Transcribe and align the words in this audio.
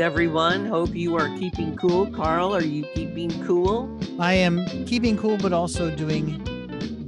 everyone? 0.00 0.64
Hope 0.64 0.94
you 0.94 1.14
are 1.16 1.28
keeping 1.38 1.76
cool. 1.76 2.06
Carl, 2.06 2.54
are 2.54 2.62
you 2.62 2.86
keeping 2.94 3.44
cool? 3.44 3.94
I 4.18 4.32
am 4.32 4.66
keeping 4.86 5.16
cool, 5.18 5.36
but 5.36 5.52
also 5.52 5.94
doing 5.94 6.40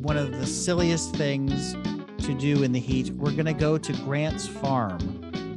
one 0.02 0.18
of 0.18 0.32
the 0.32 0.46
silliest 0.46 1.16
things 1.16 1.72
to 2.26 2.34
do 2.34 2.62
in 2.62 2.72
the 2.72 2.80
heat. 2.80 3.10
We're 3.10 3.32
going 3.32 3.46
to 3.46 3.54
go 3.54 3.78
to 3.78 3.92
Grant's 4.04 4.46
Farm 4.46 4.98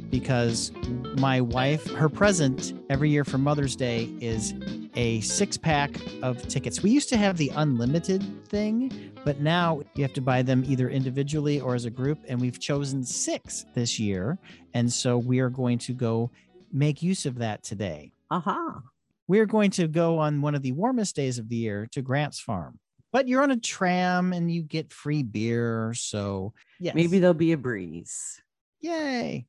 because 0.08 0.72
my 1.18 1.42
wife, 1.42 1.86
her 1.92 2.08
present 2.08 2.72
every 2.88 3.10
year 3.10 3.24
for 3.24 3.36
Mother's 3.36 3.76
Day 3.76 4.10
is 4.20 4.54
a 4.94 5.20
six 5.20 5.58
pack 5.58 6.00
of 6.22 6.46
tickets. 6.48 6.82
We 6.82 6.90
used 6.90 7.10
to 7.10 7.18
have 7.18 7.36
the 7.36 7.52
unlimited 7.54 8.48
thing, 8.48 9.12
but 9.26 9.40
now 9.40 9.82
you 9.94 10.02
have 10.02 10.14
to 10.14 10.22
buy 10.22 10.40
them 10.40 10.64
either 10.66 10.88
individually 10.88 11.60
or 11.60 11.74
as 11.74 11.84
a 11.84 11.90
group. 11.90 12.18
And 12.28 12.40
we've 12.40 12.58
chosen 12.58 13.04
six 13.04 13.66
this 13.74 13.98
year. 13.98 14.38
And 14.72 14.90
so 14.90 15.18
we 15.18 15.40
are 15.40 15.50
going 15.50 15.78
to 15.80 15.92
go 15.92 16.30
make 16.76 17.02
use 17.02 17.26
of 17.26 17.38
that 17.38 17.62
today. 17.62 18.12
Aha. 18.30 18.50
Uh-huh. 18.50 18.80
We're 19.28 19.46
going 19.46 19.70
to 19.72 19.88
go 19.88 20.18
on 20.18 20.40
one 20.40 20.54
of 20.54 20.62
the 20.62 20.72
warmest 20.72 21.16
days 21.16 21.38
of 21.38 21.48
the 21.48 21.56
year 21.56 21.88
to 21.92 22.02
Grant's 22.02 22.38
Farm. 22.38 22.78
But 23.12 23.26
you're 23.26 23.42
on 23.42 23.50
a 23.50 23.56
tram 23.56 24.32
and 24.32 24.50
you 24.50 24.62
get 24.62 24.92
free 24.92 25.22
beer. 25.22 25.94
So, 25.96 26.52
yes. 26.78 26.94
Maybe 26.94 27.18
there'll 27.18 27.34
be 27.34 27.52
a 27.52 27.56
breeze. 27.56 28.40
Yay. 28.80 29.46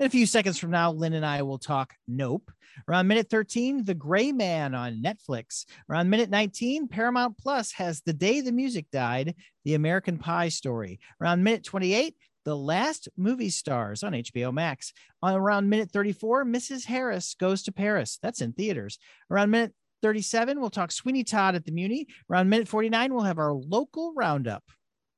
In 0.00 0.06
a 0.06 0.10
few 0.10 0.26
seconds 0.26 0.58
from 0.58 0.70
now, 0.70 0.90
Lynn 0.90 1.12
and 1.12 1.26
I 1.26 1.42
will 1.42 1.58
talk 1.58 1.92
Nope. 2.08 2.50
Around 2.88 3.08
minute 3.08 3.28
13, 3.28 3.84
The 3.84 3.94
Gray 3.94 4.32
Man 4.32 4.74
on 4.74 5.02
Netflix. 5.02 5.66
Around 5.90 6.08
minute 6.08 6.30
19, 6.30 6.88
Paramount 6.88 7.36
Plus 7.36 7.72
has 7.72 8.00
The 8.00 8.14
Day 8.14 8.40
the 8.40 8.52
Music 8.52 8.86
Died, 8.90 9.34
The 9.64 9.74
American 9.74 10.18
Pie 10.18 10.48
Story. 10.48 10.98
Around 11.20 11.44
minute 11.44 11.64
28, 11.64 12.14
The 12.50 12.56
Last 12.56 13.08
Movie 13.16 13.48
Stars 13.48 14.02
on 14.02 14.10
HBO 14.10 14.52
Max. 14.52 14.92
On 15.22 15.36
around 15.36 15.68
minute 15.68 15.88
34, 15.92 16.44
Mrs. 16.44 16.84
Harris 16.84 17.36
Goes 17.38 17.62
to 17.62 17.70
Paris. 17.70 18.18
That's 18.24 18.40
in 18.40 18.54
theaters. 18.54 18.98
Around 19.30 19.50
minute 19.50 19.72
37, 20.02 20.60
we'll 20.60 20.68
talk 20.68 20.90
Sweeney 20.90 21.22
Todd 21.22 21.54
at 21.54 21.64
the 21.64 21.70
Muni. 21.70 22.08
Around 22.28 22.48
minute 22.48 22.66
49, 22.66 23.14
we'll 23.14 23.22
have 23.22 23.38
our 23.38 23.52
local 23.52 24.14
roundup. 24.16 24.64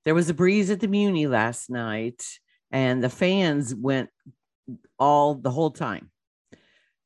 There 0.05 0.15
was 0.15 0.29
a 0.29 0.35
breeze 0.35 0.69
at 0.69 0.81
the 0.81 0.89
Muni 0.89 1.27
last 1.27 1.71
night, 1.71 2.23
and 2.71 3.03
the 3.03 3.09
fans 3.09 3.75
went 3.75 4.11
all 4.99 5.35
the 5.35 5.51
whole 5.51 5.71
time. 5.71 6.11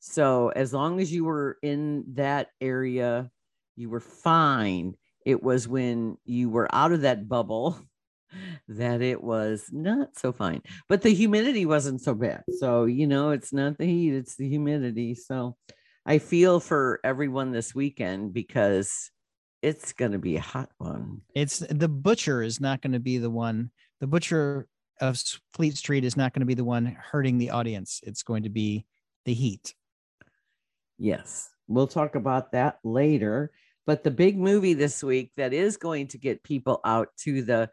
So 0.01 0.49
as 0.49 0.73
long 0.73 0.99
as 0.99 1.13
you 1.13 1.25
were 1.25 1.57
in 1.63 2.03
that 2.15 2.49
area, 2.61 3.31
you 3.77 3.91
were 3.91 4.01
fine. 4.01 4.97
It 5.25 5.41
was 5.41 5.69
when 5.69 6.19
you 6.25 6.51
were 6.51 6.67
out 6.75 6.91
of 6.91 7.03
that 7.03 7.29
bubble 7.29 7.79
that 8.69 9.03
it 9.03 9.23
was 9.23 9.67
not 9.73 10.17
so 10.17 10.33
fine. 10.33 10.63
But 10.89 11.03
the 11.03 11.15
humidity 11.15 11.67
wasn't 11.67 12.01
so 12.03 12.15
bad. 12.15 12.45
So, 12.59 12.85
you 12.85 13.07
know, 13.07 13.31
it's 13.31 13.53
not 13.53 13.79
the 13.79 13.87
heat, 13.87 14.15
it's 14.15 14.37
the 14.37 14.49
humidity. 14.49 15.15
So 15.15 15.57
I 16.05 16.19
feel 16.19 16.61
for 16.61 17.01
everyone 17.03 17.53
this 17.53 17.75
weekend 17.75 18.33
because 18.33 19.11
it's 19.63 19.93
going 19.93 20.13
to 20.13 20.19
be 20.19 20.37
a 20.37 20.41
hot 20.41 20.71
one. 20.79 21.23
It's 21.35 21.59
the 21.59 21.89
butcher 21.89 22.43
is 22.43 22.61
not 22.61 22.83
going 22.83 22.93
to 22.93 23.01
be 23.01 23.19
the 23.19 23.31
one. 23.31 23.71
The 24.01 24.07
butcher 24.07 24.69
of 25.01 25.21
Fleet 25.55 25.77
Street 25.77 26.05
is 26.05 26.17
not 26.17 26.33
going 26.33 26.41
to 26.41 26.47
be 26.47 26.55
the 26.55 26.65
one 26.65 26.97
hurting 27.11 27.39
the 27.39 27.51
audience. 27.51 28.01
It's 28.05 28.23
going 28.23 28.45
to 28.45 28.49
be 28.49 28.87
the 29.25 29.35
heat. 29.35 29.75
Yes, 30.99 31.51
we'll 31.67 31.87
talk 31.87 32.15
about 32.15 32.53
that 32.53 32.79
later. 32.85 33.51
But 33.87 34.03
the 34.03 34.11
big 34.11 34.39
movie 34.39 34.75
this 34.75 35.03
week 35.03 35.33
that 35.37 35.53
is 35.53 35.77
going 35.77 36.09
to 36.09 36.19
get 36.19 36.43
people 36.43 36.81
out 36.85 37.09
to 37.21 37.43
the 37.43 37.71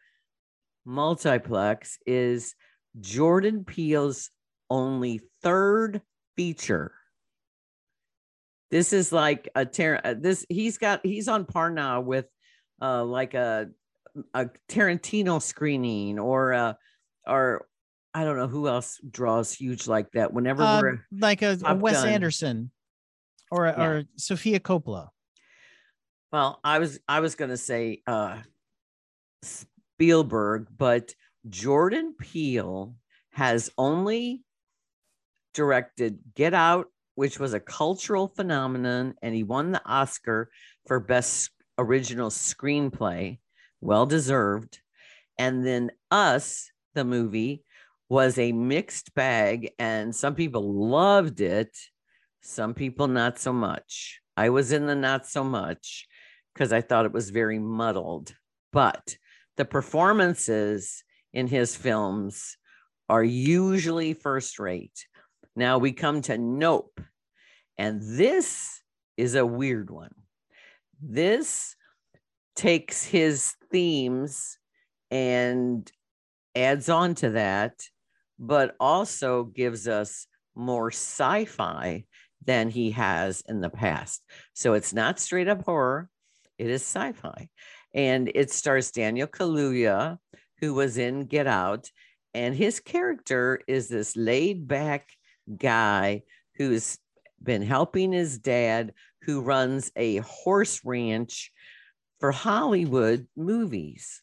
multiplex 0.85 1.97
is 2.05 2.55
Jordan 2.99 3.63
Peele's 3.65 4.29
only 4.69 5.21
third 5.41 6.01
feature. 6.35 6.93
This 8.71 8.93
is 8.93 9.11
like 9.11 9.49
a 9.55 9.65
Tar- 9.65 10.01
uh, 10.03 10.15
this 10.19 10.45
he's 10.49 10.77
got 10.77 11.01
he's 11.05 11.27
on 11.27 11.45
par 11.45 11.69
now 11.69 12.01
with 12.01 12.25
uh 12.81 13.03
like 13.03 13.33
a 13.33 13.69
a 14.33 14.49
Tarantino 14.69 15.41
screening 15.41 16.19
or 16.19 16.51
a 16.51 16.77
or 17.27 17.67
I 18.15 18.23
don't 18.23 18.37
know 18.37 18.47
who 18.47 18.67
else 18.67 18.99
draws 19.09 19.53
huge 19.53 19.87
like 19.87 20.11
that. 20.11 20.33
Whenever 20.33 20.63
uh, 20.63 20.81
we're 20.81 21.05
like 21.11 21.41
a, 21.41 21.57
a 21.65 21.75
Wes 21.75 22.01
done. 22.01 22.09
Anderson 22.09 22.71
or 23.51 23.67
yeah. 23.67 23.83
or 23.83 24.03
Sofia 24.17 24.59
Coppola. 24.59 25.09
Well, 26.31 26.59
I 26.63 26.79
was 26.79 26.99
I 27.07 27.19
was 27.19 27.35
going 27.35 27.51
to 27.51 27.57
say 27.57 28.01
uh 28.07 28.39
Spielberg, 29.95 30.67
but 30.77 31.13
Jordan 31.49 32.15
Peele 32.19 32.95
has 33.31 33.69
only 33.77 34.43
directed 35.53 36.19
Get 36.35 36.53
Out, 36.53 36.87
which 37.15 37.39
was 37.39 37.53
a 37.53 37.59
cultural 37.59 38.27
phenomenon, 38.27 39.15
and 39.21 39.35
he 39.35 39.43
won 39.43 39.71
the 39.71 39.81
Oscar 39.85 40.49
for 40.87 40.99
Best 40.99 41.51
Original 41.77 42.29
Screenplay, 42.29 43.39
well 43.81 44.05
deserved. 44.05 44.79
And 45.37 45.65
then 45.65 45.91
Us, 46.11 46.71
the 46.93 47.03
movie 47.03 47.63
was 48.09 48.37
a 48.37 48.51
mixed 48.51 49.13
bag, 49.15 49.71
and 49.79 50.15
some 50.15 50.35
people 50.35 50.73
loved 50.73 51.41
it, 51.41 51.75
some 52.41 52.73
people 52.73 53.07
not 53.07 53.39
so 53.39 53.53
much. 53.53 54.21
I 54.35 54.49
was 54.49 54.71
in 54.71 54.87
the 54.87 54.95
not 54.95 55.27
so 55.27 55.43
much 55.43 56.07
because 56.53 56.73
I 56.73 56.81
thought 56.81 57.05
it 57.05 57.11
was 57.13 57.29
very 57.29 57.59
muddled. 57.59 58.35
But 58.71 59.17
the 59.57 59.65
performances 59.65 61.03
in 61.33 61.47
his 61.47 61.75
films 61.75 62.57
are 63.09 63.23
usually 63.23 64.13
first 64.13 64.59
rate. 64.59 65.07
Now 65.55 65.77
we 65.77 65.91
come 65.91 66.21
to 66.23 66.37
Nope, 66.37 66.99
and 67.77 68.01
this 68.01 68.81
is 69.17 69.35
a 69.35 69.45
weird 69.45 69.89
one. 69.89 70.13
This 71.01 71.75
takes 72.55 73.03
his 73.03 73.53
themes 73.71 74.57
and 75.11 75.91
adds 76.55 76.89
on 76.89 77.15
to 77.15 77.31
that, 77.31 77.83
but 78.39 78.75
also 78.79 79.43
gives 79.43 79.87
us 79.87 80.27
more 80.55 80.89
sci 80.89 81.45
fi 81.45 82.05
than 82.45 82.69
he 82.69 82.91
has 82.91 83.43
in 83.47 83.61
the 83.61 83.69
past. 83.69 84.23
So 84.53 84.73
it's 84.73 84.93
not 84.93 85.19
straight 85.19 85.47
up 85.47 85.63
horror, 85.63 86.09
it 86.57 86.69
is 86.69 86.81
sci 86.81 87.11
fi. 87.13 87.49
And 87.93 88.31
it 88.33 88.51
stars 88.51 88.91
Daniel 88.91 89.27
Kaluuya, 89.27 90.17
who 90.59 90.73
was 90.73 90.97
in 90.97 91.25
Get 91.25 91.47
Out. 91.47 91.89
And 92.33 92.55
his 92.55 92.79
character 92.79 93.61
is 93.67 93.89
this 93.89 94.15
laid 94.15 94.67
back 94.67 95.09
guy 95.57 96.23
who's 96.55 96.97
been 97.41 97.61
helping 97.61 98.11
his 98.11 98.39
dad, 98.39 98.93
who 99.23 99.41
runs 99.41 99.91
a 99.95 100.17
horse 100.17 100.81
ranch 100.83 101.51
for 102.19 102.31
Hollywood 102.31 103.27
movies, 103.35 104.21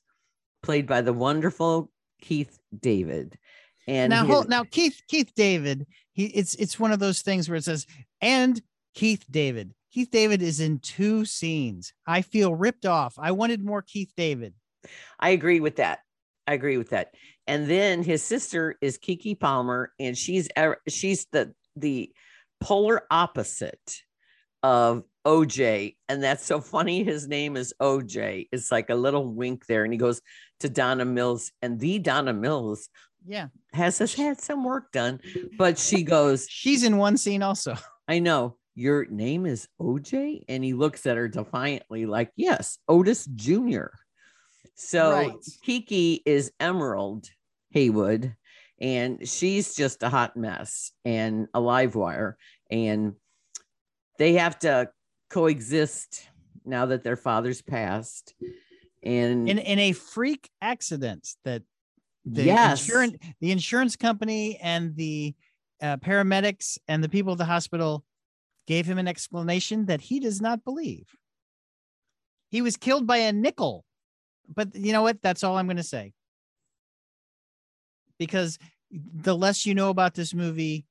played 0.62 0.86
by 0.86 1.03
the 1.03 1.12
wonderful 1.12 1.91
Keith 2.20 2.59
David. 2.78 3.38
And 3.86 4.10
now, 4.10 4.25
his, 4.25 4.48
now 4.48 4.64
Keith 4.64 5.03
Keith 5.09 5.32
David, 5.34 5.86
he 6.12 6.26
it's 6.26 6.54
it's 6.54 6.78
one 6.78 6.92
of 6.92 6.98
those 6.98 7.22
things 7.22 7.48
where 7.48 7.56
it 7.56 7.64
says 7.64 7.86
and 8.20 8.60
Keith 8.94 9.25
David. 9.30 9.75
Keith 9.93 10.11
David 10.11 10.43
is 10.43 10.60
in 10.60 10.78
two 10.78 11.25
scenes. 11.25 11.92
I 12.07 12.22
feel 12.22 12.54
ripped 12.54 12.87
off. 12.87 13.15
I 13.19 13.33
wanted 13.33 13.65
more 13.65 13.83
Keith 13.83 14.13
David. 14.16 14.54
I 15.19 15.31
agree 15.31 15.60
with 15.60 15.77
that. 15.77 16.01
I 16.47 16.54
agree 16.54 16.77
with 16.77 16.91
that. 16.91 17.15
And 17.47 17.69
then 17.69 18.03
his 18.03 18.22
sister 18.22 18.77
is 18.81 18.98
Keke 18.98 19.39
Palmer, 19.39 19.92
and 19.98 20.16
she's 20.16 20.48
she's 20.89 21.27
the 21.33 21.54
the 21.77 22.13
polar 22.60 23.03
opposite 23.10 24.03
of 24.63 25.04
OJ. 25.27 25.97
And 26.09 26.22
that's 26.22 26.45
so 26.45 26.60
funny. 26.60 27.03
His 27.03 27.28
name 27.28 27.57
is 27.57 27.75
OJ. 27.81 28.48
It's 28.53 28.71
like 28.71 28.91
a 28.91 28.95
little 28.95 29.27
wink 29.27 29.66
there. 29.66 29.84
And 29.84 29.93
he 29.93 29.98
goes 29.98 30.21
to 30.60 30.69
Donna 30.69 31.04
Mills, 31.04 31.51
and 31.63 31.78
the 31.81 31.98
Donna 31.98 32.33
Mills 32.33 32.89
yeah 33.27 33.48
has 33.72 33.98
has 33.98 34.15
had 34.15 34.41
some 34.41 34.65
work 34.65 34.93
done 34.93 35.21
but 35.59 35.78
she 35.78 36.03
goes 36.16 36.47
she's 36.48 36.83
in 36.83 36.97
one 36.97 37.16
scene 37.16 37.43
also 37.43 37.77
i 38.09 38.19
know 38.19 38.57
your 38.80 39.04
name 39.10 39.44
is 39.44 39.68
oj 39.78 40.42
and 40.48 40.65
he 40.65 40.72
looks 40.72 41.04
at 41.04 41.18
her 41.18 41.28
defiantly 41.28 42.06
like 42.06 42.32
yes 42.34 42.78
otis 42.88 43.27
junior 43.34 43.92
so 44.74 45.12
right. 45.12 45.34
keke 45.66 46.22
is 46.24 46.50
emerald 46.59 47.28
haywood 47.72 48.34
and 48.80 49.28
she's 49.28 49.74
just 49.74 50.03
a 50.03 50.09
hot 50.09 50.34
mess 50.34 50.92
and 51.04 51.47
a 51.53 51.60
live 51.60 51.94
wire 51.94 52.38
and 52.71 53.12
they 54.18 54.32
have 54.32 54.59
to 54.59 54.88
coexist 55.28 56.26
now 56.65 56.86
that 56.86 57.04
their 57.04 57.16
father's 57.16 57.60
passed 57.60 58.34
and 59.03 59.47
in, 59.47 59.59
in 59.59 59.78
a 59.78 59.92
freak 59.92 60.48
accident 60.62 61.28
that 61.44 61.62
the 62.24 62.44
yes. 62.44 62.80
insurance 62.80 63.16
the 63.42 63.53
insurance 63.53 63.94
company 63.94 64.59
and 64.62 64.97
the 64.97 65.34
uh, 65.83 65.98
paramedics 65.98 66.78
and 66.88 67.04
the 67.04 67.09
people 67.10 67.33
at 67.33 67.38
the 67.38 67.44
hospital 67.44 68.04
gave 68.71 68.87
him 68.87 68.99
an 68.99 69.09
explanation 69.09 69.87
that 69.87 70.01
he 70.01 70.21
does 70.21 70.41
not 70.41 70.65
believe 70.65 71.07
he 72.51 72.63
was 72.63 72.77
killed 72.77 73.07
by 73.07 73.17
a 73.17 73.33
nickel 73.33 73.84
but 74.49 74.75
you 74.75 74.93
know 74.93 75.03
what 75.03 75.21
that's 75.21 75.43
all 75.43 75.57
i'm 75.59 75.67
going 75.67 75.77
to 75.77 75.83
say 75.83 76.13
because 78.19 78.59
the 78.91 79.37
less 79.37 79.67
you 79.67 79.75
know 79.75 79.91
about 79.91 80.15
this 80.15 80.33
movie 80.33 80.87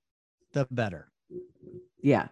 the 0.54 0.68
better 0.72 1.10
Yeah. 2.02 2.28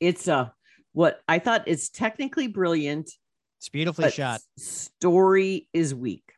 It's 0.00 0.28
uh 0.28 0.48
what 0.92 1.20
I 1.28 1.38
thought 1.38 1.66
is 1.68 1.88
technically 1.90 2.46
brilliant. 2.46 3.10
It's 3.58 3.68
beautifully 3.68 4.10
shot. 4.10 4.40
Story 4.56 5.68
is 5.72 5.94
weak. 5.94 6.32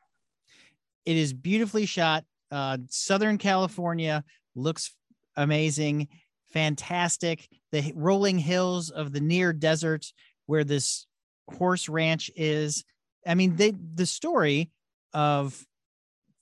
It 1.04 1.16
is 1.16 1.32
beautifully 1.32 1.86
shot. 1.86 2.24
Uh, 2.50 2.78
Southern 2.88 3.38
California 3.38 4.24
looks 4.54 4.94
amazing, 5.36 6.08
fantastic. 6.52 7.48
The 7.72 7.92
rolling 7.94 8.38
hills 8.38 8.90
of 8.90 9.12
the 9.12 9.20
near 9.20 9.52
desert 9.52 10.06
where 10.46 10.64
this 10.64 11.06
horse 11.48 11.88
ranch 11.88 12.30
is. 12.36 12.84
I 13.26 13.34
mean, 13.34 13.56
they 13.56 13.72
the 13.94 14.06
story 14.06 14.70
of 15.12 15.66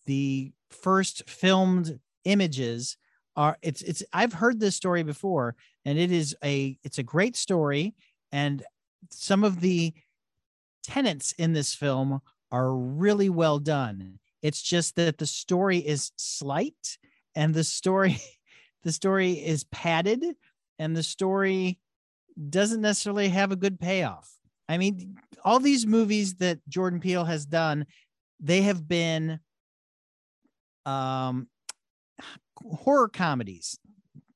the 0.06 0.52
first 0.70 1.28
filmed 1.28 1.98
images 2.24 2.96
are 3.36 3.56
it's 3.62 3.82
it's 3.82 4.02
I've 4.12 4.32
heard 4.32 4.60
this 4.60 4.76
story 4.76 5.02
before 5.02 5.54
and 5.84 5.98
it 5.98 6.10
is 6.10 6.36
a 6.44 6.78
it's 6.82 6.98
a 6.98 7.02
great 7.02 7.36
story 7.36 7.94
and 8.32 8.62
some 9.10 9.44
of 9.44 9.60
the 9.60 9.94
tenants 10.82 11.32
in 11.32 11.52
this 11.52 11.74
film 11.74 12.20
are 12.50 12.74
really 12.74 13.28
well 13.28 13.58
done. 13.58 14.18
It's 14.42 14.62
just 14.62 14.96
that 14.96 15.18
the 15.18 15.26
story 15.26 15.78
is 15.78 16.12
slight 16.16 16.98
and 17.34 17.54
the 17.54 17.64
story 17.64 18.18
the 18.88 18.92
story 18.92 19.32
is 19.32 19.64
padded 19.64 20.24
and 20.78 20.96
the 20.96 21.02
story 21.02 21.78
doesn't 22.48 22.80
necessarily 22.80 23.28
have 23.28 23.52
a 23.52 23.56
good 23.56 23.78
payoff. 23.78 24.32
I 24.66 24.78
mean, 24.78 25.18
all 25.44 25.60
these 25.60 25.86
movies 25.86 26.36
that 26.36 26.66
Jordan 26.70 26.98
Peele 26.98 27.26
has 27.26 27.44
done, 27.44 27.84
they 28.40 28.62
have 28.62 28.88
been 28.88 29.40
um 30.86 31.48
horror 32.56 33.08
comedies 33.08 33.78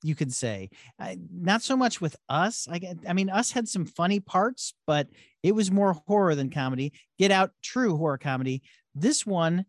you 0.04 0.14
could 0.14 0.34
say. 0.34 0.69
I, 0.99 1.16
not 1.32 1.62
so 1.62 1.76
much 1.76 2.00
with 2.00 2.16
us. 2.28 2.69
I, 2.70 2.94
I 3.08 3.14
mean 3.14 3.31
us 3.31 3.52
had 3.52 3.69
some 3.69 3.87
funny 3.87 4.20
parts 4.20 4.75
but 4.87 5.08
it 5.43 5.54
was 5.54 5.70
more 5.70 5.94
horror 6.06 6.34
than 6.34 6.50
comedy. 6.50 6.93
Get 7.19 7.31
out 7.31 7.52
true 7.62 7.96
horror 7.96 8.19
comedy. 8.19 8.60
This 8.94 9.25
one 9.25 9.64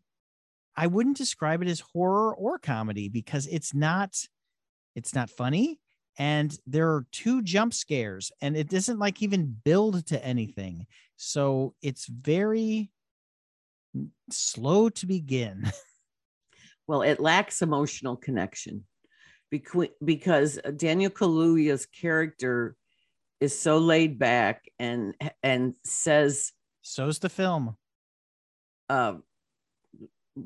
i 0.76 0.88
wouldn't 0.88 1.18
describe 1.18 1.62
it 1.62 1.70
as 1.70 1.80
horror 1.80 2.36
or 2.36 2.58
comedy 2.58 3.08
because 3.08 3.48
it's 3.48 3.74
not 3.74 4.18
it's 4.96 5.14
not 5.14 5.30
funny 5.30 5.80
and 6.18 6.58
there 6.68 6.90
are 6.90 7.06
two 7.12 7.42
jump 7.42 7.74
scares 7.74 8.32
and 8.42 8.56
it 8.56 8.70
doesn't 8.70 9.00
like 9.00 9.22
even 9.22 9.56
build 9.64 10.06
to 10.08 10.24
anything. 10.24 10.86
So 11.18 11.74
it's 11.82 12.06
very 12.06 12.92
slow 14.32 14.90
to 14.90 15.06
begin. 15.06 15.72
Well 16.86 17.02
it 17.02 17.22
lacks 17.22 17.62
emotional 17.62 18.18
connection 18.18 18.84
because 19.50 20.60
daniel 20.76 21.10
kaluuya's 21.10 21.86
character 21.86 22.76
is 23.40 23.58
so 23.58 23.78
laid 23.78 24.20
back 24.20 24.66
and 24.80 25.16
and 25.42 25.76
says 25.86 26.52
so's 26.82 27.20
the 27.20 27.30
film. 27.30 27.78
Uh 28.90 29.14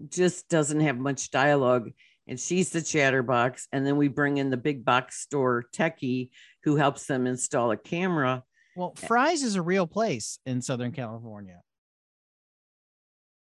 just 0.09 0.47
doesn't 0.47 0.81
have 0.81 0.99
much 0.99 1.31
dialogue 1.31 1.89
and 2.27 2.39
she's 2.39 2.69
the 2.69 2.81
chatterbox. 2.81 3.67
And 3.71 3.85
then 3.85 3.97
we 3.97 4.07
bring 4.07 4.37
in 4.37 4.49
the 4.49 4.57
big 4.57 4.83
box 4.83 5.19
store 5.19 5.65
techie 5.73 6.29
who 6.63 6.75
helps 6.75 7.05
them 7.05 7.27
install 7.27 7.71
a 7.71 7.77
camera. 7.77 8.43
Well, 8.75 8.93
Fry's 8.95 9.43
is 9.43 9.55
a 9.55 9.61
real 9.61 9.87
place 9.87 10.39
in 10.45 10.61
Southern 10.61 10.91
California. 10.91 11.61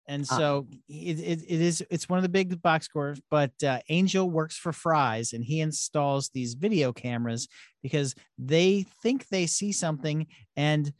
And 0.07 0.25
ah. 0.31 0.37
so 0.37 0.67
uh, 0.71 0.75
it, 0.87 1.19
it, 1.19 1.41
it 1.47 1.61
is 1.61 1.83
it's 1.89 2.07
one 2.07 2.17
of 2.17 2.23
the 2.23 2.29
big 2.29 2.61
box 2.61 2.85
stores, 2.85 3.21
but 3.29 3.51
uh, 3.63 3.79
Angel 3.89 4.29
works 4.29 4.57
for 4.57 4.71
Fry's 4.71 5.33
and 5.33 5.43
he 5.43 5.59
installs 5.59 6.29
these 6.29 6.53
video 6.53 6.93
cameras 6.93 7.47
because 7.83 8.15
they 8.37 8.85
think 9.03 9.27
they 9.27 9.45
see 9.45 9.71
something. 9.71 10.27
And 10.55 10.91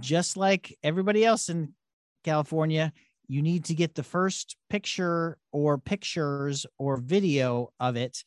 just 0.00 0.36
like 0.36 0.76
everybody 0.82 1.24
else 1.24 1.48
in 1.48 1.74
California, 2.24 2.92
you 3.28 3.42
need 3.42 3.66
to 3.66 3.74
get 3.74 3.94
the 3.94 4.02
first 4.02 4.56
picture 4.70 5.38
or 5.52 5.78
pictures 5.78 6.66
or 6.78 6.96
video 6.96 7.72
of 7.80 7.96
it 7.96 8.24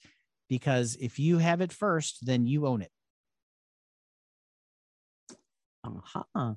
because 0.50 0.98
if 1.00 1.20
you 1.20 1.38
have 1.38 1.62
it 1.62 1.72
first, 1.72 2.26
then 2.26 2.46
you 2.46 2.66
own 2.66 2.82
it. 2.82 2.92
Uh-huh. 5.86 6.54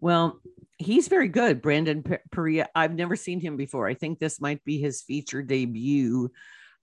Well, 0.00 0.40
he's 0.78 1.08
very 1.08 1.28
good, 1.28 1.60
Brandon 1.60 2.04
Perea. 2.30 2.68
I've 2.74 2.94
never 2.94 3.16
seen 3.16 3.40
him 3.40 3.56
before. 3.56 3.88
I 3.88 3.94
think 3.94 4.18
this 4.18 4.40
might 4.40 4.62
be 4.64 4.78
his 4.78 5.02
feature 5.02 5.42
debut 5.42 6.30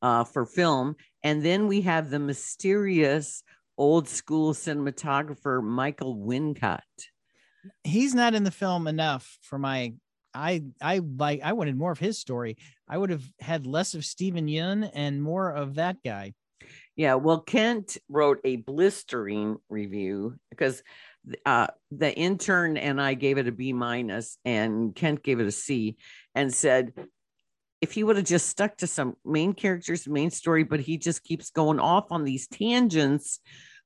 uh, 0.02 0.24
for 0.24 0.46
film. 0.46 0.96
And 1.24 1.44
then 1.44 1.68
we 1.68 1.82
have 1.82 2.10
the 2.10 2.20
mysterious 2.20 3.44
old 3.78 4.08
school 4.08 4.54
cinematographer 4.54 5.64
Michael 5.64 6.18
Wincott. 6.18 6.82
He's 7.84 8.14
not 8.14 8.36
in 8.36 8.44
the 8.44 8.52
film 8.52 8.88
enough 8.88 9.38
for 9.42 9.58
my 9.58 9.94
I 10.36 10.64
I 10.82 11.00
like 11.00 11.42
I 11.44 11.54
wanted 11.54 11.78
more 11.78 11.92
of 11.92 12.00
his 12.00 12.20
story. 12.20 12.58
I 12.88 12.98
would 12.98 13.10
have 13.10 13.24
had 13.40 13.66
less 13.66 13.94
of 13.96 14.06
Steven 14.06 14.48
Yeun 14.48 14.90
and 14.94 15.24
more 15.24 15.52
of 15.52 15.76
that 15.76 15.98
guy. 16.04 16.34
Yeah, 16.96 17.16
well, 17.16 17.42
Kent 17.42 17.98
wrote 18.10 18.40
a 18.44 18.58
blistering 18.58 19.58
review 19.70 20.36
because 20.50 20.82
uh, 21.46 21.68
the 21.92 22.16
intern 22.16 22.78
and 22.78 23.02
I 23.02 23.16
gave 23.16 23.38
it 23.38 23.48
a 23.48 23.52
B 23.52 23.74
minus, 23.74 24.38
and 24.46 24.96
Kent 24.96 25.24
gave 25.24 25.40
it 25.40 25.48
a 25.48 25.52
C, 25.52 25.98
and 26.36 26.54
said 26.54 26.94
if 27.82 27.92
he 27.92 28.04
would 28.04 28.16
have 28.16 28.26
just 28.26 28.48
stuck 28.48 28.78
to 28.78 28.88
some 28.88 29.16
main 29.26 29.54
characters, 29.54 30.08
main 30.08 30.32
story, 30.32 30.64
but 30.64 30.80
he 30.80 30.98
just 30.98 31.24
keeps 31.24 31.52
going 31.52 31.80
off 31.80 32.12
on 32.12 32.24
these 32.24 32.48
tangents 32.48 33.40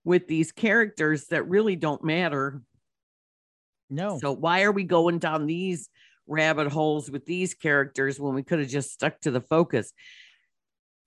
with 0.04 0.28
these 0.28 0.52
characters 0.52 1.26
that 1.28 1.50
really 1.50 1.76
don't 1.76 2.04
matter. 2.04 2.62
No. 3.90 4.20
So 4.20 4.32
why 4.32 4.64
are 4.64 4.72
we 4.72 4.84
going 4.84 5.20
down 5.20 5.48
these 5.48 5.90
rabbit 6.30 6.72
holes 6.72 7.10
with 7.10 7.26
these 7.26 7.54
characters 7.54 8.20
when 8.20 8.36
we 8.36 8.44
could 8.44 8.60
have 8.60 8.70
just 8.70 8.92
stuck 8.92 9.20
to 9.22 9.32
the 9.32 9.42
focus. 9.42 9.92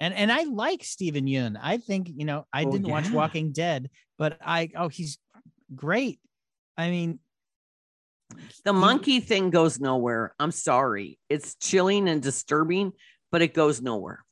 And 0.00 0.12
and 0.12 0.32
I 0.32 0.42
like 0.42 0.82
Steven 0.84 1.26
Yeun. 1.26 1.56
I 1.60 1.78
think, 1.78 2.10
you 2.14 2.24
know, 2.24 2.46
I 2.52 2.64
oh, 2.64 2.72
didn't 2.72 2.86
yeah. 2.86 2.92
watch 2.92 3.10
Walking 3.10 3.52
Dead, 3.52 3.88
but 4.18 4.36
I 4.44 4.70
oh 4.76 4.88
he's 4.88 5.18
great. 5.74 6.18
I 6.76 6.90
mean 6.90 7.20
the 8.64 8.72
monkey 8.72 9.20
thing 9.20 9.50
goes 9.50 9.78
nowhere. 9.78 10.34
I'm 10.40 10.50
sorry. 10.50 11.18
It's 11.28 11.54
chilling 11.54 12.08
and 12.08 12.20
disturbing, 12.20 12.92
but 13.30 13.42
it 13.42 13.54
goes 13.54 13.80
nowhere. 13.80 14.24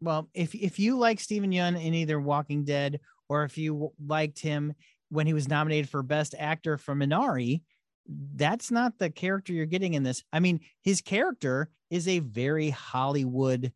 Well, 0.00 0.28
if 0.34 0.54
if 0.54 0.80
you 0.80 0.98
like 0.98 1.20
Steven 1.20 1.52
Yeun 1.52 1.80
in 1.80 1.94
either 1.94 2.20
Walking 2.20 2.64
Dead 2.64 2.98
or 3.28 3.44
if 3.44 3.56
you 3.56 3.92
liked 4.04 4.40
him 4.40 4.74
when 5.10 5.26
he 5.26 5.34
was 5.34 5.48
nominated 5.48 5.88
for 5.88 6.02
Best 6.02 6.34
Actor 6.36 6.78
for 6.78 6.94
Minari, 6.96 7.62
that's 8.06 8.70
not 8.70 8.98
the 8.98 9.10
character 9.10 9.52
you're 9.52 9.66
getting 9.66 9.94
in 9.94 10.02
this. 10.02 10.22
I 10.32 10.40
mean, 10.40 10.60
his 10.82 11.00
character 11.00 11.70
is 11.90 12.08
a 12.08 12.18
very 12.20 12.70
Hollywood 12.70 13.72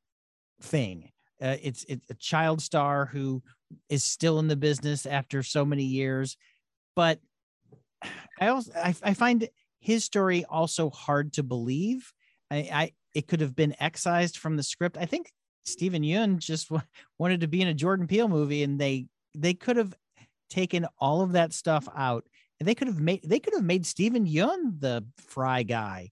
thing. 0.61 1.11
Uh, 1.41 1.57
it's 1.63 1.85
it's 1.89 2.09
a 2.11 2.15
child 2.15 2.63
star 2.63 3.07
who 3.07 3.43
is 3.89 4.05
still 4.05 4.39
in 4.39 4.49
the 4.49 4.57
business 4.57 5.07
after 5.07 5.43
so 5.43 5.65
many 5.65 5.85
years, 5.85 6.37
but 6.95 7.21
I 8.41 8.49
also 8.49 8.73
I, 8.75 8.95
I 9.03 9.15
find 9.15 9.49
his 9.81 10.05
story 10.05 10.45
also 10.45 10.91
hard 10.91 11.35
to 11.35 11.43
believe. 11.43 12.13
I, 12.51 12.57
I 12.57 12.93
it 13.15 13.29
could 13.29 13.41
have 13.41 13.55
been 13.55 13.75
excised 13.81 14.39
from 14.39 14.57
the 14.57 14.63
script. 14.63 14.97
I 14.99 15.07
think 15.07 15.31
Steven 15.65 16.03
Yeun 16.03 16.39
just 16.39 16.69
w- 16.69 16.87
wanted 17.19 17.41
to 17.41 17.49
be 17.49 17.61
in 17.61 17.69
a 17.69 17.75
Jordan 17.75 18.07
Peele 18.07 18.29
movie, 18.29 18.63
and 18.63 18.81
they 18.81 19.07
they 19.35 19.55
could 19.55 19.77
have 19.77 19.95
taken 20.49 20.87
all 20.99 21.23
of 21.23 21.33
that 21.33 21.53
stuff 21.53 21.89
out 21.95 22.25
and 22.59 22.69
they 22.69 22.75
could 22.75 22.89
have 22.89 23.01
made 23.01 23.23
they 23.25 23.39
could 23.39 23.55
have 23.55 23.65
made 23.65 23.87
Steven 23.87 24.27
Yeun 24.27 24.81
the 24.81 25.05
Fry 25.19 25.63
guy 25.63 26.11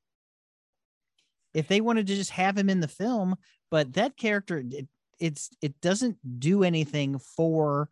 if 1.55 1.69
they 1.69 1.81
wanted 1.81 2.07
to 2.09 2.17
just 2.17 2.33
have 2.33 2.59
him 2.59 2.69
in 2.69 2.81
the 2.81 2.89
film. 2.89 3.37
But 3.71 3.95
that 3.95 4.17
character, 4.17 4.63
it, 4.69 4.89
it's 5.19 5.51
it 5.63 5.81
doesn't 5.81 6.19
do 6.41 6.65
anything 6.65 7.19
for 7.19 7.89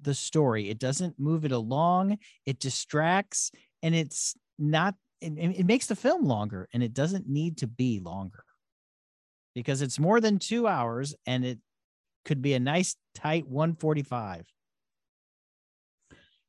the 0.00 0.14
story. 0.14 0.68
It 0.68 0.78
doesn't 0.78 1.18
move 1.18 1.44
it 1.44 1.52
along. 1.52 2.18
It 2.44 2.58
distracts, 2.58 3.52
and 3.82 3.94
it's 3.94 4.34
not. 4.58 4.94
It, 5.20 5.32
it 5.38 5.66
makes 5.66 5.86
the 5.86 5.96
film 5.96 6.24
longer, 6.24 6.68
and 6.72 6.82
it 6.82 6.92
doesn't 6.92 7.28
need 7.28 7.58
to 7.58 7.66
be 7.66 8.00
longer 8.00 8.44
because 9.54 9.80
it's 9.80 9.98
more 9.98 10.20
than 10.20 10.38
two 10.38 10.66
hours, 10.66 11.14
and 11.26 11.44
it 11.44 11.58
could 12.24 12.42
be 12.42 12.54
a 12.54 12.60
nice 12.60 12.96
tight 13.14 13.46
145. 13.46 14.46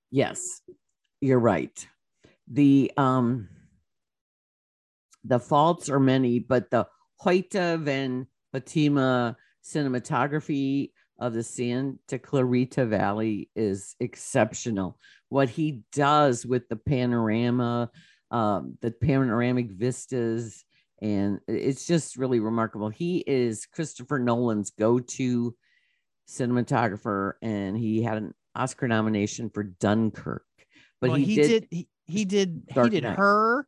Yes, 0.09 0.61
you're 1.21 1.39
right. 1.39 1.87
The 2.49 2.91
um 2.97 3.49
the 5.23 5.39
faults 5.39 5.89
are 5.89 5.99
many, 5.99 6.39
but 6.39 6.71
the 6.71 6.87
Hoyte 7.21 7.79
van 7.79 8.27
Hoytema 8.55 9.35
cinematography 9.63 10.91
of 11.19 11.33
the 11.33 11.43
Santa 11.43 12.19
Clarita 12.19 12.85
Valley 12.85 13.49
is 13.55 13.95
exceptional. 13.99 14.97
What 15.29 15.49
he 15.49 15.81
does 15.91 16.45
with 16.45 16.69
the 16.69 16.75
panorama, 16.75 17.91
um, 18.31 18.77
the 18.81 18.91
panoramic 18.91 19.71
vistas, 19.71 20.63
and 21.01 21.39
it's 21.47 21.85
just 21.85 22.17
really 22.17 22.39
remarkable. 22.39 22.89
He 22.89 23.23
is 23.27 23.65
Christopher 23.65 24.19
Nolan's 24.19 24.71
go-to 24.71 25.55
cinematographer, 26.27 27.33
and 27.41 27.77
he 27.77 28.03
had 28.03 28.17
an 28.17 28.33
Oscar 28.55 28.87
nomination 28.87 29.49
for 29.49 29.63
Dunkirk, 29.63 30.45
but 31.01 31.11
well, 31.11 31.19
he, 31.19 31.25
he, 31.25 31.35
did, 31.35 31.47
did, 31.47 31.67
he, 31.69 31.87
he 32.05 32.25
did 32.25 32.67
Dark 32.67 32.85
he 32.85 32.89
did 32.89 33.03
Knight. 33.03 33.17
her, 33.17 33.67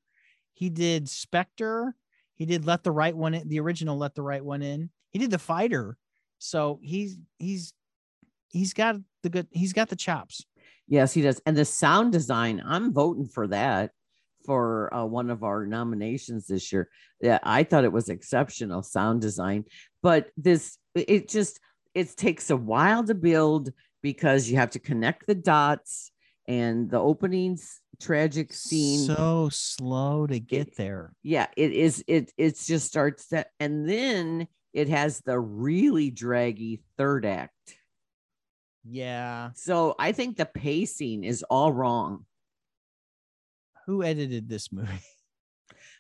he 0.54 0.70
did 0.70 1.08
Spectre, 1.10 1.96
he 2.36 2.46
did 2.46 2.66
Let 2.66 2.84
the 2.84 2.92
Right 2.92 3.16
One 3.16 3.34
in, 3.34 3.48
the 3.48 3.60
original 3.60 3.98
Let 3.98 4.16
the 4.16 4.22
Right 4.22 4.44
One 4.44 4.62
in. 4.62 4.90
He 5.12 5.20
did 5.20 5.32
the 5.32 5.40
fighter. 5.40 5.98
So 6.38 6.80
he's 6.82 7.18
he's 7.38 7.74
he's 8.50 8.74
got 8.74 8.96
the 9.24 9.30
good 9.30 9.48
he's 9.52 9.74
got 9.74 9.90
the 9.90 9.96
chops. 9.96 10.46
Yes, 10.88 11.14
he 11.14 11.22
does. 11.22 11.42
And 11.46 11.56
the 11.56 11.66
sound 11.66 12.12
design, 12.12 12.64
I'm 12.66 12.94
voting 12.94 13.28
for 13.28 13.48
that 13.48 13.92
for 14.46 14.92
uh, 14.94 15.06
one 15.06 15.30
of 15.30 15.44
our 15.44 15.66
nominations 15.66 16.48
this 16.48 16.72
year. 16.72 16.90
Yeah, 17.22 17.40
I 17.44 17.64
thought 17.64 17.84
it 17.84 17.92
was 17.92 18.10
exceptional 18.10 18.82
sound 18.82 19.22
design, 19.22 19.66
but 20.02 20.30
this 20.38 20.78
it 20.96 21.30
just 21.30 21.60
it 21.94 22.16
takes 22.16 22.50
a 22.50 22.58
while 22.58 23.04
to 23.04 23.14
build 23.14 23.72
because 24.02 24.50
you 24.50 24.58
have 24.58 24.72
to 24.72 24.80
connect 24.80 25.28
the 25.28 25.36
dots 25.36 26.12
and 26.50 26.90
the 26.90 27.00
opening's 27.00 27.80
tragic 28.02 28.52
scene. 28.52 29.06
So 29.06 29.50
slow 29.52 30.26
to 30.28 30.40
get 30.40 30.76
there. 30.76 31.14
yeah, 31.24 31.48
it 31.56 31.72
is. 31.72 32.04
It 32.08 32.34
it 32.38 32.60
just 32.60 32.88
starts 32.88 33.28
that, 33.28 33.52
and 33.60 33.88
then 33.88 34.48
it 34.74 34.90
has 34.90 35.22
the 35.22 35.40
really 35.40 36.10
draggy 36.10 36.82
third 36.98 37.26
act. 37.26 37.54
Yeah. 38.84 39.52
So 39.54 39.94
I 40.00 40.12
think 40.12 40.38
the 40.38 40.46
pacing 40.48 41.24
is 41.24 41.44
all 41.44 41.72
wrong. 41.72 42.26
Who 43.86 44.04
edited 44.04 44.50
this 44.50 44.72
movie? 44.72 44.90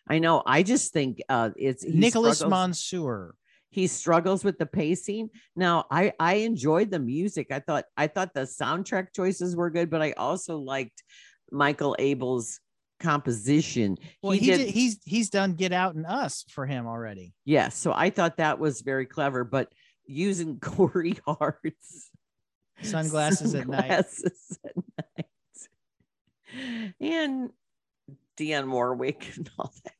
I 0.07 0.17
know. 0.17 0.41
I 0.45 0.63
just 0.63 0.91
think 0.93 1.21
uh, 1.29 1.51
it's 1.55 1.83
Nicholas 1.85 2.37
struggles- 2.37 2.49
Monsour. 2.51 3.35
He 3.71 3.87
struggles 3.87 4.43
with 4.43 4.57
the 4.57 4.65
pacing. 4.65 5.29
Now, 5.55 5.85
I 5.91 6.13
I 6.19 6.35
enjoyed 6.35 6.91
the 6.91 6.99
music. 6.99 7.47
I 7.51 7.59
thought 7.59 7.85
I 7.95 8.07
thought 8.07 8.33
the 8.33 8.41
soundtrack 8.41 9.07
choices 9.15 9.55
were 9.55 9.69
good, 9.69 9.89
but 9.89 10.01
I 10.01 10.13
also 10.13 10.57
liked 10.57 11.03
Michael 11.51 11.95
Abels' 11.99 12.59
composition. 12.99 13.97
Well, 14.21 14.31
he, 14.33 14.45
did, 14.47 14.69
he's 14.69 14.99
he's 15.05 15.29
done 15.29 15.53
Get 15.53 15.71
Out 15.71 15.95
and 15.95 16.05
Us 16.05 16.45
for 16.49 16.65
him 16.65 16.87
already. 16.87 17.33
Yes, 17.45 17.75
so 17.75 17.93
I 17.93 18.09
thought 18.09 18.37
that 18.37 18.59
was 18.59 18.81
very 18.81 19.05
clever. 19.05 19.43
But 19.43 19.71
using 20.05 20.59
Corey 20.61 21.19
Hart's 21.25 22.09
Sunglasses 22.81 23.55
at 23.55 23.67
night. 23.67 23.81
sunglasses 23.81 24.59
at 24.65 24.75
night, 25.17 25.25
and 26.99 27.49
Dionne 28.37 28.69
Warwick 28.71 29.31
and 29.35 29.49
all 29.57 29.73
that. 29.83 29.93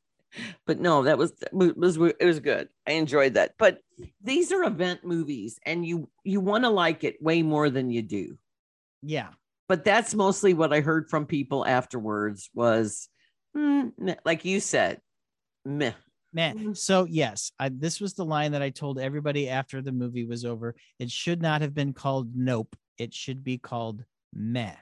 But 0.66 0.80
no, 0.80 1.04
that 1.04 1.18
was 1.18 1.34
was 1.52 1.98
it 1.98 2.26
was 2.26 2.40
good. 2.40 2.70
I 2.88 2.94
enjoyed 2.94 3.34
that. 3.34 3.54
But 3.58 3.80
these 4.22 4.52
are 4.52 4.64
event 4.64 5.04
movies, 5.04 5.60
and 5.66 5.86
you 5.86 6.10
you 6.24 6.40
want 6.40 6.64
to 6.64 6.70
like 6.70 7.04
it 7.04 7.22
way 7.22 7.42
more 7.42 7.70
than 7.70 7.90
you 7.90 8.02
do. 8.02 8.38
Yeah. 9.02 9.30
But 9.68 9.84
that's 9.84 10.16
mostly 10.16 10.54
what 10.54 10.74
I 10.74 10.82
heard 10.82 11.10
from 11.10 11.28
people 11.28 11.66
afterwards 11.66 12.50
was, 12.56 13.08
mm, 13.56 13.92
like 14.26 14.44
you 14.44 14.60
said, 14.60 15.00
meh. 15.64 15.94
Man, 16.32 16.76
so 16.76 17.06
yes, 17.10 17.52
I, 17.60 17.70
this 17.70 18.00
was 18.00 18.14
the 18.14 18.26
line 18.26 18.52
that 18.52 18.62
I 18.62 18.70
told 18.70 19.00
everybody 19.00 19.50
after 19.50 19.82
the 19.82 19.92
movie 19.92 20.26
was 20.26 20.46
over. 20.46 20.76
It 21.00 21.10
should 21.10 21.42
not 21.42 21.62
have 21.62 21.74
been 21.74 21.94
called 21.94 22.36
Nope. 22.36 22.76
It 23.00 23.14
should 23.16 23.44
be 23.44 23.58
called 23.58 24.04
Meh, 24.34 24.76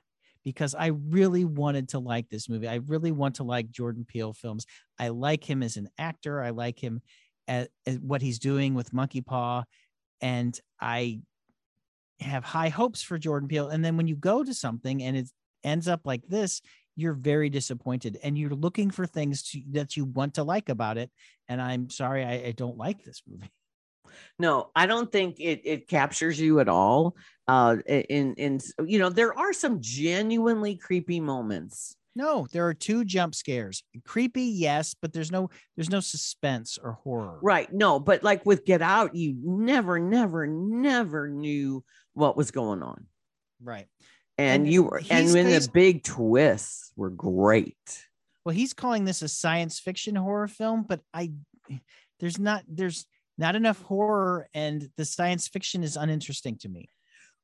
because 0.48 0.74
I 0.74 0.92
really 1.10 1.44
wanted 1.44 1.90
to 1.90 2.00
like 2.00 2.30
this 2.30 2.48
movie. 2.48 2.70
I 2.70 2.76
really 2.76 3.12
want 3.12 3.36
to 3.36 3.44
like 3.44 3.70
Jordan 3.70 4.06
Peele 4.08 4.32
films. 4.32 4.66
I 4.98 5.10
like 5.10 5.44
him 5.44 5.62
as 5.62 5.76
an 5.76 5.90
actor. 5.98 6.42
I 6.42 6.52
like 6.52 6.82
him 6.82 7.02
at, 7.50 7.68
at 7.86 8.02
what 8.02 8.22
he's 8.22 8.40
doing 8.40 8.74
with 8.74 8.94
Monkey 8.94 9.20
Paw, 9.20 9.66
and 10.22 10.58
I 10.80 11.20
have 12.22 12.46
high 12.46 12.70
hopes 12.70 13.02
for 13.02 13.18
Jordan 13.18 13.50
Peele. 13.50 13.68
And 13.68 13.84
then 13.84 13.98
when 13.98 14.08
you 14.08 14.16
go 14.16 14.42
to 14.42 14.54
something 14.54 15.04
and 15.04 15.18
it 15.18 15.30
ends 15.66 15.90
up 15.90 16.06
like 16.06 16.26
this, 16.30 16.62
you're 16.96 17.12
very 17.12 17.50
disappointed 17.50 18.18
and 18.24 18.38
you're 18.38 18.52
looking 18.52 18.90
for 18.90 19.06
things 19.06 19.44
to, 19.50 19.62
that 19.72 19.98
you 19.98 20.06
want 20.06 20.36
to 20.36 20.44
like 20.44 20.70
about 20.70 20.98
it. 20.98 21.12
And 21.50 21.62
I'm 21.62 21.90
sorry, 21.90 22.24
I, 22.24 22.48
I 22.48 22.54
don't 22.54 22.78
like 22.78 23.04
this 23.04 23.22
movie. 23.28 23.52
No, 24.40 24.70
I 24.76 24.86
don't 24.86 25.12
think 25.12 25.40
it 25.40 25.62
it 25.64 25.88
captures 25.88 26.40
you 26.40 26.60
at 26.60 26.70
all. 26.70 27.16
Uh, 27.48 27.78
in 27.88 28.34
in 28.36 28.60
you 28.86 29.00
know 29.00 29.10
there 29.10 29.38
are 29.38 29.54
some 29.54 29.80
genuinely 29.82 30.76
creepy 30.76 31.20
moments. 31.20 31.96
No, 32.18 32.48
there 32.52 32.66
are 32.66 32.74
two 32.74 33.06
jump 33.06 33.36
scares. 33.36 33.84
Creepy, 34.04 34.42
yes, 34.42 34.96
but 35.00 35.14
there's 35.14 35.32
no 35.32 35.52
there's 35.76 35.92
no 35.92 36.00
suspense 36.00 36.80
or 36.82 36.94
horror. 36.94 37.38
Right. 37.44 37.72
No, 37.72 38.00
but 38.00 38.24
like 38.24 38.44
with 38.44 38.66
Get 38.66 38.82
Out, 38.82 39.14
you 39.14 39.36
never, 39.40 40.00
never, 40.00 40.48
never 40.48 41.30
knew 41.30 41.84
what 42.16 42.36
was 42.36 42.50
going 42.50 42.82
on. 42.82 43.06
Right. 43.62 43.86
And, 44.40 44.64
And 44.64 44.74
you 44.74 44.84
were, 44.84 45.02
and 45.12 45.32
when 45.32 45.46
the 45.46 45.70
big 45.72 46.04
twists 46.04 46.92
were 46.96 47.12
great. 47.12 47.76
Well, 48.44 48.56
he's 48.56 48.74
calling 48.74 49.06
this 49.06 49.22
a 49.22 49.28
science 49.28 49.80
fiction 49.80 50.16
horror 50.16 50.48
film, 50.48 50.86
but 50.90 51.02
I 51.14 51.34
there's 52.20 52.40
not 52.40 52.64
there's 52.68 53.06
not 53.38 53.56
enough 53.56 53.82
horror 53.82 54.50
and 54.54 54.90
the 54.98 55.06
science 55.06 55.48
fiction 55.48 55.84
is 55.84 55.96
uninteresting 55.96 56.58
to 56.58 56.70
me. 56.70 56.90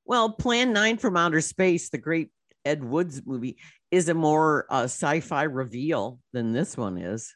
Well, 0.05 0.31
Plan 0.31 0.73
9 0.73 0.97
from 0.97 1.15
Outer 1.15 1.41
Space, 1.41 1.89
the 1.89 1.97
great 1.97 2.29
Ed 2.65 2.83
Woods 2.83 3.21
movie, 3.25 3.57
is 3.91 4.09
a 4.09 4.13
more 4.13 4.65
uh, 4.69 4.83
sci 4.83 5.19
fi 5.21 5.43
reveal 5.43 6.19
than 6.33 6.51
this 6.51 6.75
one 6.75 6.97
is. 6.97 7.33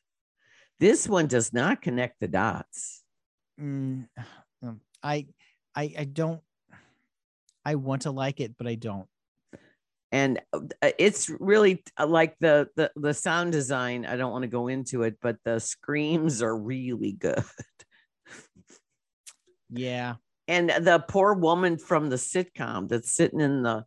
This 0.79 1.07
one 1.07 1.27
does 1.27 1.53
not 1.53 1.81
connect 1.81 2.19
the 2.19 2.27
dots. 2.27 3.03
Mm, 3.59 4.07
um, 4.63 4.81
I 5.01 5.27
I 5.75 5.93
I 5.97 6.03
don't 6.05 6.41
I 7.65 7.75
want 7.75 8.03
to 8.03 8.11
like 8.11 8.39
it, 8.39 8.55
but 8.57 8.67
I 8.67 8.75
don't. 8.75 9.07
and 10.11 10.39
uh, 10.53 10.59
it's 10.97 11.29
really 11.39 11.83
uh, 11.97 12.07
like 12.07 12.37
the 12.39 12.69
the 12.75 12.89
the 12.95 13.13
sound 13.13 13.51
design 13.51 14.05
i 14.05 14.15
don't 14.15 14.31
want 14.31 14.43
to 14.43 14.47
go 14.47 14.69
into 14.69 15.03
it 15.03 15.17
but 15.21 15.35
the 15.43 15.59
screams 15.59 16.41
are 16.41 16.55
really 16.55 17.11
good 17.19 17.43
Yeah. 19.69 20.15
and 20.47 20.69
the 20.69 21.03
poor 21.09 21.33
woman 21.33 21.77
from 21.77 22.09
the 22.09 22.15
sitcom 22.15 22.87
that's 22.87 23.11
sitting 23.11 23.41
in 23.41 23.63
the 23.63 23.85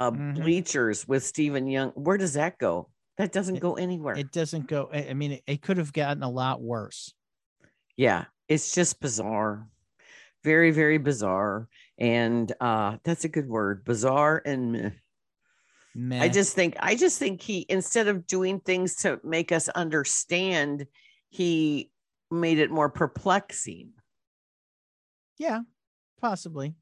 uh, 0.00 0.10
Mhm. 0.10 0.34
bleachers 0.34 1.06
with 1.06 1.22
Steven 1.24 1.66
Yeun 1.66 1.92
where 1.96 2.16
does 2.18 2.32
that 2.34 2.58
go 2.58 2.90
that 3.18 3.30
doesn't 3.30 3.56
It- 3.56 3.60
go 3.60 3.74
anywhere 3.74 4.16
It 4.16 4.32
doesn't 4.32 4.66
go. 4.66 4.88
I 4.92 5.10
I 5.10 5.14
mean, 5.14 5.32
it, 5.32 5.42
it 5.46 5.62
could 5.62 5.76
have 5.76 5.92
gotten 5.92 6.22
a 6.22 6.30
lot 6.30 6.60
worse. 6.60 7.14
yeah 7.96 8.24
it's 8.48 8.74
just 8.74 9.00
bizarre 9.00 9.68
very 10.42 10.72
very 10.72 10.98
bizarre 10.98 11.68
and 11.98 12.50
uh 12.60 12.96
that's 13.04 13.24
a 13.24 13.28
good 13.28 13.48
word 13.48 13.84
bizarre 13.84 14.42
and 14.44 14.72
meh. 14.72 14.90
Meh. 15.94 16.22
I 16.24 16.28
just 16.28 16.54
think 16.54 16.74
I 16.80 16.96
just 16.96 17.18
think 17.20 17.40
he 17.42 17.64
instead 17.68 18.08
of 18.08 18.26
doing 18.26 18.58
things 18.60 18.96
to 19.02 19.20
make 19.22 19.52
us 19.52 19.68
understand, 19.68 20.86
he 21.28 21.90
made 22.30 22.58
it 22.58 22.70
more 22.70 22.88
perplexing. 22.88 23.92
Yeah, 25.38 25.60
possibly. 26.20 26.74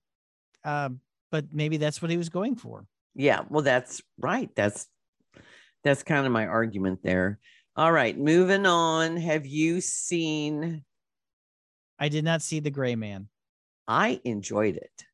Um, 0.65 1.01
but 1.31 1.47
maybe 1.53 1.77
that's 1.77 2.03
what 2.03 2.11
he 2.11 2.17
was 2.17 2.29
going 2.29 2.57
for. 2.57 2.87
Yeah, 3.15 3.43
well 3.49 3.63
that's 3.63 4.03
right. 4.19 4.51
That's 4.55 4.87
that's 5.83 6.03
kind 6.03 6.27
of 6.27 6.33
my 6.33 6.47
argument 6.47 7.01
there. 7.03 7.39
All 7.77 7.93
right, 7.93 8.19
moving 8.19 8.67
on. 8.67 9.17
Have 9.17 9.47
you 9.47 9.81
seen 9.81 10.85
I 12.01 12.09
did 12.09 12.25
not 12.25 12.41
see 12.41 12.61
the 12.61 12.71
Gray 12.71 12.97
Man. 12.97 13.29
I 13.87 14.21
enjoyed 14.25 14.77
it. 14.77 15.05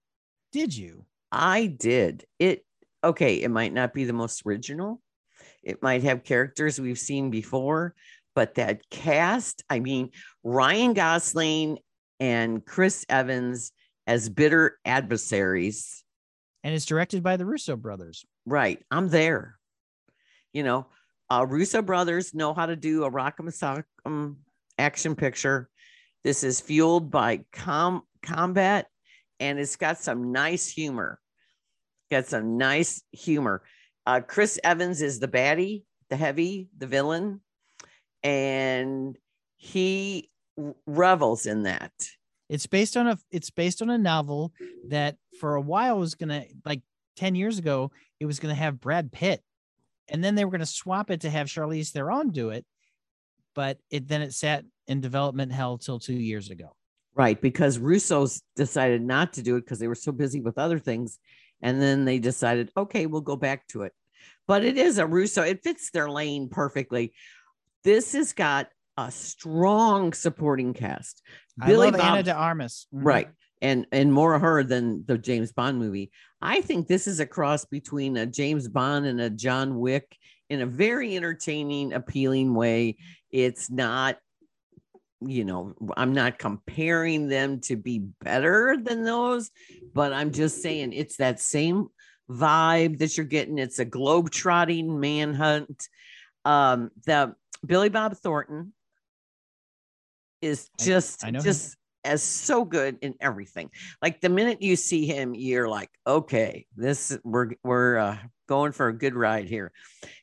Did 0.52 0.75
you? 0.75 1.05
I 1.33 1.66
did. 1.66 2.25
It 2.38 2.64
okay, 3.02 3.43
it 3.43 3.50
might 3.50 3.73
not 3.73 3.93
be 3.93 4.05
the 4.05 4.12
most 4.12 4.43
original. 4.47 5.02
It 5.64 5.83
might 5.83 6.05
have 6.05 6.23
characters 6.23 6.81
we've 6.81 6.99
seen 6.99 7.31
before, 7.31 7.95
but 8.37 8.55
that 8.55 8.88
cast, 8.88 9.64
I 9.69 9.81
mean, 9.81 10.12
Ryan 10.45 10.95
Gosling 10.95 11.78
and 12.20 12.64
Chris 12.64 13.04
Evans 13.08 13.73
as 14.06 14.28
bitter 14.28 14.78
adversaries. 14.85 16.04
And 16.64 16.75
it's 16.75 16.87
directed 16.87 17.23
by 17.23 17.37
the 17.37 17.46
Russo 17.46 17.76
brothers. 17.76 18.25
Right. 18.44 18.82
I'm 18.90 19.08
there. 19.08 19.58
You 20.52 20.62
know, 20.62 20.87
uh, 21.30 21.46
Russo 21.49 21.82
brothers 21.82 22.35
know 22.35 22.54
how 22.54 22.66
to 22.66 22.76
do 22.76 23.04
a 23.04 23.11
rock'em 23.11 23.49
sock'em 23.49 24.37
action 24.78 25.14
picture. 25.14 25.68
This 26.25 26.42
is 26.42 26.61
fueled 26.61 27.11
by 27.11 27.44
com- 27.52 28.02
combat 28.23 28.87
and 29.38 29.58
it's 29.58 29.76
got 29.76 29.99
some 29.99 30.32
nice 30.32 30.68
humor. 30.68 31.20
Got 32.11 32.26
some 32.26 32.56
nice 32.56 33.02
humor. 33.12 33.62
Uh, 34.06 34.20
Chris 34.20 34.58
Evans 34.62 35.02
is 35.02 35.18
the 35.18 35.28
baddie, 35.28 35.82
the 36.08 36.16
heavy, 36.16 36.68
the 36.78 36.87
villain, 36.87 37.40
and 38.23 39.16
he 39.56 40.30
revels 40.86 41.46
in 41.46 41.64
that. 41.64 41.92
It's 42.48 42.66
based 42.66 42.96
on 42.96 43.08
a 43.08 43.18
it's 43.30 43.50
based 43.50 43.82
on 43.82 43.90
a 43.90 43.98
novel 43.98 44.52
that 44.88 45.16
for 45.40 45.56
a 45.56 45.60
while 45.60 45.98
was 45.98 46.14
gonna 46.14 46.44
like 46.64 46.82
10 47.16 47.34
years 47.34 47.58
ago, 47.58 47.90
it 48.20 48.26
was 48.26 48.38
gonna 48.38 48.54
have 48.54 48.80
Brad 48.80 49.10
Pitt. 49.12 49.42
And 50.08 50.22
then 50.22 50.34
they 50.34 50.44
were 50.44 50.52
gonna 50.52 50.66
swap 50.66 51.10
it 51.10 51.22
to 51.22 51.30
have 51.30 51.48
Charlize 51.48 51.90
Theron 51.90 52.30
do 52.30 52.50
it. 52.50 52.64
But 53.54 53.78
it 53.90 54.06
then 54.06 54.22
it 54.22 54.32
sat 54.34 54.64
in 54.86 55.00
development 55.00 55.52
hell 55.52 55.78
till 55.78 55.98
two 55.98 56.14
years 56.14 56.50
ago. 56.50 56.76
Right, 57.14 57.40
because 57.40 57.78
Russo's 57.78 58.42
decided 58.56 59.02
not 59.02 59.32
to 59.34 59.42
do 59.42 59.56
it 59.56 59.62
because 59.62 59.78
they 59.78 59.88
were 59.88 59.94
so 59.94 60.12
busy 60.12 60.40
with 60.40 60.58
other 60.58 60.78
things. 60.78 61.18
and 61.62 61.80
then 61.80 62.04
they 62.04 62.18
decided, 62.18 62.70
okay, 62.76 63.06
we'll 63.06 63.22
go 63.22 63.36
back 63.36 63.66
to 63.68 63.82
it. 63.82 63.92
But 64.46 64.64
it 64.64 64.76
is 64.76 64.98
a 64.98 65.06
Russo. 65.06 65.42
It 65.42 65.62
fits 65.62 65.90
their 65.90 66.10
lane 66.10 66.48
perfectly. 66.48 67.14
This 67.82 68.12
has 68.12 68.32
got 68.32 68.68
a 68.97 69.11
strong 69.11 70.12
supporting 70.12 70.75
cast. 70.75 71.23
I 71.61 71.73
love 71.73 71.95
Ana 71.95 72.23
de 72.23 72.33
Armas. 72.33 72.87
Mhm. 72.95 73.05
Right. 73.05 73.29
And 73.62 73.87
and 73.93 74.12
more 74.12 74.38
her 74.38 74.62
than 74.62 75.05
the 75.07 75.19
James 75.19 75.53
Bond 75.53 75.79
movie. 75.79 76.11
I 76.43 76.61
think 76.61 76.87
this 76.88 77.07
is 77.07 77.21
a 77.21 77.26
cross 77.26 77.65
between 77.65 78.17
a 78.17 78.26
James 78.26 78.69
Bond 78.69 79.07
and 79.07 79.21
a 79.21 79.31
John 79.31 79.79
Wick 79.79 80.17
in 80.50 80.61
a 80.61 80.67
very 80.67 81.17
entertaining, 81.17 81.93
appealing 81.93 82.55
way. 82.55 82.97
It's 83.31 83.71
not, 83.71 84.19
you 85.21 85.45
know, 85.45 85.75
I'm 85.97 86.12
not 86.12 86.38
comparing 86.38 87.29
them 87.29 87.61
to 87.62 87.76
be 87.76 87.99
better 87.99 88.76
than 88.81 89.05
those, 89.05 89.50
but 89.95 90.12
I'm 90.12 90.33
just 90.33 90.62
saying 90.62 90.93
it's 90.93 91.17
that 91.17 91.41
same 91.41 91.88
vibe 92.31 92.99
that 92.99 93.17
you're 93.17 93.26
getting. 93.26 93.59
It's 93.59 93.79
a 93.79 93.85
globe 93.85 94.31
trotting 94.31 95.00
manhunt. 95.00 95.88
Um, 96.45 96.91
the 97.07 97.35
Billy 97.65 97.88
Bob 97.88 98.17
Thornton 98.17 98.73
is 100.43 100.69
just 100.78 101.25
I, 101.25 101.28
I 101.28 101.31
just 101.33 101.75
him. 102.05 102.12
as 102.12 102.23
so 102.23 102.64
good 102.64 102.99
in 103.02 103.14
everything. 103.21 103.71
Like 104.02 104.21
the 104.21 104.28
minute 104.28 104.62
you 104.62 104.76
see 104.76 105.07
him, 105.07 105.35
you're 105.35 105.69
like, 105.69 105.90
okay, 106.07 106.66
this 106.76 107.16
we're 107.25 107.52
we're 107.62 107.99
uh, 107.99 108.19
going 108.49 108.73
for 108.73 108.88
a 108.88 108.97
good 108.97 109.14
ride 109.14 109.49
here. 109.49 109.73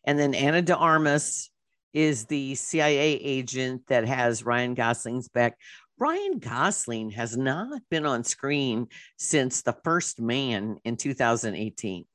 And 0.06 0.18
then 0.18 0.36
Ana 0.36 0.62
de 0.62 0.76
Armas 0.76 1.50
is 1.94 2.26
the 2.26 2.56
CIA 2.56 3.14
agent 3.14 3.84
that 3.88 4.08
has 4.08 4.44
Ryan 4.44 4.74
Gosling's 4.74 5.30
back. 5.30 5.58
Ryan 6.00 6.40
Gosling 6.40 7.12
has 7.12 7.38
not 7.38 7.82
been 7.90 8.06
on 8.06 8.24
screen 8.24 8.88
since 9.18 9.62
The 9.62 9.78
First 9.84 10.20
Man 10.20 10.78
in 10.84 10.98
2018, 10.98 12.06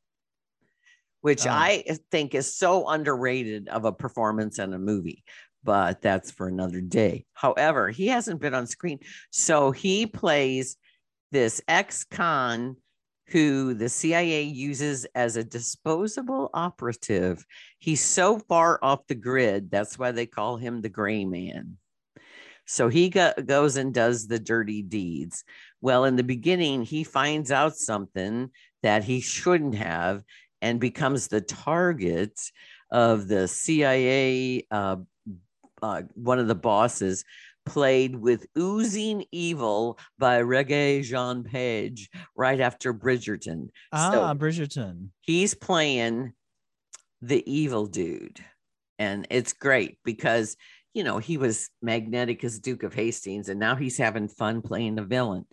which 1.20 1.46
oh. 1.46 1.50
I 1.50 1.84
think 2.10 2.34
is 2.34 2.54
so 2.54 2.88
underrated 2.88 3.68
of 3.68 3.84
a 3.84 3.92
performance 3.92 4.58
in 4.58 4.74
a 4.74 4.78
movie, 4.78 5.22
but 5.64 6.00
that's 6.02 6.30
for 6.30 6.48
another 6.48 6.80
day. 6.80 7.26
However, 7.34 7.90
he 7.90 8.06
hasn't 8.08 8.40
been 8.40 8.54
on 8.54 8.66
screen. 8.66 9.00
So 9.30 9.70
he 9.70 10.06
plays 10.06 10.76
this 11.30 11.60
ex 11.68 12.04
con 12.04 12.76
who 13.28 13.74
the 13.74 13.88
CIA 13.88 14.42
uses 14.42 15.06
as 15.14 15.36
a 15.36 15.44
disposable 15.44 16.50
operative. 16.54 17.44
He's 17.78 18.02
so 18.02 18.38
far 18.38 18.78
off 18.82 19.06
the 19.06 19.14
grid. 19.14 19.70
That's 19.70 19.98
why 19.98 20.12
they 20.12 20.26
call 20.26 20.56
him 20.56 20.80
the 20.80 20.88
gray 20.88 21.24
man. 21.24 21.76
So 22.64 22.88
he 22.88 23.08
go, 23.08 23.32
goes 23.44 23.76
and 23.76 23.92
does 23.94 24.26
the 24.26 24.38
dirty 24.38 24.82
deeds. 24.82 25.44
Well, 25.80 26.04
in 26.04 26.16
the 26.16 26.22
beginning, 26.22 26.82
he 26.82 27.04
finds 27.04 27.50
out 27.50 27.76
something 27.76 28.50
that 28.82 29.04
he 29.04 29.20
shouldn't 29.20 29.74
have 29.74 30.22
and 30.60 30.80
becomes 30.80 31.28
the 31.28 31.40
target 31.40 32.38
of 32.90 33.28
the 33.28 33.48
CIA, 33.48 34.66
uh, 34.70 34.96
uh, 35.82 36.02
one 36.14 36.38
of 36.38 36.48
the 36.48 36.54
bosses 36.54 37.24
played 37.66 38.16
with 38.16 38.46
Oozing 38.56 39.24
Evil 39.30 39.98
by 40.18 40.40
Regé-Jean 40.40 41.44
Page 41.44 42.08
right 42.34 42.60
after 42.60 42.94
Bridgerton. 42.94 43.68
Ah, 43.92 44.10
so 44.10 44.20
Bridgerton. 44.34 45.08
He's 45.20 45.54
playing 45.54 46.32
the 47.20 47.42
evil 47.50 47.86
dude. 47.86 48.42
And 48.98 49.26
it's 49.30 49.52
great 49.52 49.98
because, 50.04 50.56
you 50.94 51.04
know, 51.04 51.18
he 51.18 51.36
was 51.36 51.70
magnetic 51.82 52.42
as 52.42 52.58
Duke 52.58 52.82
of 52.82 52.94
Hastings, 52.94 53.48
and 53.48 53.60
now 53.60 53.76
he's 53.76 53.98
having 53.98 54.28
fun 54.28 54.62
playing 54.62 54.96
the 54.96 55.04
villain. 55.04 55.46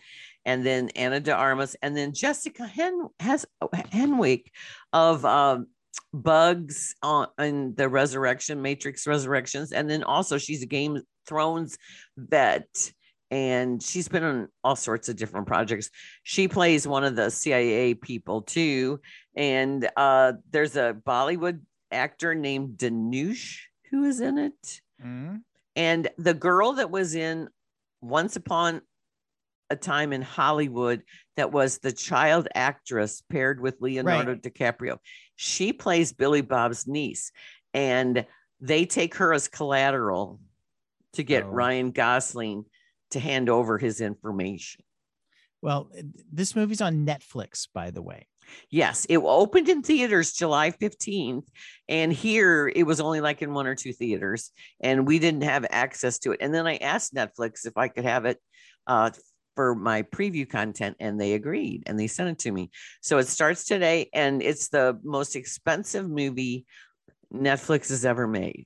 And 0.46 0.66
then 0.66 0.90
Ana 0.96 1.20
de 1.20 1.34
Armas, 1.34 1.76
and 1.82 1.98
then 1.98 2.14
Jessica 2.14 2.66
Hen- 2.66 3.10
has 3.20 3.46
Henwick 3.62 4.46
of 4.94 5.26
um, 5.26 5.68
bugs 6.14 6.96
on 7.04 7.28
in 7.40 7.74
the 7.76 7.90
resurrection 7.90 8.62
matrix 8.62 9.06
resurrections 9.06 9.72
and 9.72 9.90
then 9.90 10.04
also 10.04 10.38
she's 10.38 10.64
a 10.64 10.68
game 10.68 11.02
thrones 11.28 11.78
vet 12.18 12.92
and 13.32 13.82
she's 13.82 14.08
been 14.08 14.24
on 14.24 14.48
all 14.64 14.76
sorts 14.76 15.10
of 15.10 15.16
different 15.16 15.48
projects 15.48 15.90
she 16.24 16.48
plays 16.48 16.88
one 16.88 17.04
of 17.04 17.16
the 17.16 17.30
cia 17.30 17.94
people 17.96 18.42
too 18.42 19.00
and 19.36 19.90
uh 19.98 20.34
there's 20.52 20.76
a 20.76 20.96
bollywood 21.06 21.60
actor 21.92 22.36
named 22.36 22.78
Dhanush 22.78 23.58
who 23.92 24.04
is 24.06 24.20
in 24.22 24.38
it 24.38 24.82
mm-hmm. 25.04 25.38
and 25.76 26.08
the 26.18 26.34
girl 26.34 26.74
that 26.74 26.92
was 26.92 27.16
in 27.16 27.50
once 28.02 28.36
upon 28.36 28.82
a 29.70 29.76
time 29.76 30.14
in 30.14 30.22
hollywood 30.22 31.04
that 31.38 31.52
was 31.52 31.80
the 31.80 31.92
child 31.92 32.48
actress 32.54 33.22
paired 33.30 33.60
with 33.60 33.82
leonardo 33.82 34.32
right. 34.32 34.42
dicaprio 34.42 34.98
she 35.36 35.74
plays 35.74 36.14
Billy 36.14 36.42
Bob's 36.42 36.88
niece, 36.88 37.32
and 37.74 38.26
they 38.62 38.86
take 38.86 39.16
her 39.16 39.34
as 39.34 39.48
collateral 39.48 40.40
to 41.14 41.24
get 41.24 41.44
oh. 41.44 41.50
Ryan 41.50 41.92
Gosling 41.92 42.66
to 43.12 43.20
hand 43.20 43.50
over 43.50 43.78
his 43.78 44.02
information. 44.02 44.84
Well, 45.62 45.90
this 46.32 46.56
movie's 46.56 46.82
on 46.82 47.06
Netflix, 47.06 47.68
by 47.74 47.92
the 47.92 48.02
way. 48.02 48.28
Yes, 48.70 49.06
it 49.06 49.18
opened 49.18 49.70
in 49.70 49.82
theaters 49.82 50.34
July 50.34 50.70
15th. 50.70 51.48
And 51.90 52.14
here 52.14 52.72
it 52.74 52.84
was 52.84 53.02
only 53.02 53.20
like 53.20 53.42
in 53.42 53.54
one 53.54 53.66
or 53.66 53.74
two 53.74 53.92
theaters, 53.92 54.52
and 54.80 55.08
we 55.08 55.18
didn't 55.18 55.44
have 55.44 55.66
access 55.70 56.20
to 56.20 56.34
it. 56.34 56.40
And 56.42 56.54
then 56.54 56.68
I 56.68 56.78
asked 56.78 57.16
Netflix 57.16 57.66
if 57.66 57.78
I 57.78 57.88
could 57.88 58.06
have 58.06 58.26
it 58.26 58.40
uh, 58.86 59.10
for 59.56 59.76
my 59.76 60.04
preview 60.04 60.48
content 60.48 60.98
and 61.00 61.20
they 61.20 61.34
agreed 61.34 61.84
and 61.86 62.00
they 62.00 62.08
sent 62.08 62.30
it 62.30 62.40
to 62.40 62.52
me. 62.52 62.70
So 63.02 63.18
it 63.18 63.28
starts 63.28 63.66
today 63.66 64.10
and 64.14 64.42
it's 64.42 64.70
the 64.70 65.00
most 65.04 65.36
expensive 65.36 66.10
movie 66.10 66.66
Netflix 67.34 67.90
has 67.90 68.06
ever 68.06 68.28
made. 68.28 68.66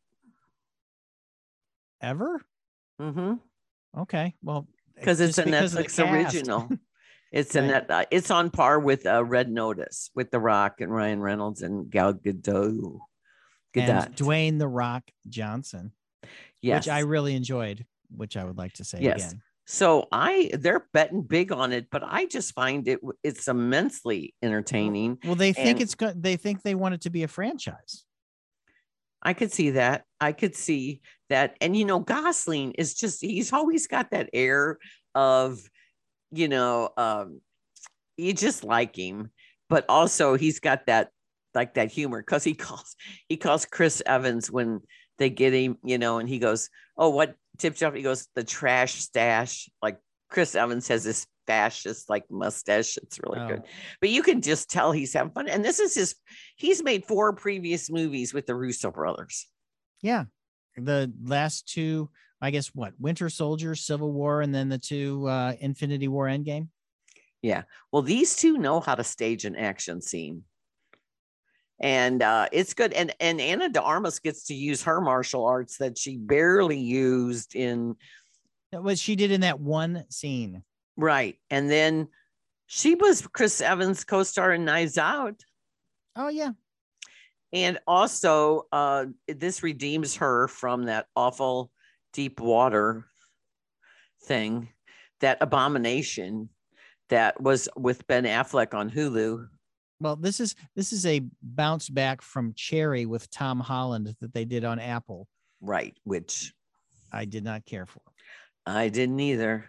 Ever? 2.01 2.41
Mm-hmm. 3.01 3.33
Okay. 4.01 4.35
Well, 4.41 4.67
because 4.95 5.19
it's 5.21 5.37
a 5.37 5.43
Netflix 5.43 5.99
original. 5.99 6.69
It's 7.31 7.55
a 7.55 7.61
net, 7.61 7.91
uh, 7.91 8.05
it's 8.09 8.31
on 8.31 8.49
par 8.49 8.79
with 8.79 9.05
uh, 9.05 9.23
Red 9.23 9.51
Notice 9.51 10.09
with 10.15 10.31
The 10.31 10.39
Rock 10.39 10.81
and 10.81 10.91
Ryan 10.91 11.21
Reynolds 11.21 11.61
and 11.61 11.89
Gal 11.89 12.13
Gadot. 12.13 12.99
Gadot. 13.75 14.05
And 14.05 14.15
Dwayne 14.15 14.57
The 14.57 14.67
Rock 14.67 15.03
Johnson. 15.27 15.91
Yes. 16.61 16.85
Which 16.85 16.91
I 16.91 16.99
really 17.01 17.35
enjoyed, 17.35 17.85
which 18.09 18.35
I 18.35 18.43
would 18.43 18.57
like 18.57 18.73
to 18.73 18.83
say 18.83 18.99
yes. 19.01 19.31
again. 19.31 19.41
So 19.71 20.07
I 20.11 20.49
they're 20.53 20.87
betting 20.93 21.21
big 21.21 21.51
on 21.51 21.71
it, 21.73 21.89
but 21.91 22.01
I 22.03 22.25
just 22.25 22.55
find 22.55 22.87
it 22.87 23.01
it's 23.23 23.47
immensely 23.47 24.33
entertaining. 24.41 25.19
Well, 25.23 25.35
they 25.35 25.53
think 25.53 25.79
it's 25.79 25.93
good. 25.93 26.23
They 26.23 26.37
think 26.37 26.63
they 26.63 26.73
want 26.73 26.95
it 26.95 27.01
to 27.01 27.11
be 27.11 27.21
a 27.21 27.27
franchise. 27.27 28.03
I 29.21 29.33
could 29.35 29.51
see 29.51 29.69
that. 29.71 30.05
I 30.19 30.31
could 30.31 30.55
see 30.55 31.01
that. 31.29 31.55
And 31.61 31.77
you 31.77 31.85
know, 31.85 31.99
Gosling 31.99 32.71
is 32.79 32.95
just 32.95 33.21
he's 33.21 33.53
always 33.53 33.85
got 33.85 34.09
that 34.09 34.31
air 34.33 34.79
of, 35.13 35.61
you 36.31 36.47
know, 36.47 36.89
um, 36.97 37.39
you 38.17 38.33
just 38.33 38.63
like 38.63 38.95
him, 38.95 39.29
but 39.69 39.85
also 39.87 40.33
he's 40.33 40.59
got 40.59 40.87
that 40.87 41.11
like 41.53 41.75
that 41.75 41.91
humor 41.91 42.23
because 42.23 42.43
he 42.43 42.55
calls 42.55 42.95
he 43.27 43.37
calls 43.37 43.67
Chris 43.67 44.01
Evans 44.03 44.49
when 44.49 44.81
they 45.19 45.29
get 45.29 45.53
him, 45.53 45.77
you 45.83 45.99
know, 45.99 46.17
and 46.17 46.27
he 46.27 46.39
goes, 46.39 46.71
Oh, 46.97 47.09
what 47.09 47.35
tips 47.59 47.83
off. 47.83 47.93
He 47.93 48.01
goes, 48.01 48.27
the 48.35 48.43
trash 48.43 48.95
stash. 48.95 49.69
Like 49.81 49.99
Chris 50.29 50.55
Evans 50.55 50.87
has 50.87 51.03
this 51.03 51.27
fascist 51.45 52.09
like 52.09 52.25
mustache. 52.29 52.97
It's 52.97 53.19
really 53.19 53.39
oh. 53.39 53.47
good. 53.47 53.63
But 54.01 54.09
you 54.09 54.23
can 54.23 54.41
just 54.41 54.69
tell 54.69 54.91
he's 54.91 55.13
having 55.13 55.33
fun. 55.33 55.47
And 55.47 55.63
this 55.63 55.79
is 55.79 55.95
his, 55.95 56.15
he's 56.55 56.83
made 56.83 57.05
four 57.05 57.33
previous 57.33 57.89
movies 57.89 58.33
with 58.33 58.45
the 58.45 58.55
Russo 58.55 58.91
brothers. 58.91 59.47
Yeah. 60.01 60.25
The 60.77 61.11
last 61.23 61.67
two, 61.67 62.09
I 62.41 62.51
guess 62.51 62.67
what, 62.67 62.93
Winter 62.99 63.29
Soldier, 63.29 63.75
Civil 63.75 64.13
War, 64.13 64.41
and 64.41 64.55
then 64.55 64.69
the 64.69 64.77
two 64.77 65.27
uh 65.27 65.53
Infinity 65.59 66.07
War 66.07 66.27
Endgame. 66.27 66.69
Yeah. 67.41 67.63
Well, 67.91 68.01
these 68.01 68.35
two 68.35 68.57
know 68.57 68.79
how 68.79 68.95
to 68.95 69.03
stage 69.03 69.45
an 69.45 69.55
action 69.55 70.01
scene 70.01 70.43
and 71.79 72.21
uh, 72.21 72.47
it's 72.51 72.73
good. 72.73 72.93
And 72.93 73.13
and 73.19 73.39
Ana 73.39 73.69
de 73.69 73.81
Armas 73.81 74.19
gets 74.19 74.45
to 74.45 74.53
use 74.53 74.83
her 74.83 75.01
martial 75.01 75.45
arts 75.45 75.77
that 75.77 75.97
she 75.97 76.17
barely 76.17 76.79
used 76.79 77.55
in 77.55 77.95
what 78.71 78.99
she 78.99 79.15
did 79.15 79.31
in 79.31 79.41
that 79.41 79.59
one 79.59 80.05
scene, 80.09 80.63
right? 80.97 81.37
And 81.49 81.69
then 81.69 82.09
she 82.67 82.95
was 82.95 83.25
Chris 83.25 83.61
Evans' 83.61 84.03
co-star 84.03 84.53
in 84.53 84.65
Knives 84.65 84.97
Out. 84.97 85.41
Oh 86.15 86.29
yeah, 86.29 86.51
and 87.53 87.79
also 87.87 88.67
uh, 88.71 89.05
this 89.27 89.63
redeems 89.63 90.17
her 90.17 90.47
from 90.47 90.85
that 90.85 91.07
awful 91.15 91.71
deep 92.13 92.39
water 92.39 93.05
thing, 94.25 94.69
that 95.21 95.37
abomination 95.41 96.49
that 97.09 97.41
was 97.41 97.69
with 97.75 98.05
Ben 98.07 98.25
Affleck 98.25 98.73
on 98.73 98.89
Hulu 98.89 99.47
well, 99.99 100.15
this 100.15 100.39
is 100.39 100.55
this 100.75 100.93
is 100.93 101.05
a 101.05 101.21
bounce 101.41 101.89
back 101.89 102.21
from 102.21 102.53
Cherry 102.55 103.05
with 103.05 103.29
Tom 103.29 103.59
Holland 103.59 104.15
that 104.21 104.33
they 104.33 104.45
did 104.45 104.63
on 104.63 104.79
Apple. 104.79 105.27
Right, 105.61 105.97
which 106.03 106.53
I 107.11 107.25
did 107.25 107.43
not 107.43 107.65
care 107.65 107.85
for. 107.85 108.01
I 108.65 108.89
didn't 108.89 109.19
either. 109.19 109.65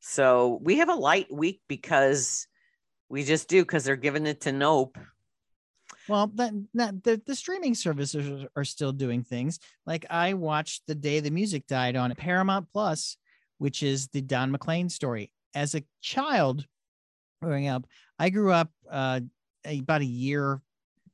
So 0.00 0.60
we 0.62 0.78
have 0.78 0.88
a 0.88 0.94
light 0.94 1.32
week 1.32 1.60
because 1.68 2.46
We 3.08 3.24
just 3.24 3.48
do 3.48 3.62
because 3.62 3.84
they're 3.84 3.96
giving 3.96 4.26
it 4.26 4.40
to 4.42 4.52
Nope. 4.52 4.96
Well, 6.08 6.32
that, 6.34 6.52
that 6.74 7.04
the, 7.04 7.22
the 7.26 7.36
streaming 7.36 7.74
services 7.74 8.46
are, 8.56 8.64
still 8.64 8.92
doing 8.92 9.22
things. 9.22 9.60
Like 9.86 10.06
I 10.10 10.34
watched 10.34 10.82
the 10.86 10.94
day 10.94 11.20
the 11.20 11.30
music 11.30 11.66
died 11.66 11.94
on 11.94 12.14
Paramount 12.14 12.68
Plus, 12.72 13.18
which 13.58 13.82
is 13.82 14.08
the 14.08 14.22
Don 14.22 14.50
McLean 14.50 14.88
story. 14.88 15.30
As 15.54 15.74
a 15.74 15.84
child 16.00 16.66
growing 17.40 17.68
up, 17.68 17.86
I 18.18 18.30
grew 18.30 18.50
up 18.50 18.70
uh, 18.90 19.20
about 19.64 20.00
a 20.00 20.06
year 20.06 20.60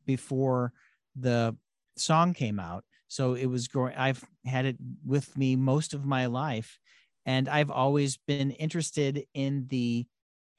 before 0.06 0.72
the 1.16 1.56
song 1.96 2.34
came 2.34 2.58
out. 2.58 2.84
So 3.08 3.34
it 3.34 3.46
was 3.46 3.68
growing. 3.68 3.94
I've 3.96 4.22
had 4.44 4.66
it 4.66 4.76
with 5.04 5.37
me 5.37 5.56
most 5.56 5.94
of 5.94 6.04
my 6.04 6.26
life. 6.26 6.78
And 7.26 7.48
I've 7.48 7.70
always 7.70 8.16
been 8.16 8.50
interested 8.52 9.24
in 9.34 9.66
the 9.68 10.06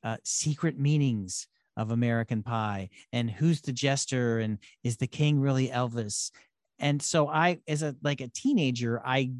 uh, 0.04 0.18
secret 0.24 0.78
meanings 0.78 1.48
of 1.78 1.92
American 1.92 2.44
Pie 2.44 2.90
and 3.14 3.32
who's 3.32 3.62
the 3.62 3.72
jester 3.72 4.40
and 4.40 4.60
is 4.84 4.98
the 4.98 5.08
king 5.08 5.40
really 5.40 5.70
Elvis? 5.70 6.32
And 6.78 7.02
so 7.02 7.28
I, 7.28 7.60
as 7.68 7.84
a 7.84 7.96
like 8.04 8.22
a 8.22 8.30
teenager, 8.30 9.02
I 9.06 9.32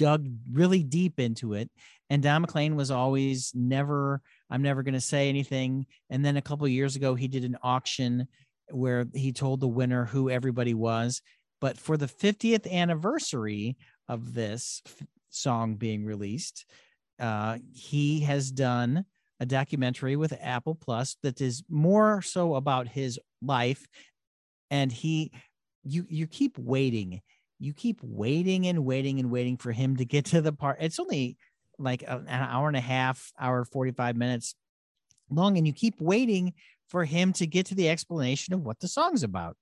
dug 0.00 0.26
really 0.50 0.82
deep 0.82 1.20
into 1.20 1.52
it. 1.52 1.70
And 2.08 2.22
Don 2.22 2.40
McLean 2.40 2.74
was 2.74 2.90
always 2.90 3.52
never, 3.54 4.22
I'm 4.48 4.62
never 4.62 4.82
going 4.82 4.94
to 4.94 5.00
say 5.00 5.28
anything. 5.28 5.84
And 6.08 6.24
then 6.24 6.38
a 6.38 6.42
couple 6.42 6.66
years 6.66 6.96
ago, 6.96 7.14
he 7.14 7.28
did 7.28 7.44
an 7.44 7.58
auction 7.62 8.26
where 8.70 9.04
he 9.14 9.30
told 9.30 9.60
the 9.60 9.68
winner 9.68 10.06
who 10.06 10.30
everybody 10.30 10.72
was. 10.72 11.20
But 11.60 11.76
for 11.76 11.98
the 11.98 12.06
50th 12.06 12.70
anniversary 12.70 13.76
of 14.08 14.32
this 14.32 14.80
f- 14.86 15.06
song 15.28 15.74
being 15.74 16.06
released, 16.06 16.64
uh, 17.18 17.58
he 17.74 18.20
has 18.20 18.50
done 18.50 19.04
a 19.38 19.44
documentary 19.44 20.16
with 20.16 20.32
Apple 20.40 20.74
Plus 20.74 21.18
that 21.22 21.42
is 21.42 21.62
more 21.68 22.22
so 22.22 22.54
about 22.54 22.88
his 22.88 23.20
life. 23.42 23.86
And 24.70 24.90
he, 24.90 25.32
you, 25.84 26.06
you 26.08 26.26
keep 26.26 26.58
waiting, 26.58 27.20
you 27.60 27.74
keep 27.74 28.00
waiting 28.02 28.66
and 28.66 28.84
waiting 28.84 29.20
and 29.20 29.30
waiting 29.30 29.56
for 29.58 29.70
him 29.70 29.96
to 29.96 30.04
get 30.04 30.24
to 30.26 30.40
the 30.40 30.52
part. 30.52 30.78
It's 30.80 30.98
only 30.98 31.36
like 31.78 32.02
an 32.06 32.26
hour 32.28 32.66
and 32.66 32.76
a 32.76 32.80
half, 32.80 33.32
hour, 33.38 33.64
45 33.64 34.16
minutes 34.16 34.54
long. 35.28 35.58
And 35.58 35.66
you 35.66 35.72
keep 35.72 36.00
waiting 36.00 36.54
for 36.88 37.04
him 37.04 37.32
to 37.34 37.46
get 37.46 37.66
to 37.66 37.74
the 37.74 37.88
explanation 37.88 38.54
of 38.54 38.62
what 38.62 38.80
the 38.80 38.88
song's 38.88 39.22
about 39.22 39.56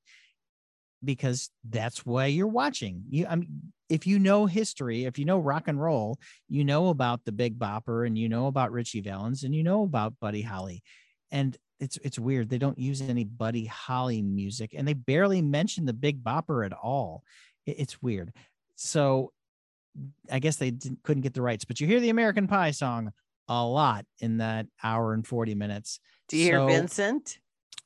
because 1.04 1.50
that's 1.68 2.06
why 2.06 2.26
you're 2.26 2.46
watching. 2.46 3.02
You, 3.10 3.26
I 3.28 3.36
mean, 3.36 3.72
if 3.88 4.06
you 4.06 4.18
know 4.18 4.46
history, 4.46 5.04
if 5.04 5.18
you 5.18 5.24
know 5.24 5.38
rock 5.38 5.64
and 5.66 5.80
roll, 5.80 6.18
you 6.48 6.64
know 6.64 6.88
about 6.88 7.24
the 7.24 7.32
Big 7.32 7.58
Bopper 7.58 8.06
and 8.06 8.16
you 8.16 8.28
know 8.28 8.46
about 8.46 8.72
Ritchie 8.72 9.00
Valens 9.00 9.42
and 9.42 9.54
you 9.54 9.62
know 9.62 9.82
about 9.82 10.18
Buddy 10.20 10.42
Holly, 10.42 10.82
and 11.30 11.56
it's 11.80 11.98
it's 12.02 12.18
weird 12.18 12.48
they 12.48 12.58
don't 12.58 12.78
use 12.78 13.00
any 13.00 13.24
Buddy 13.24 13.64
Holly 13.64 14.20
music 14.20 14.74
and 14.76 14.86
they 14.86 14.94
barely 14.94 15.40
mention 15.40 15.86
the 15.86 15.92
Big 15.92 16.22
Bopper 16.22 16.66
at 16.66 16.72
all. 16.72 17.22
It, 17.68 17.76
it's 17.78 18.02
weird. 18.02 18.32
So 18.76 19.32
I 20.30 20.38
guess 20.38 20.56
they 20.56 20.72
couldn't 21.02 21.22
get 21.22 21.34
the 21.34 21.42
rights, 21.42 21.64
but 21.64 21.80
you 21.80 21.86
hear 21.86 22.00
the 22.00 22.10
American 22.10 22.46
Pie 22.46 22.70
song 22.72 23.12
a 23.48 23.64
lot 23.64 24.04
in 24.20 24.38
that 24.38 24.66
hour 24.82 25.14
and 25.14 25.26
40 25.26 25.54
minutes. 25.54 26.00
Do 26.28 26.36
you 26.36 26.52
So- 26.52 26.66
hear 26.68 26.78
Vincent? 26.80 27.38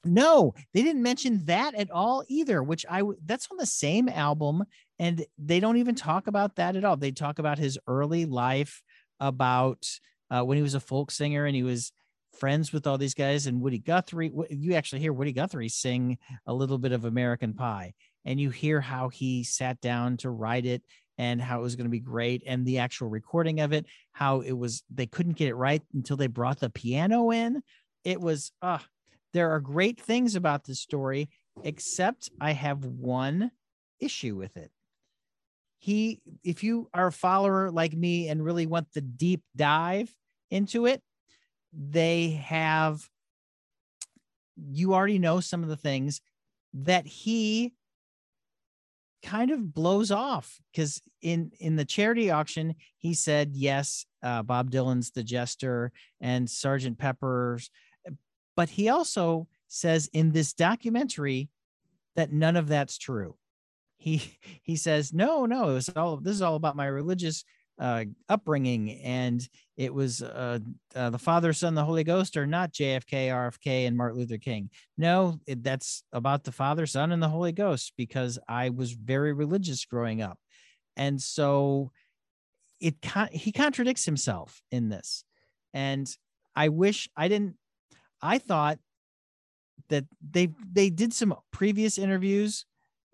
no, 0.05 0.53
they 0.75 0.83
didn't 0.83 1.03
mention 1.03 1.45
that 1.45 1.75
at 1.77 1.91
all 1.91 2.25
either, 2.29 2.63
which 2.63 2.85
I 2.91 3.03
that's 3.25 3.49
on 3.51 3.57
the 3.57 3.67
same 3.67 4.09
album 4.09 4.65
and 4.99 5.25
they 5.39 5.61
don't 5.61 5.77
even 5.77 5.95
talk 5.95 6.27
about 6.27 6.57
that 6.57 6.75
at 6.77 6.85
all. 6.85 6.97
They 6.97 7.13
talk 7.13 7.39
about 7.39 7.59
his 7.59 7.79
early 7.87 8.25
life 8.27 8.83
about 9.21 9.89
uh, 10.31 10.43
when 10.43 10.57
he 10.57 10.63
was 10.63 10.75
a 10.75 10.81
folk 10.81 11.11
singer 11.13 11.47
and 11.47 11.55
he 11.55 11.63
was 11.63 11.93
friends 12.39 12.73
with 12.73 12.87
all 12.87 12.99
these 12.99 13.15
guys 13.15 13.47
and 13.47 13.61
Woody 13.61 13.79
Guthrie. 13.79 14.33
You 14.51 14.75
actually 14.75 15.01
hear 15.01 15.13
Woody 15.13 15.33
Guthrie 15.33 15.69
sing 15.69 16.19
a 16.47 16.53
little 16.55 16.79
bit 16.79 16.91
of 16.93 17.05
American 17.05 17.55
Pie 17.55 17.95
and 18.25 18.41
you 18.41 18.51
hear 18.51 18.81
how 18.81 19.09
he 19.09 19.45
sat 19.45 19.81
down 19.81 20.17
to 20.19 20.31
write 20.31 20.67
it 20.67 20.83
and 21.19 21.41
how 21.41 21.59
it 21.59 21.63
was 21.63 21.77
going 21.77 21.87
to 21.87 21.91
be 21.91 22.01
great 22.01 22.43
and 22.47 22.65
the 22.65 22.79
actual 22.79 23.09
recording 23.09 23.61
of 23.61 23.73
it, 23.73 23.87
how 24.13 24.41
it 24.41 24.53
was 24.53 24.83
they 24.93 25.07
couldn't 25.07 25.37
get 25.37 25.49
it 25.49 25.55
right 25.55 25.83
until 25.95 26.17
they 26.17 26.27
brought 26.27 26.61
the 26.61 26.71
piano 26.71 27.31
in. 27.31 27.63
It 28.05 28.21
was 28.21 28.53
uh 28.63 28.79
there 29.33 29.51
are 29.51 29.61
great 29.61 30.01
things 30.01 30.35
about 30.35 30.65
this 30.65 30.81
story, 30.81 31.31
except 31.63 32.31
I 32.41 32.53
have 32.53 32.85
one 32.85 33.51
issue 33.99 34.37
with 34.37 34.57
it. 34.57 34.71
He, 35.79 36.21
if 36.45 36.63
you 36.63 36.89
are 36.95 37.09
a 37.09 37.13
follower 37.13 37.71
like 37.71 37.95
me 37.95 38.29
and 38.29 38.45
really 38.45 38.67
want 38.67 38.93
the 38.93 39.01
deep 39.01 39.43
dive 39.57 40.15
into 40.51 40.87
it, 40.87 41.03
they 41.73 42.43
have, 42.45 43.09
you 44.57 44.95
already 44.95 45.19
know 45.19 45.41
some 45.41 45.63
of 45.63 45.69
the 45.69 45.77
things 45.77 46.21
that 46.75 47.07
he 47.07 47.73
kind 49.23 49.51
of 49.51 49.73
blows 49.73 50.11
off 50.11 50.59
because 50.73 51.01
in 51.21 51.53
in 51.61 51.77
the 51.77 51.85
charity 51.85 52.31
auction 52.31 52.75
he 52.99 53.15
said 53.15 53.53
yes 53.55 54.05
uh, 54.23 54.43
bob 54.43 54.71
dylan's 54.71 55.13
the 55.13 55.23
jester 55.23 55.93
and 56.21 56.51
sergeant 56.51 56.99
pepper's 56.99 57.71
but 58.57 58.69
he 58.69 58.89
also 58.89 59.49
says 59.69 60.09
in 60.13 60.33
this 60.33 60.53
documentary 60.53 61.49
that 62.17 62.33
none 62.33 62.57
of 62.57 62.69
that's 62.69 62.99
true. 62.99 63.37
He 63.97 64.37
he 64.63 64.77
says 64.77 65.13
no 65.13 65.47
no 65.47 65.71
it 65.71 65.75
was 65.75 65.89
all 65.91 66.17
this 66.17 66.35
is 66.35 66.43
all 66.43 66.57
about 66.57 66.77
my 66.77 66.87
religious 66.87 67.45
uh 67.83 68.05
upbringing 68.29 68.91
and 69.03 69.49
it 69.77 69.93
was 69.93 70.23
uh, 70.23 70.59
uh 70.95 71.11
the 71.11 71.19
father 71.19 71.53
son 71.53 71.75
the 71.75 71.85
holy 71.85 72.05
ghost 72.05 72.37
are 72.37 72.47
not 72.47 72.73
jfk 72.73 73.29
rfk 73.29 73.87
and 73.87 73.97
martin 73.97 74.19
luther 74.19 74.39
king. 74.39 74.71
No 74.97 75.41
it, 75.47 75.63
that's 75.63 76.05
about 76.13 76.45
the 76.45 76.53
father 76.53 76.87
son 76.87 77.13
and 77.13 77.23
the 77.23 77.29
holy 77.29 77.53
ghost 77.53 77.93
because 77.97 78.39
i 78.49 78.71
was 78.71 78.93
very 78.93 79.33
religious 79.33 79.85
growing 79.85 80.23
up. 80.23 80.39
And 80.97 81.21
so 81.21 81.91
it 82.81 83.03
con- 83.03 83.29
he 83.33 83.53
contradicts 83.53 84.05
himself 84.05 84.63
in 84.71 84.89
this. 84.89 85.25
And 85.75 86.09
i 86.55 86.69
wish 86.69 87.09
i 87.17 87.29
didn't 87.29 87.57
I 88.23 88.39
thought 88.39 88.79
that 89.89 90.05
they 90.31 90.49
they 90.73 90.89
did 90.89 91.13
some 91.13 91.35
previous 91.51 91.99
interviews. 91.99 92.65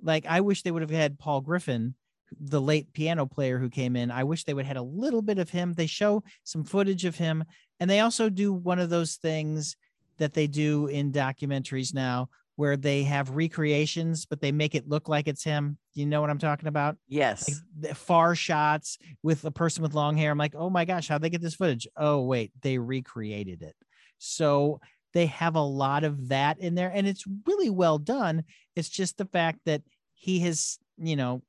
Like 0.03 0.27
I 0.27 0.43
wish 0.43 0.63
they 0.63 0.71
would 0.71 0.83
have 0.83 0.91
had 0.91 1.19
Paul 1.19 1.41
Griffin, 1.41 1.95
the 2.39 2.61
late 2.61 2.93
piano 2.93 3.27
player 3.27 3.59
who 3.59 3.71
came 3.71 3.97
in. 3.97 4.11
I 4.11 4.25
wish 4.25 4.45
they 4.45 4.55
would 4.55 4.67
had 4.67 4.77
a 4.77 4.83
little 4.83 5.23
bit 5.23 5.39
of 5.39 5.51
him. 5.51 5.75
They 5.75 5.87
show 5.87 6.23
some 6.45 6.65
footage 6.65 7.05
of 7.05 7.17
him, 7.17 7.45
and 7.81 7.89
they 7.89 8.01
also 8.01 8.29
do 8.29 8.53
one 8.53 8.79
of 8.79 8.91
those 8.91 9.17
things 9.17 9.77
that 10.19 10.35
they 10.35 10.47
do 10.47 10.87
in 10.87 11.13
documentaries 11.13 11.95
now 11.95 12.29
where 12.57 12.77
they 12.77 13.05
have 13.05 13.31
recreations, 13.31 14.27
but 14.27 14.41
they 14.41 14.51
make 14.51 14.75
it 14.75 14.89
look 14.89 15.09
like 15.09 15.29
it's 15.29 15.45
him. 15.45 15.79
Do 15.95 16.01
you 16.01 16.07
know 16.07 16.21
what 16.21 16.29
I'm 16.29 16.41
talking 16.41 16.67
about? 16.67 16.97
Yes. 17.07 17.49
like 17.49 17.59
the 17.79 17.95
far 17.95 18.35
shots 18.35 18.99
with 19.23 19.45
a 19.45 19.53
person 19.53 19.85
with 19.85 19.95
long 19.95 20.17
hair. 20.17 20.33
I'm 20.33 20.39
like, 20.39 20.57
oh 20.57 20.69
my 20.69 20.85
gosh, 20.85 21.07
how'd 21.07 21.23
they 21.23 21.31
get 21.31 21.41
this 21.41 21.55
footage? 21.55 21.87
Oh, 21.97 22.23
wait, 22.23 22.51
they 22.63 22.79
recreated 22.79 23.63
it. 23.63 23.77
So 24.19 24.81
they 25.15 25.27
have 25.27 25.55
a 25.55 25.61
lot 25.61 26.03
of 26.03 26.31
that 26.31 26.59
in 26.59 26.75
there, 26.75 26.91
and 26.93 27.07
it's 27.07 27.25
really 27.47 27.71
well 27.71 27.97
done. 27.97 28.43
It's 28.75 28.89
just 28.89 29.19
the 29.19 29.27
fact 29.27 29.61
that 29.67 29.83
he 30.15 30.41
has, 30.41 30.79
you 30.97 31.15
know, 31.15 31.43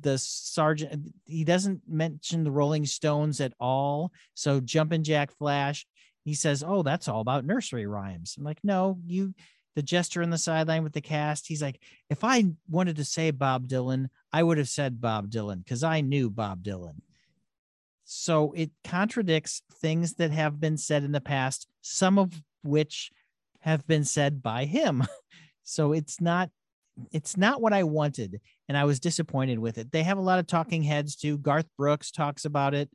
the 0.00 0.18
sergeant, 0.18 1.12
he 1.24 1.44
doesn't 1.44 1.82
mention 1.88 2.44
the 2.44 2.50
Rolling 2.50 2.86
Stones 2.86 3.40
at 3.40 3.52
all. 3.60 4.12
So 4.34 4.60
Jumpin' 4.60 5.04
Jack 5.04 5.30
Flash, 5.36 5.86
he 6.24 6.34
says, 6.34 6.64
Oh, 6.66 6.82
that's 6.82 7.08
all 7.08 7.20
about 7.20 7.44
nursery 7.44 7.86
rhymes. 7.86 8.34
I'm 8.36 8.44
like, 8.44 8.60
no, 8.62 8.98
you 9.06 9.34
the 9.76 9.82
jester 9.82 10.22
in 10.22 10.30
the 10.30 10.38
sideline 10.38 10.82
with 10.82 10.92
the 10.92 11.00
cast. 11.00 11.46
He's 11.46 11.62
like, 11.62 11.80
if 12.10 12.24
I 12.24 12.46
wanted 12.68 12.96
to 12.96 13.04
say 13.04 13.30
Bob 13.30 13.68
Dylan, 13.68 14.08
I 14.32 14.42
would 14.42 14.58
have 14.58 14.68
said 14.68 15.00
Bob 15.00 15.30
Dylan 15.30 15.62
because 15.62 15.84
I 15.84 16.00
knew 16.00 16.30
Bob 16.30 16.64
Dylan. 16.64 16.96
So 18.04 18.52
it 18.56 18.72
contradicts 18.82 19.62
things 19.74 20.14
that 20.14 20.32
have 20.32 20.58
been 20.58 20.78
said 20.78 21.04
in 21.04 21.12
the 21.12 21.20
past, 21.20 21.68
some 21.80 22.18
of 22.18 22.32
which 22.64 23.12
have 23.60 23.86
been 23.86 24.04
said 24.04 24.42
by 24.42 24.64
him. 24.64 25.04
So 25.70 25.92
it's 25.92 26.18
not 26.18 26.48
it's 27.12 27.36
not 27.36 27.60
what 27.60 27.72
I 27.72 27.84
wanted, 27.84 28.40
and 28.68 28.76
I 28.76 28.84
was 28.84 29.00
disappointed 29.00 29.58
with 29.58 29.78
it. 29.78 29.92
They 29.92 30.02
have 30.02 30.18
a 30.18 30.22
lot 30.22 30.38
of 30.38 30.46
talking 30.46 30.82
heads 30.82 31.16
too. 31.16 31.38
Garth 31.38 31.66
Brooks 31.76 32.10
talks 32.10 32.44
about 32.44 32.74
it. 32.74 32.90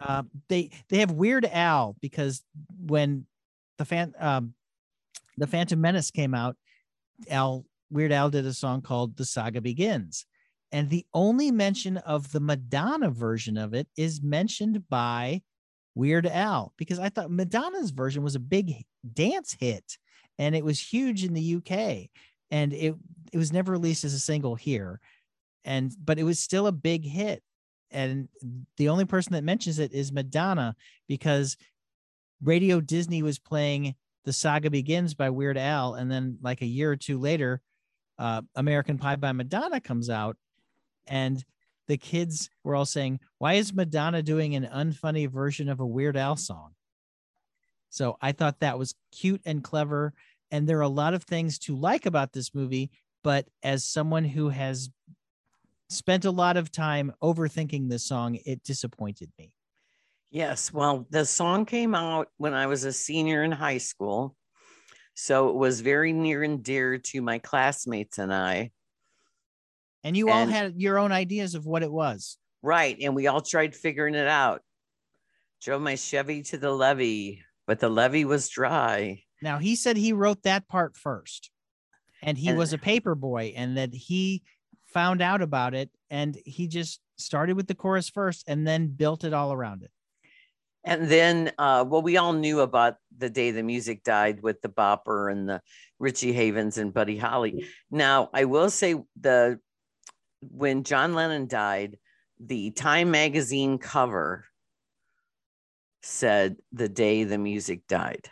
Uh, 0.00 0.24
they 0.48 0.70
they 0.88 0.98
have 0.98 1.12
Weird 1.12 1.46
Al 1.46 1.96
because 2.00 2.42
when 2.78 3.26
the 3.78 3.84
fan 3.84 4.12
um, 4.18 4.54
the 5.36 5.46
Phantom 5.46 5.80
Menace 5.80 6.10
came 6.10 6.34
out, 6.34 6.56
Al 7.30 7.64
Weird 7.90 8.12
Al 8.12 8.30
did 8.30 8.46
a 8.46 8.52
song 8.52 8.82
called 8.82 9.16
"The 9.16 9.24
Saga 9.24 9.60
Begins," 9.60 10.26
and 10.70 10.90
the 10.90 11.06
only 11.14 11.50
mention 11.50 11.96
of 11.98 12.32
the 12.32 12.40
Madonna 12.40 13.10
version 13.10 13.56
of 13.56 13.74
it 13.74 13.88
is 13.96 14.22
mentioned 14.22 14.88
by 14.88 15.42
Weird 15.94 16.26
Al 16.26 16.72
because 16.76 16.98
I 16.98 17.08
thought 17.08 17.30
Madonna's 17.30 17.90
version 17.90 18.22
was 18.22 18.34
a 18.34 18.40
big 18.40 18.84
dance 19.14 19.56
hit 19.58 19.98
and 20.38 20.54
it 20.54 20.64
was 20.64 20.80
huge 20.80 21.24
in 21.24 21.34
the 21.34 21.56
UK 21.56 22.08
and 22.52 22.72
it 22.72 22.94
it 23.32 23.38
was 23.38 23.52
never 23.52 23.72
released 23.72 24.04
as 24.04 24.14
a 24.14 24.20
single 24.20 24.54
here. 24.54 25.00
And 25.64 25.92
but 26.04 26.18
it 26.18 26.24
was 26.24 26.38
still 26.38 26.68
a 26.68 26.72
big 26.72 27.04
hit. 27.04 27.42
And 27.90 28.28
the 28.76 28.90
only 28.90 29.06
person 29.06 29.32
that 29.32 29.42
mentions 29.42 29.78
it 29.78 29.92
is 29.92 30.12
Madonna 30.12 30.76
because 31.08 31.56
Radio 32.42 32.80
Disney 32.80 33.22
was 33.22 33.38
playing 33.38 33.94
The 34.24 34.32
Saga 34.32 34.70
Begins 34.70 35.14
by 35.14 35.30
Weird 35.30 35.58
Al, 35.58 35.94
and 35.94 36.10
then 36.10 36.38
like 36.42 36.62
a 36.62 36.66
year 36.66 36.90
or 36.92 36.96
two 36.96 37.18
later, 37.18 37.60
uh, 38.18 38.42
American 38.54 38.98
Pie 38.98 39.16
by 39.16 39.32
Madonna 39.32 39.80
comes 39.80 40.10
out, 40.10 40.36
and 41.06 41.44
the 41.88 41.96
kids 41.96 42.50
were 42.64 42.74
all 42.74 42.86
saying, 42.86 43.20
"Why 43.38 43.54
is 43.54 43.74
Madonna 43.74 44.22
doing 44.22 44.54
an 44.54 44.64
unfunny 44.64 45.28
version 45.28 45.68
of 45.68 45.80
a 45.80 45.86
Weird 45.86 46.16
Al 46.16 46.36
song?" 46.36 46.74
So 47.90 48.16
I 48.20 48.32
thought 48.32 48.60
that 48.60 48.78
was 48.78 48.94
cute 49.10 49.42
and 49.44 49.62
clever, 49.62 50.14
and 50.52 50.68
there 50.68 50.78
are 50.78 50.82
a 50.82 50.88
lot 50.88 51.14
of 51.14 51.24
things 51.24 51.58
to 51.60 51.74
like 51.74 52.06
about 52.06 52.32
this 52.32 52.54
movie. 52.54 52.90
But 53.24 53.48
as 53.62 53.84
someone 53.84 54.24
who 54.24 54.50
has 54.50 54.90
spent 55.88 56.24
a 56.24 56.30
lot 56.30 56.56
of 56.56 56.70
time 56.70 57.12
overthinking 57.22 57.88
this 57.88 58.04
song, 58.04 58.38
it 58.44 58.62
disappointed 58.62 59.32
me. 59.38 59.52
Yes. 60.30 60.72
Well, 60.72 61.06
the 61.10 61.24
song 61.24 61.66
came 61.66 61.94
out 61.94 62.28
when 62.36 62.54
I 62.54 62.66
was 62.66 62.84
a 62.84 62.92
senior 62.92 63.42
in 63.42 63.52
high 63.52 63.78
school. 63.78 64.36
So 65.14 65.50
it 65.50 65.56
was 65.56 65.80
very 65.80 66.12
near 66.12 66.42
and 66.42 66.62
dear 66.62 66.98
to 66.98 67.20
my 67.20 67.38
classmates 67.38 68.18
and 68.18 68.32
I. 68.32 68.70
And 70.04 70.16
you 70.16 70.30
all 70.30 70.46
had 70.46 70.80
your 70.80 70.98
own 70.98 71.12
ideas 71.12 71.54
of 71.54 71.64
what 71.66 71.82
it 71.82 71.92
was. 71.92 72.38
Right. 72.62 72.96
And 73.00 73.14
we 73.14 73.26
all 73.26 73.40
tried 73.40 73.74
figuring 73.74 74.14
it 74.14 74.26
out. 74.26 74.62
Drove 75.62 75.80
my 75.80 75.94
Chevy 75.94 76.42
to 76.44 76.58
the 76.58 76.72
levee, 76.72 77.42
but 77.66 77.78
the 77.78 77.88
levee 77.88 78.24
was 78.24 78.48
dry. 78.48 79.22
Now 79.42 79.58
he 79.58 79.76
said 79.76 79.96
he 79.96 80.12
wrote 80.12 80.44
that 80.44 80.68
part 80.68 80.96
first. 80.96 81.50
And 82.22 82.38
he 82.38 82.48
and, 82.48 82.56
was 82.56 82.72
a 82.72 82.78
paper 82.78 83.16
boy 83.16 83.52
and 83.56 83.76
that 83.76 83.92
he 83.92 84.42
found 84.86 85.20
out 85.20 85.42
about 85.42 85.74
it 85.74 85.90
and 86.08 86.38
he 86.46 86.68
just 86.68 87.00
started 87.18 87.56
with 87.56 87.66
the 87.66 87.74
chorus 87.74 88.08
first 88.08 88.44
and 88.46 88.66
then 88.66 88.86
built 88.88 89.24
it 89.24 89.34
all 89.34 89.52
around 89.52 89.82
it. 89.82 89.90
And 90.84 91.08
then, 91.08 91.52
uh, 91.58 91.84
well, 91.86 92.02
we 92.02 92.16
all 92.16 92.32
knew 92.32 92.60
about 92.60 92.96
the 93.16 93.30
day 93.30 93.50
the 93.52 93.62
music 93.62 94.02
died 94.02 94.42
with 94.42 94.60
the 94.62 94.68
Bopper 94.68 95.30
and 95.30 95.48
the 95.48 95.60
Richie 95.98 96.32
Havens 96.32 96.78
and 96.78 96.92
Buddy 96.92 97.16
Holly. 97.16 97.66
Now, 97.90 98.30
I 98.32 98.44
will 98.46 98.70
say 98.70 98.96
the 99.20 99.60
when 100.40 100.82
John 100.82 101.14
Lennon 101.14 101.46
died, 101.46 101.98
the 102.40 102.72
Time 102.72 103.12
magazine 103.12 103.78
cover 103.78 104.44
said 106.02 106.56
the 106.72 106.88
day 106.88 107.22
the 107.22 107.38
music 107.38 107.86
died. 107.86 108.28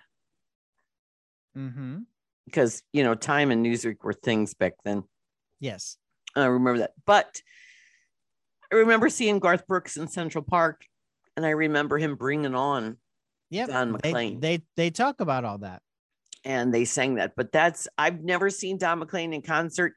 Mm-hmm. 1.56 1.98
Because 2.46 2.82
you 2.92 3.04
know, 3.04 3.14
Time 3.14 3.50
and 3.50 3.64
Newsweek 3.64 4.02
were 4.02 4.12
things 4.12 4.54
back 4.54 4.74
then. 4.84 5.04
Yes, 5.60 5.96
I 6.34 6.46
remember 6.46 6.80
that. 6.80 6.92
But 7.06 7.42
I 8.72 8.76
remember 8.76 9.08
seeing 9.08 9.38
Garth 9.38 9.66
Brooks 9.66 9.96
in 9.96 10.08
Central 10.08 10.42
Park 10.42 10.84
and 11.36 11.46
I 11.46 11.50
remember 11.50 11.96
him 11.98 12.16
bringing 12.16 12.54
on 12.54 12.98
yeah, 13.48 13.66
Don 13.66 13.92
McLean. 13.92 14.40
They, 14.40 14.58
they 14.58 14.62
they 14.76 14.90
talk 14.90 15.20
about 15.20 15.44
all 15.44 15.58
that, 15.58 15.82
and 16.44 16.72
they 16.72 16.84
sang 16.84 17.14
that. 17.14 17.32
But 17.36 17.50
that's 17.50 17.88
I've 17.96 18.22
never 18.22 18.50
seen 18.50 18.78
Don 18.78 18.98
McLean 18.98 19.32
in 19.32 19.42
concert. 19.42 19.94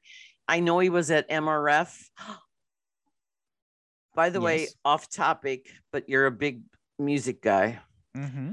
I 0.48 0.62
know 0.62 0.80
he 0.80 0.90
was 0.90 1.12
at 1.12 1.30
MRF. 1.30 1.94
By 4.16 4.30
the 4.30 4.40
yes. 4.40 4.46
way, 4.46 4.68
off 4.86 5.10
topic, 5.10 5.68
but 5.92 6.08
you're 6.08 6.28
a 6.28 6.32
big 6.32 6.62
music 7.00 7.42
guy. 7.42 7.80
Mm-hmm. 8.16 8.52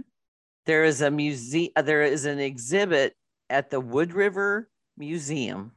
There 0.70 0.84
is 0.84 1.02
a 1.02 1.10
museum. 1.10 1.72
Uh, 1.74 1.82
there 1.82 2.04
is 2.04 2.26
an 2.26 2.38
exhibit 2.38 3.16
at 3.48 3.70
the 3.70 3.80
Wood 3.80 4.12
River 4.12 4.68
Museum 4.96 5.72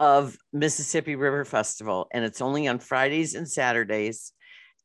of 0.00 0.36
Mississippi 0.52 1.14
River 1.14 1.44
Festival, 1.44 2.08
and 2.12 2.24
it's 2.24 2.40
only 2.40 2.66
on 2.66 2.80
Fridays 2.80 3.36
and 3.36 3.48
Saturdays 3.48 4.32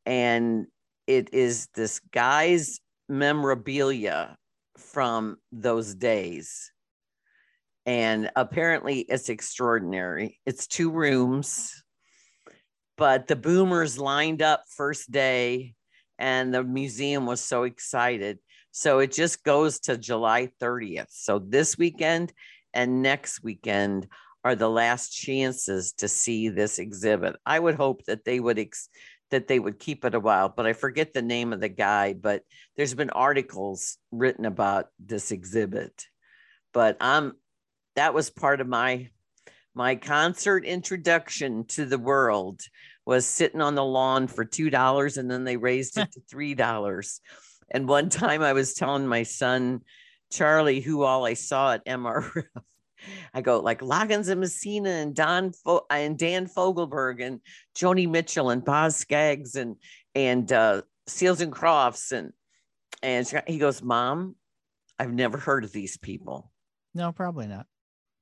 and 0.05 0.67
it 1.07 1.33
is 1.33 1.67
this 1.73 1.99
guy's 2.11 2.81
memorabilia 3.09 4.37
from 4.77 5.37
those 5.51 5.95
days. 5.95 6.71
And 7.87 8.29
apparently 8.35 8.99
it's 8.99 9.29
extraordinary. 9.29 10.39
It's 10.45 10.67
two 10.67 10.91
rooms, 10.91 11.83
but 12.95 13.25
the 13.25 13.35
boomers 13.35 13.97
lined 13.97 14.43
up 14.43 14.65
first 14.69 15.11
day 15.11 15.74
and 16.17 16.53
the 16.53 16.63
museum 16.63 17.25
was 17.25 17.41
so 17.41 17.63
excited. 17.63 18.39
So 18.71 18.99
it 18.99 19.11
just 19.11 19.43
goes 19.43 19.79
to 19.81 19.97
July 19.97 20.49
30th. 20.61 21.07
So 21.09 21.39
this 21.39 21.77
weekend 21.77 22.33
and 22.73 23.01
next 23.01 23.43
weekend 23.43 24.07
are 24.43 24.55
the 24.55 24.69
last 24.69 25.09
chances 25.09 25.93
to 25.93 26.07
see 26.07 26.49
this 26.49 26.77
exhibit. 26.77 27.35
I 27.45 27.57
would 27.57 27.75
hope 27.75 28.03
that 28.05 28.25
they 28.25 28.39
would 28.39 28.59
ex- 28.59 28.89
that 29.31 29.47
they 29.47 29.59
would 29.59 29.79
keep 29.79 30.05
it 30.05 30.13
a 30.13 30.19
while, 30.19 30.49
but 30.49 30.67
I 30.67 30.73
forget 30.73 31.13
the 31.13 31.21
name 31.21 31.51
of 31.51 31.59
the 31.59 31.69
guy. 31.69 32.13
But 32.13 32.43
there's 32.77 32.93
been 32.93 33.09
articles 33.09 33.97
written 34.11 34.45
about 34.45 34.89
this 34.99 35.31
exhibit. 35.31 36.05
But 36.73 37.01
um, 37.01 37.33
that 37.95 38.13
was 38.13 38.29
part 38.29 38.61
of 38.61 38.67
my 38.67 39.09
my 39.73 39.95
concert 39.95 40.63
introduction 40.63 41.65
to 41.65 41.85
the 41.85 41.97
world 41.97 42.61
was 43.05 43.25
sitting 43.25 43.61
on 43.61 43.75
the 43.75 43.83
lawn 43.83 44.27
for 44.27 44.45
two 44.45 44.69
dollars, 44.69 45.17
and 45.17 45.29
then 45.29 45.43
they 45.43 45.57
raised 45.57 45.97
it 45.97 46.11
to 46.13 46.21
three 46.29 46.55
dollars. 46.55 47.21
And 47.71 47.87
one 47.87 48.09
time 48.09 48.41
I 48.41 48.53
was 48.53 48.73
telling 48.73 49.07
my 49.07 49.23
son 49.23 49.81
Charlie 50.31 50.81
who 50.81 51.03
all 51.03 51.25
I 51.25 51.33
saw 51.33 51.73
at 51.73 51.85
MRF 51.85 52.43
I 53.33 53.41
go 53.41 53.59
like 53.59 53.81
Loggins 53.81 54.29
and 54.29 54.39
Messina 54.39 54.89
and 54.89 55.15
Don 55.15 55.51
Fo- 55.51 55.85
and 55.89 56.17
Dan 56.17 56.47
Fogelberg 56.47 57.23
and 57.23 57.41
Joni 57.75 58.09
Mitchell 58.09 58.49
and 58.49 58.63
Boz 58.63 58.95
Scaggs 58.95 59.55
and 59.55 59.75
and 60.13 60.51
uh, 60.51 60.81
Seals 61.07 61.41
and 61.41 61.51
Crofts 61.51 62.11
and 62.11 62.33
and 63.03 63.31
he 63.45 63.57
goes, 63.57 63.83
Mom, 63.83 64.35
I've 64.97 65.13
never 65.13 65.37
heard 65.37 65.63
of 65.63 65.71
these 65.71 65.97
people. 65.97 66.51
No, 66.93 67.11
probably 67.11 67.47
not. 67.47 67.67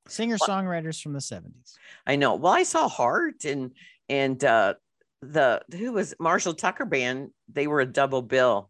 Singer 0.09 0.37
songwriters 0.37 1.01
from 1.01 1.13
the 1.13 1.19
70s. 1.19 1.75
I 2.05 2.17
know. 2.17 2.35
Well, 2.35 2.51
I 2.51 2.63
saw 2.63 2.89
Heart 2.89 3.45
and 3.45 3.71
and 4.09 4.43
uh 4.43 4.73
the 5.21 5.61
who 5.71 5.93
was 5.93 6.13
Marshall 6.19 6.53
Tucker 6.53 6.85
band, 6.85 7.31
they 7.51 7.67
were 7.67 7.79
a 7.79 7.85
double 7.85 8.21
bill. 8.21 8.69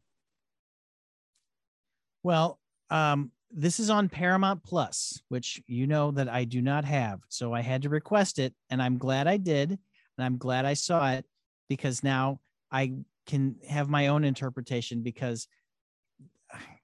Well, 2.21 2.59
um, 2.89 3.31
this 3.51 3.79
is 3.79 3.89
on 3.89 4.09
Paramount 4.09 4.63
Plus, 4.63 5.21
which 5.29 5.61
you 5.67 5.87
know 5.87 6.11
that 6.11 6.29
I 6.29 6.43
do 6.43 6.61
not 6.61 6.85
have. 6.85 7.19
So 7.29 7.53
I 7.53 7.61
had 7.61 7.83
to 7.83 7.89
request 7.89 8.39
it, 8.39 8.53
and 8.69 8.81
I'm 8.81 8.97
glad 8.97 9.27
I 9.27 9.37
did. 9.37 9.71
And 9.71 10.25
I'm 10.25 10.37
glad 10.37 10.65
I 10.65 10.75
saw 10.75 11.11
it 11.11 11.25
because 11.69 12.03
now 12.03 12.39
I 12.71 12.93
can 13.25 13.55
have 13.67 13.89
my 13.89 14.07
own 14.07 14.23
interpretation. 14.23 15.01
Because 15.01 15.47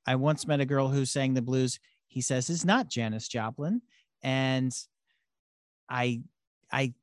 I 0.05 0.15
once 0.15 0.47
met 0.47 0.61
a 0.61 0.65
girl 0.65 0.89
who 0.89 1.05
sang 1.05 1.33
the 1.33 1.41
blues. 1.41 1.79
He 2.07 2.21
says 2.21 2.49
it's 2.49 2.65
not 2.65 2.89
Janis 2.89 3.27
Joplin, 3.27 3.81
and 4.23 4.75
I, 5.87 6.21
I 6.71 6.93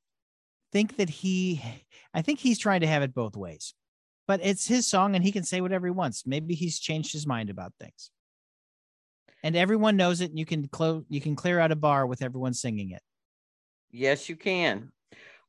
think 0.72 0.96
that 0.96 1.10
he, 1.10 1.62
I 2.14 2.22
think 2.22 2.38
he's 2.38 2.58
trying 2.58 2.80
to 2.80 2.86
have 2.86 3.02
it 3.02 3.14
both 3.14 3.36
ways. 3.36 3.74
But 4.28 4.40
it's 4.42 4.66
his 4.66 4.86
song, 4.86 5.14
and 5.14 5.24
he 5.24 5.30
can 5.30 5.44
say 5.44 5.60
whatever 5.60 5.86
he 5.86 5.92
wants. 5.92 6.26
Maybe 6.26 6.54
he's 6.54 6.80
changed 6.80 7.12
his 7.12 7.26
mind 7.26 7.48
about 7.48 7.72
things 7.78 8.10
and 9.46 9.54
everyone 9.54 9.96
knows 9.96 10.20
it 10.20 10.30
and 10.30 10.38
you 10.38 10.44
can 10.44 10.66
close 10.66 11.04
you 11.08 11.20
can 11.20 11.36
clear 11.36 11.60
out 11.60 11.70
a 11.70 11.76
bar 11.76 12.04
with 12.04 12.20
everyone 12.20 12.52
singing 12.52 12.90
it 12.90 13.02
yes 13.92 14.28
you 14.28 14.34
can 14.34 14.90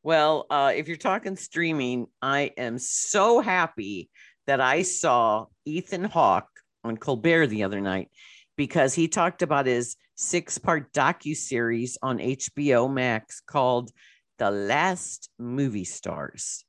well 0.03 0.45
uh, 0.51 0.71
if 0.75 0.87
you're 0.87 0.97
talking 0.97 1.35
streaming 1.35 2.05
i 2.21 2.51
am 2.57 2.77
so 2.77 3.39
happy 3.39 4.09
that 4.45 4.61
i 4.61 4.83
saw 4.83 5.45
ethan 5.65 6.03
hawke 6.03 6.49
on 6.83 6.95
colbert 6.95 7.47
the 7.47 7.63
other 7.63 7.81
night 7.81 8.09
because 8.55 8.93
he 8.93 9.07
talked 9.07 9.41
about 9.41 9.65
his 9.65 9.95
six 10.15 10.59
part 10.59 10.93
docu-series 10.93 11.97
on 12.01 12.19
hbo 12.19 12.91
max 12.91 13.41
called 13.41 13.91
the 14.37 14.51
last 14.51 15.29
movie 15.39 15.83
stars 15.83 16.63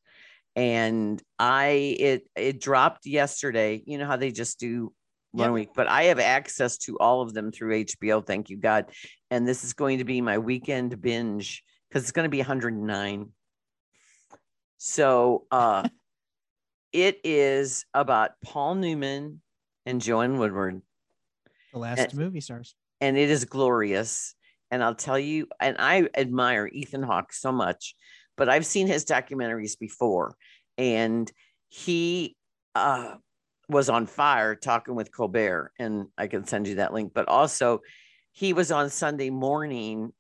and 0.57 1.23
i 1.39 1.97
it 1.99 2.29
it 2.37 2.61
dropped 2.61 3.07
yesterday 3.07 3.83
you 3.87 3.99
know 3.99 4.07
how 4.07 4.17
they 4.17 4.31
just 4.31 4.59
do 4.59 4.93
one 5.33 5.49
yep. 5.49 5.55
week, 5.55 5.69
but 5.75 5.89
I 5.89 6.05
have 6.05 6.19
access 6.19 6.79
to 6.79 6.99
all 6.99 7.23
of 7.23 7.35
them 7.35 7.53
through 7.53 7.85
HBO. 7.85 8.25
Thank 8.25 8.51
you, 8.51 8.57
God. 8.57 8.87
And 9.31 9.47
this 9.47 9.65
is 9.65 9.73
going 9.73 9.99
to 9.99 10.05
be 10.05 10.21
my 10.21 10.39
weekend 10.39 11.01
binge 11.01 11.63
because 11.89 12.03
it's 12.03 12.13
going 12.13 12.25
to 12.25 12.31
be 12.31 12.39
109. 12.39 13.29
So 14.79 15.45
uh, 15.51 15.89
it 16.93 17.21
is 17.25 17.85
about 17.93 18.33
Paul 18.45 18.77
Newman 18.77 19.41
and 19.85 20.01
Joanne 20.01 20.39
Woodward. 20.39 20.83
The 21.73 21.79
last 21.79 21.99
and, 21.99 22.15
movie 22.15 22.41
stars. 22.41 22.75
And 23.01 23.17
it 23.17 23.31
is 23.31 23.45
glorious. 23.45 24.35
And 24.71 24.83
I'll 24.83 24.95
tell 24.95 25.19
you, 25.19 25.47
and 25.61 25.77
I 25.79 26.09
admire 26.15 26.69
Ethan 26.71 27.03
Hawke 27.03 27.33
so 27.33 27.53
much, 27.53 27.95
but 28.37 28.49
I've 28.49 28.67
seen 28.67 28.87
his 28.87 29.05
documentaries 29.05 29.79
before. 29.79 30.35
And 30.77 31.31
he 31.69 32.37
uh 32.75 33.15
was 33.69 33.89
on 33.91 34.07
fire 34.07 34.55
talking 34.55 34.95
with 34.95 35.15
Colbert, 35.15 35.73
and 35.79 36.07
I 36.17 36.27
can 36.27 36.47
send 36.47 36.67
you 36.67 36.77
that 36.77 36.95
link. 36.95 37.13
But 37.15 37.29
also, 37.29 37.81
he 38.33 38.53
was 38.53 38.73
on 38.73 38.89
Sunday 38.89 39.31
morning 39.31 40.13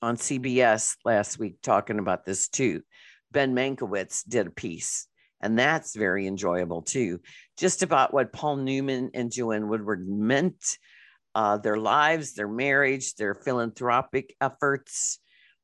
on 0.00 0.16
CBS 0.16 0.96
last 1.04 1.38
week 1.38 1.56
talking 1.62 1.98
about 1.98 2.24
this 2.24 2.48
too. 2.48 2.82
Ben 3.30 3.54
Mankiewicz 3.54 4.24
did 4.26 4.46
a 4.46 4.50
piece, 4.50 5.06
And 5.40 5.58
that's 5.58 5.94
very 5.94 6.26
enjoyable 6.26 6.82
too. 6.82 7.20
Just 7.58 7.82
about 7.82 8.14
what 8.14 8.32
Paul 8.32 8.56
Newman 8.56 9.10
and 9.14 9.30
Joanne 9.30 9.68
Woodward 9.68 10.08
meant, 10.08 10.78
uh, 11.38 11.56
their 11.56 11.76
lives, 11.76 12.34
their 12.34 12.48
marriage, 12.48 13.14
their 13.14 13.32
philanthropic 13.32 14.34
efforts, 14.40 15.20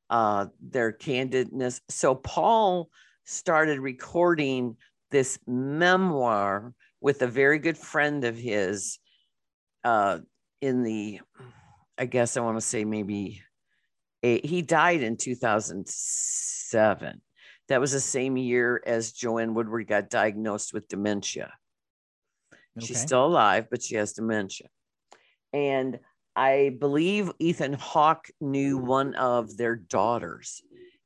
uh, 0.09 0.47
their 0.63 0.93
candidness. 0.93 1.81
So 1.89 2.15
Paul 2.15 2.91
started 3.25 3.81
recording 3.81 4.77
this 5.11 5.37
memoir 5.49 6.73
with 7.01 7.23
a 7.23 7.27
very 7.27 7.59
good 7.59 7.77
friend 7.77 8.23
of 8.23 8.39
his 8.39 9.01
uh, 9.83 10.21
in 10.61 10.85
the, 10.85 11.19
I 11.99 12.07
guess 12.07 12.37
I 12.37 12.41
want 12.43 12.57
to 12.57 12.61
say 12.61 12.85
maybe 12.85 13.43
eight, 14.23 14.47
he 14.47 14.63
died 14.63 15.03
in 15.03 15.17
2007. 15.17 17.21
That 17.67 17.81
was 17.81 17.91
the 17.91 17.99
same 17.99 18.37
year 18.37 18.81
as 18.87 19.11
Joanne 19.11 19.55
Woodward 19.55 19.89
got 19.89 20.09
diagnosed 20.09 20.73
with 20.73 20.87
dementia. 20.87 21.53
Okay. 22.79 22.87
She's 22.87 23.01
still 23.01 23.27
alive, 23.27 23.67
but 23.73 23.83
she 23.83 23.97
has 23.97 24.13
dementia. 24.13 24.69
And 25.55 26.01
I 26.37 26.77
believe 26.81 27.31
Ethan 27.38 27.75
Hawke 27.75 28.29
knew 28.40 28.79
hmm. 28.79 28.87
one 28.87 29.14
of 29.14 29.57
their 29.57 29.77
daughters, 29.77 30.61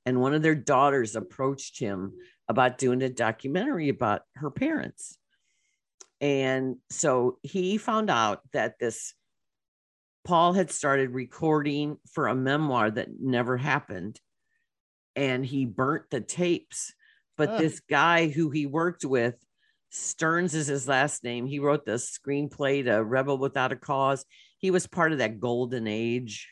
and 0.04 0.20
one 0.20 0.34
of 0.34 0.42
their 0.42 0.56
daughters 0.56 1.14
approached 1.14 1.78
him 1.78 2.14
about 2.48 2.78
doing 2.78 3.02
a 3.02 3.10
documentary 3.10 3.90
about 3.90 4.22
her 4.36 4.50
parents. 4.50 5.18
And 6.20 6.76
so 6.90 7.38
he 7.42 7.76
found 7.76 8.10
out 8.10 8.40
that 8.52 8.78
this 8.80 9.14
Paul 10.24 10.54
had 10.54 10.70
started 10.70 11.10
recording 11.10 11.98
for 12.10 12.26
a 12.26 12.34
memoir 12.34 12.90
that 12.90 13.08
never 13.20 13.56
happened 13.56 14.20
and 15.14 15.44
he 15.44 15.64
burnt 15.64 16.10
the 16.10 16.20
tapes. 16.20 16.92
But 17.36 17.58
this 17.58 17.80
guy 17.80 18.28
who 18.28 18.50
he 18.50 18.66
worked 18.66 19.04
with, 19.04 19.36
Stearns 19.90 20.54
is 20.54 20.66
his 20.66 20.86
last 20.86 21.24
name. 21.24 21.46
He 21.46 21.58
wrote 21.58 21.84
the 21.86 21.92
screenplay 21.92 22.84
to 22.84 23.02
Rebel 23.02 23.38
Without 23.38 23.72
a 23.72 23.76
Cause. 23.76 24.24
He 24.58 24.70
was 24.70 24.86
part 24.86 25.12
of 25.12 25.18
that 25.18 25.40
golden 25.40 25.86
age. 25.86 26.48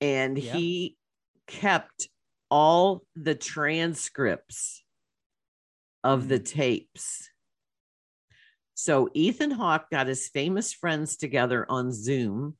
And 0.00 0.38
yep. 0.38 0.54
he 0.54 0.96
kept 1.46 2.08
all 2.50 3.02
the 3.14 3.34
transcripts 3.34 4.82
of 6.02 6.28
the 6.28 6.40
mm. 6.40 6.44
tapes. 6.44 7.28
So 8.74 9.10
Ethan 9.12 9.50
Hawke 9.50 9.90
got 9.90 10.06
his 10.06 10.28
famous 10.28 10.72
friends 10.72 11.16
together 11.16 11.66
on 11.68 11.92
Zoom, 11.92 12.56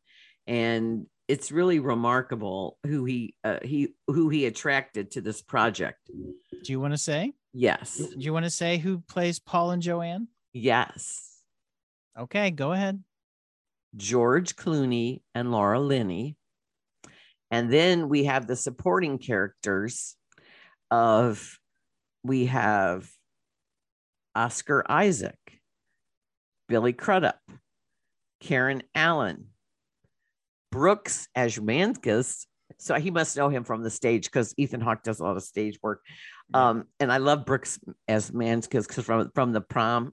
and 0.46 1.06
it's 1.28 1.50
really 1.50 1.78
remarkable 1.78 2.76
who 2.84 3.06
he 3.06 3.34
uh, 3.42 3.60
he 3.62 3.94
who 4.06 4.28
he 4.28 4.44
attracted 4.44 5.12
to 5.12 5.22
this 5.22 5.40
project. 5.40 5.98
Do 6.08 6.72
you 6.72 6.78
want 6.78 6.92
to 6.92 6.98
say? 6.98 7.32
Yes. 7.52 7.96
Do 7.96 8.14
you 8.18 8.32
want 8.32 8.44
to 8.44 8.50
say 8.50 8.78
who 8.78 9.00
plays 9.00 9.38
Paul 9.38 9.72
and 9.72 9.82
Joanne? 9.82 10.28
Yes. 10.52 11.38
Okay, 12.18 12.50
go 12.50 12.72
ahead. 12.72 13.02
George 13.96 14.56
Clooney 14.56 15.22
and 15.34 15.50
Laura 15.50 15.80
Linney. 15.80 16.36
And 17.50 17.72
then 17.72 18.08
we 18.08 18.24
have 18.24 18.46
the 18.46 18.56
supporting 18.56 19.18
characters 19.18 20.16
of 20.90 21.58
we 22.22 22.46
have 22.46 23.08
Oscar 24.34 24.84
Isaac, 24.88 25.38
Billy 26.68 26.92
Crudup, 26.92 27.40
Karen 28.40 28.82
Allen, 28.94 29.46
Brooks 30.70 31.28
Ashmanskas. 31.36 32.46
So 32.78 32.94
he 32.94 33.10
must 33.10 33.36
know 33.36 33.48
him 33.48 33.64
from 33.64 33.82
the 33.82 33.90
stage 33.90 34.24
because 34.24 34.54
Ethan 34.56 34.80
Hawke 34.80 35.02
does 35.02 35.18
a 35.18 35.24
lot 35.24 35.36
of 35.36 35.42
stage 35.42 35.78
work. 35.82 36.02
Um, 36.54 36.86
and 36.98 37.12
I 37.12 37.18
love 37.18 37.44
Brooks 37.44 37.78
Ashmanskas 38.08 38.88
because 38.88 39.04
from, 39.04 39.30
from 39.34 39.52
the 39.52 39.60
prom 39.60 40.12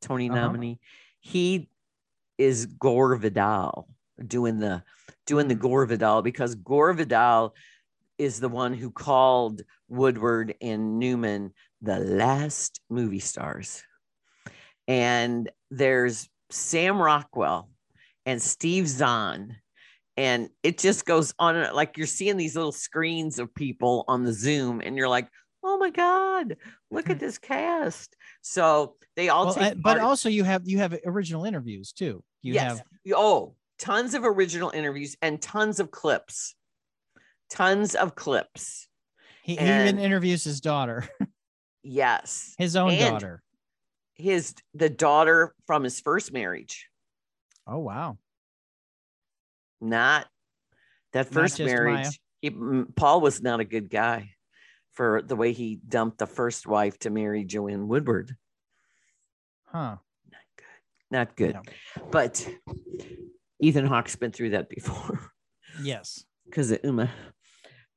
Tony 0.00 0.28
uh-huh. 0.28 0.40
nominee, 0.40 0.80
he 1.20 1.68
is 2.38 2.66
Gore 2.66 3.16
Vidal 3.16 3.88
doing 4.26 4.58
the 4.58 4.82
doing 5.26 5.48
the 5.48 5.54
Gore 5.54 5.86
Vidal 5.86 6.22
because 6.22 6.54
Gore 6.54 6.92
Vidal 6.92 7.54
is 8.18 8.40
the 8.40 8.48
one 8.48 8.74
who 8.74 8.90
called 8.90 9.62
Woodward 9.88 10.54
and 10.60 10.98
Newman 10.98 11.52
the 11.80 11.98
last 11.98 12.80
movie 12.90 13.20
stars. 13.20 13.82
And 14.86 15.50
there's 15.70 16.28
Sam 16.50 17.00
Rockwell 17.00 17.70
and 18.26 18.40
Steve 18.42 18.88
Zahn. 18.88 19.56
And 20.16 20.50
it 20.62 20.78
just 20.78 21.06
goes 21.06 21.32
on 21.38 21.74
like 21.74 21.96
you're 21.96 22.06
seeing 22.06 22.36
these 22.36 22.56
little 22.56 22.72
screens 22.72 23.38
of 23.38 23.54
people 23.54 24.04
on 24.06 24.24
the 24.24 24.32
Zoom, 24.34 24.82
and 24.84 24.96
you're 24.96 25.08
like, 25.08 25.28
oh 25.62 25.78
my 25.78 25.90
God, 25.90 26.56
look 26.90 27.10
at 27.10 27.18
this 27.20 27.38
cast. 27.38 28.16
So 28.42 28.94
they 29.16 29.28
all 29.28 29.54
well, 29.54 29.74
But 29.76 29.98
also 29.98 30.28
you 30.28 30.44
have 30.44 30.66
you 30.66 30.78
have 30.78 30.96
original 31.04 31.44
interviews 31.44 31.92
too. 31.92 32.22
You 32.42 32.54
yes. 32.54 32.78
have 32.78 32.86
oh 33.14 33.54
tons 33.78 34.14
of 34.14 34.24
original 34.24 34.70
interviews 34.70 35.16
and 35.22 35.40
tons 35.40 35.80
of 35.80 35.90
clips. 35.90 36.54
Tons 37.50 37.94
of 37.94 38.14
clips. 38.14 38.88
He, 39.42 39.56
he 39.56 39.64
even 39.64 39.98
interviews 39.98 40.44
his 40.44 40.60
daughter. 40.60 41.08
yes. 41.82 42.54
His 42.58 42.76
own 42.76 42.90
and 42.92 43.14
daughter. 43.14 43.42
His 44.14 44.54
the 44.74 44.90
daughter 44.90 45.54
from 45.66 45.82
his 45.82 46.00
first 46.00 46.32
marriage. 46.32 46.86
Oh 47.66 47.78
wow. 47.78 48.18
Not 49.80 50.26
that 51.12 51.28
first 51.32 51.58
not 51.58 51.66
marriage. 51.66 52.20
He, 52.42 52.50
mm, 52.50 52.94
Paul 52.94 53.20
was 53.20 53.42
not 53.42 53.60
a 53.60 53.64
good 53.64 53.90
guy 53.90 54.34
for 55.00 55.22
the 55.22 55.34
way 55.34 55.54
he 55.54 55.76
dumped 55.88 56.18
the 56.18 56.26
first 56.26 56.66
wife 56.66 56.98
to 56.98 57.08
marry 57.08 57.42
Joanne 57.42 57.88
Woodward. 57.88 58.36
Huh. 59.64 59.96
Not 60.30 60.42
good. 60.58 60.66
Not 61.10 61.36
good. 61.36 61.54
No. 61.54 61.62
But 62.10 62.46
Ethan 63.58 63.86
Hawke's 63.86 64.16
been 64.16 64.30
through 64.30 64.50
that 64.50 64.68
before. 64.68 65.18
Yes. 65.82 66.24
Because 66.44 66.70
of 66.72 66.80
Uma. 66.84 67.10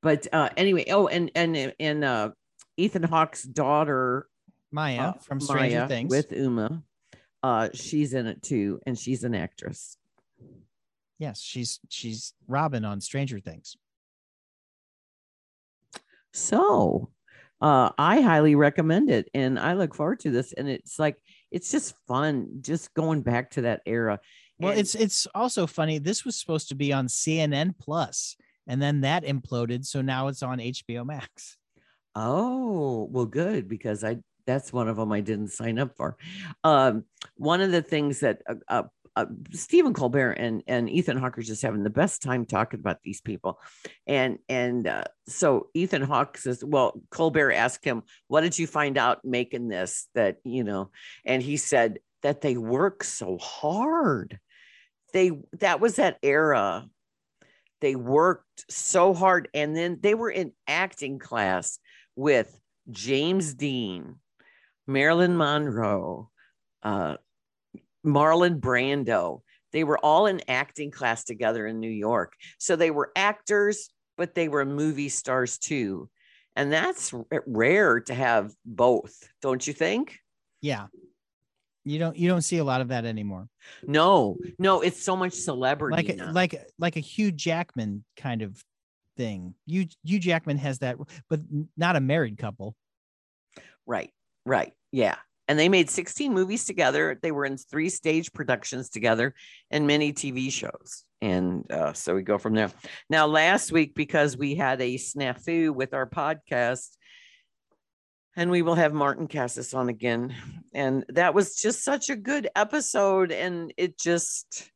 But 0.01 0.27
uh 0.31 0.47
anyway, 0.55 0.85
oh, 0.89 1.07
and 1.07 1.29
and 1.35 1.73
and 1.79 2.03
uh 2.05 2.29
Ethan 2.77 3.03
Hawke's 3.03 3.43
daughter 3.43 4.27
Maya 4.71 5.01
uh, 5.01 5.13
from 5.13 5.41
Stranger 5.41 5.79
Maya, 5.79 5.87
Things 5.89 6.09
with 6.09 6.31
Uma. 6.31 6.83
Uh 7.41 7.69
she's 7.73 8.13
in 8.13 8.27
it 8.27 8.41
too, 8.43 8.79
and 8.85 8.97
she's 8.97 9.25
an 9.25 9.35
actress. 9.35 9.97
Yes, 11.19 11.41
she's 11.41 11.79
she's 11.89 12.33
Robin 12.47 12.85
on 12.85 13.01
Stranger 13.01 13.39
Things. 13.39 13.75
So 16.34 17.10
uh, 17.62 17.91
I 17.98 18.22
highly 18.22 18.56
recommend 18.56 19.10
it 19.10 19.30
and 19.34 19.58
I 19.58 19.74
look 19.74 19.96
forward 19.96 20.19
to 20.22 20.32
this. 20.32 20.54
And 20.54 20.67
it's 20.67 21.00
like, 21.00 21.17
it's 21.52 21.72
just 21.72 21.96
fun 22.08 22.60
just 22.62 22.93
going 22.93 23.22
back 23.22 23.52
to 23.52 23.62
that 23.62 23.82
era. 23.86 24.19
Well, 24.60 24.72
and- 24.72 24.80
it's 24.80 24.96
it's 24.96 25.28
also 25.34 25.67
funny. 25.67 26.00
This 26.00 26.26
was 26.26 26.36
supposed 26.36 26.69
to 26.69 26.76
be 26.76 26.93
on 26.93 27.08
CNN 27.08 27.76
Plus, 27.80 28.36
and 28.67 28.82
then 28.82 29.02
that 29.02 29.24
imploded. 29.24 29.86
So 29.86 30.02
now 30.02 30.28
it's 30.28 30.43
on 30.43 30.60
HBO 30.60 31.06
Max. 31.06 31.58
Oh, 32.15 33.08
well, 33.12 33.26
good 33.26 33.67
because 33.67 34.04
I 34.04 34.17
that's 34.46 34.74
one 34.74 34.88
of 34.88 34.98
them 34.98 35.12
I 35.12 35.22
didn't 35.22 35.50
sign 35.50 35.80
up 35.80 35.96
for. 35.96 36.17
Um, 36.63 37.06
one 37.36 37.62
of 37.62 37.72
the 37.72 37.82
things 37.82 38.19
that 38.19 38.42
uh, 38.48 38.56
uh, 38.67 38.84
uh, 39.15 39.25
Stephen 39.51 39.93
Colbert 39.93 40.33
and 40.33 40.63
and 40.67 40.89
Ethan 40.89 41.17
Hawke 41.17 41.37
are 41.37 41.43
just 41.43 41.61
having 41.61 41.83
the 41.83 41.89
best 41.89 42.21
time 42.21 42.45
talking 42.45 42.79
about 42.79 43.01
these 43.03 43.21
people, 43.21 43.59
and 44.07 44.39
and 44.49 44.87
uh, 44.87 45.03
so 45.27 45.67
Ethan 45.73 46.01
Hawke 46.01 46.37
says, 46.37 46.63
well, 46.65 47.01
Colbert 47.11 47.51
asked 47.51 47.85
him, 47.85 48.03
"What 48.27 48.41
did 48.41 48.57
you 48.57 48.65
find 48.65 48.97
out 48.97 49.23
making 49.23 49.67
this?" 49.67 50.07
That 50.15 50.37
you 50.43 50.63
know, 50.63 50.89
and 51.25 51.43
he 51.43 51.57
said 51.57 51.99
that 52.23 52.41
they 52.41 52.57
work 52.57 53.03
so 53.03 53.37
hard. 53.37 54.39
They 55.13 55.31
that 55.59 55.79
was 55.79 55.97
that 55.97 56.17
era. 56.23 56.87
They 57.81 57.95
worked 57.95 58.65
so 58.71 59.13
hard, 59.13 59.47
and 59.53 59.75
then 59.75 59.99
they 60.01 60.15
were 60.15 60.31
in 60.31 60.53
acting 60.67 61.19
class 61.19 61.79
with 62.15 62.59
James 62.89 63.53
Dean, 63.53 64.15
Marilyn 64.87 65.37
Monroe, 65.37 66.29
uh, 66.81 67.17
Marlon 68.06 68.60
Brando. 68.60 69.41
They 69.71 69.83
were 69.83 69.97
all 69.97 70.27
in 70.27 70.41
acting 70.47 70.91
class 70.91 71.23
together 71.23 71.65
in 71.65 71.79
New 71.79 71.89
York. 71.89 72.33
So 72.60 72.75
they 72.75 72.91
were 72.91 73.12
actors, 73.15 73.89
but 74.17 74.35
they 74.35 74.47
were 74.47 74.65
movie 74.65 75.10
stars 75.10 75.58
too. 75.58 76.10
And 76.56 76.71
that's 76.71 77.13
rare 77.47 77.99
to 78.01 78.13
have 78.13 78.54
both, 78.63 79.15
don't 79.41 79.65
you 79.65 79.73
think? 79.73 80.19
Yeah. 80.62 80.87
You 81.85 81.99
don't 81.99 82.15
you 82.15 82.29
don't 82.29 82.43
see 82.43 82.60
a 82.60 82.63
lot 82.63 82.79
of 82.79 82.89
that 82.89 83.04
anymore. 83.04 83.49
No, 83.85 84.37
no, 84.58 84.79
it's 84.79 85.04
so 85.04 85.17
much 85.17 85.33
celebrity. 85.33 85.97
Like 85.97 86.17
a, 86.17 86.31
like 86.31 86.67
like 86.79 86.95
a 86.95 87.01
Hugh 87.01 87.31
Jackman 87.31 88.06
kind 88.15 88.41
of 88.41 88.63
thing. 89.17 89.54
Hugh 89.65 89.87
Hugh 90.06 90.19
Jackman 90.19 90.58
has 90.60 90.79
that, 90.79 90.95
but 91.29 91.41
not 91.75 91.97
a 91.97 91.99
married 91.99 92.37
couple. 92.37 92.73
Right, 93.85 94.12
right, 94.45 94.71
yeah 94.93 95.17
and 95.48 95.60
they 95.60 95.69
made 95.69 95.89
16 95.89 96.33
movies 96.33 96.65
together. 96.65 97.17
They 97.21 97.31
were 97.31 97.46
in 97.46 97.58
three 97.58 97.89
stage 97.89 98.31
productions 98.33 98.89
together 98.89 99.33
and 99.71 99.85
many 99.87 100.13
TV 100.13 100.52
shows. 100.52 101.04
And 101.21 101.69
uh, 101.71 101.94
so 101.94 102.15
we 102.15 102.21
go 102.23 102.37
from 102.37 102.54
there. 102.54 102.69
Now, 103.10 103.27
last 103.27 103.71
week, 103.71 103.96
because 103.96 104.35
we 104.37 104.56
had 104.56 104.81
a 104.81 104.96
snafu 104.96 105.73
with 105.73 105.94
our 105.94 106.06
podcast, 106.10 106.89
and 108.35 108.50
we 108.50 108.62
will 108.62 108.75
have 108.75 108.94
Martin 108.94 109.27
Cassis 109.27 109.73
on 109.73 109.89
again. 109.89 110.33
And 110.73 111.06
that 111.10 111.33
was 111.33 111.56
just 111.56 111.83
such 111.83 112.10
a 112.10 112.15
good 112.15 112.50
episode. 112.56 113.31
And 113.31 113.71
it 113.77 113.98
just 114.00 114.69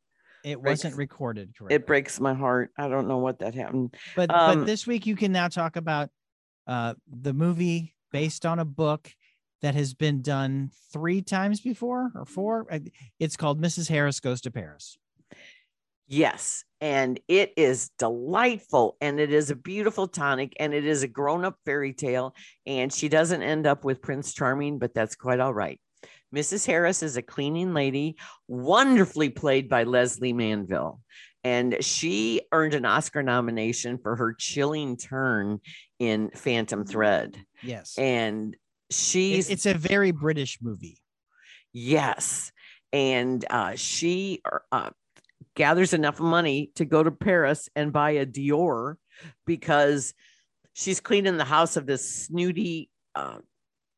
It 0.44 0.62
Breaks- 0.62 0.84
wasn't 0.84 0.96
recorded 0.96 1.54
correctly. 1.58 1.74
it 1.74 1.86
breaks 1.86 2.20
my 2.20 2.34
heart. 2.34 2.70
I 2.78 2.88
don't 2.88 3.08
know 3.08 3.18
what 3.18 3.40
that 3.40 3.54
happened. 3.54 3.94
But 4.14 4.30
Um, 4.32 4.60
but 4.60 4.66
this 4.66 4.86
week 4.86 5.06
you 5.06 5.16
can 5.16 5.32
now 5.32 5.48
talk 5.48 5.76
about 5.76 6.10
uh 6.66 6.94
the 7.10 7.32
movie 7.32 7.94
based 8.12 8.44
on 8.46 8.58
a 8.58 8.64
book 8.64 9.10
that 9.62 9.74
has 9.74 9.94
been 9.94 10.22
done 10.22 10.70
three 10.92 11.22
times 11.22 11.60
before 11.60 12.12
or 12.14 12.22
mm-hmm. 12.22 12.32
four. 12.32 12.66
It's 13.18 13.36
called 13.36 13.60
Mrs. 13.60 13.88
Harris 13.88 14.20
Goes 14.20 14.40
to 14.42 14.50
Paris. 14.50 14.98
Yes. 16.06 16.64
And 16.80 17.20
it 17.28 17.52
is 17.56 17.90
delightful 17.98 18.96
and 19.00 19.20
it 19.20 19.30
is 19.30 19.50
a 19.50 19.56
beautiful 19.56 20.08
tonic 20.08 20.54
and 20.58 20.72
it 20.72 20.86
is 20.86 21.02
a 21.02 21.08
grown 21.08 21.44
up 21.44 21.56
fairy 21.66 21.92
tale. 21.92 22.34
And 22.66 22.92
she 22.92 23.08
doesn't 23.08 23.42
end 23.42 23.66
up 23.66 23.84
with 23.84 24.00
Prince 24.00 24.32
Charming, 24.32 24.78
but 24.78 24.94
that's 24.94 25.14
quite 25.14 25.40
all 25.40 25.52
right. 25.52 25.78
Mrs. 26.34 26.66
Harris 26.66 27.02
is 27.02 27.16
a 27.16 27.22
cleaning 27.22 27.74
lady, 27.74 28.16
wonderfully 28.48 29.28
played 29.28 29.68
by 29.68 29.84
Lesley 29.84 30.32
Manville. 30.32 31.00
And 31.44 31.82
she 31.82 32.42
earned 32.52 32.74
an 32.74 32.84
Oscar 32.84 33.22
nomination 33.22 33.98
for 33.98 34.16
her 34.16 34.34
chilling 34.34 34.96
turn 34.96 35.60
in 35.98 36.30
Phantom 36.34 36.84
Thread. 36.84 37.38
Yes. 37.62 37.96
And 37.96 38.56
she's 38.90 39.50
it's 39.50 39.66
a 39.66 39.74
very 39.74 40.10
British 40.10 40.58
movie. 40.60 40.98
Yes. 41.72 42.52
And 42.92 43.44
uh, 43.50 43.72
she 43.76 44.42
uh, 44.72 44.90
gathers 45.54 45.92
enough 45.92 46.20
money 46.20 46.72
to 46.76 46.84
go 46.84 47.02
to 47.02 47.10
Paris 47.10 47.68
and 47.76 47.92
buy 47.92 48.12
a 48.12 48.26
Dior 48.26 48.94
because 49.46 50.14
she's 50.72 51.00
cleaning 51.00 51.36
the 51.36 51.44
house 51.44 51.76
of 51.76 51.86
this 51.86 52.26
snooty 52.26 52.88
uh, 53.14 53.38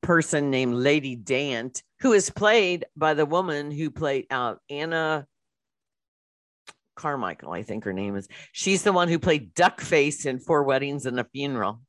person 0.03 0.51
named 0.51 0.75
Lady 0.75 1.15
Dant, 1.15 1.83
who 2.01 2.13
is 2.13 2.31
played 2.31 2.87
by 2.97 3.15
the 3.15 3.27
woman 3.27 3.71
who 3.71 3.91
played 3.91 4.27
uh, 4.31 4.57
Anna 4.69 5.27
Carmichael, 6.97 7.53
I 7.53 7.63
think 7.63 7.85
her 7.85 7.93
name 7.93 8.17
is. 8.17 8.29
She's 8.53 8.83
the 8.83 8.93
one 8.93 9.09
who 9.09 9.19
played 9.19 9.55
Duckface 9.55 10.27
in 10.27 10.39
Four 10.39 10.65
Weddings 10.65 11.07
and 11.07 11.19
a 11.19 11.25
Funeral. 11.25 11.81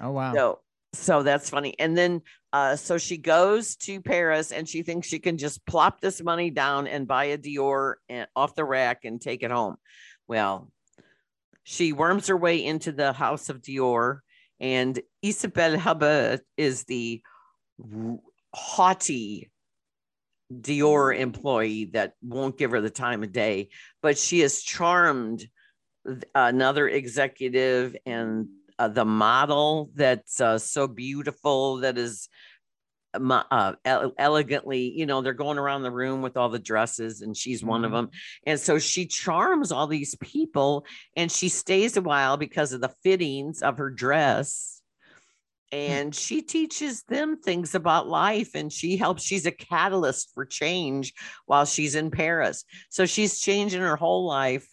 Oh 0.00 0.12
wow. 0.12 0.34
So 0.34 0.60
so 0.92 1.22
that's 1.22 1.50
funny. 1.50 1.74
And 1.78 1.96
then 1.96 2.22
uh 2.52 2.76
so 2.76 2.98
she 2.98 3.16
goes 3.16 3.76
to 3.76 4.00
Paris 4.00 4.50
and 4.52 4.68
she 4.68 4.82
thinks 4.82 5.08
she 5.08 5.18
can 5.18 5.38
just 5.38 5.64
plop 5.66 6.00
this 6.00 6.22
money 6.22 6.50
down 6.50 6.86
and 6.86 7.06
buy 7.06 7.26
a 7.26 7.38
Dior 7.38 7.94
and, 8.08 8.26
off 8.34 8.54
the 8.54 8.64
rack 8.64 9.04
and 9.04 9.20
take 9.20 9.42
it 9.42 9.50
home. 9.50 9.76
Well, 10.26 10.70
she 11.62 11.92
worms 11.92 12.26
her 12.28 12.36
way 12.36 12.64
into 12.64 12.92
the 12.92 13.12
house 13.12 13.48
of 13.48 13.62
Dior 13.62 14.20
and 14.58 15.00
Isabelle 15.22 15.76
Huppert 15.76 16.40
is 16.56 16.84
the 16.84 17.22
haughty 18.52 19.50
Dior 20.52 21.16
employee 21.16 21.86
that 21.92 22.14
won't 22.22 22.58
give 22.58 22.72
her 22.72 22.80
the 22.80 22.90
time 22.90 23.22
of 23.22 23.32
day, 23.32 23.68
but 24.02 24.18
she 24.18 24.40
has 24.40 24.60
charmed 24.60 25.46
another 26.34 26.88
executive 26.88 27.96
and 28.04 28.48
uh, 28.80 28.88
the 28.88 29.04
model 29.04 29.90
that's 29.94 30.40
uh, 30.40 30.58
so 30.58 30.88
beautiful 30.88 31.76
that 31.76 31.98
is 31.98 32.30
uh, 33.12 33.74
elegantly, 33.84 34.90
you 34.96 35.04
know, 35.04 35.20
they're 35.20 35.34
going 35.34 35.58
around 35.58 35.82
the 35.82 35.90
room 35.90 36.22
with 36.22 36.36
all 36.38 36.48
the 36.48 36.58
dresses, 36.58 37.20
and 37.20 37.36
she's 37.36 37.62
one 37.62 37.84
of 37.84 37.90
Mhm. 37.90 37.94
them. 37.94 38.10
And 38.46 38.58
so 38.58 38.78
she 38.78 39.04
charms 39.06 39.70
all 39.70 39.86
these 39.86 40.14
people, 40.16 40.86
and 41.14 41.30
she 41.30 41.50
stays 41.50 41.96
a 41.96 42.00
while 42.00 42.38
because 42.38 42.72
of 42.72 42.80
the 42.80 42.94
fittings 43.02 43.62
of 43.62 43.76
her 43.76 43.90
dress. 43.90 44.80
And 45.72 46.14
she 46.14 46.40
teaches 46.40 47.02
them 47.02 47.36
things 47.36 47.74
about 47.74 48.08
life, 48.08 48.54
and 48.54 48.72
she 48.72 48.96
helps. 48.96 49.22
She's 49.22 49.46
a 49.46 49.52
catalyst 49.52 50.32
for 50.32 50.46
change 50.46 51.12
while 51.46 51.66
she's 51.66 51.96
in 51.96 52.10
Paris. 52.10 52.64
So 52.88 53.06
she's 53.06 53.40
changing 53.40 53.82
her 53.82 53.96
whole 53.96 54.24
life 54.24 54.66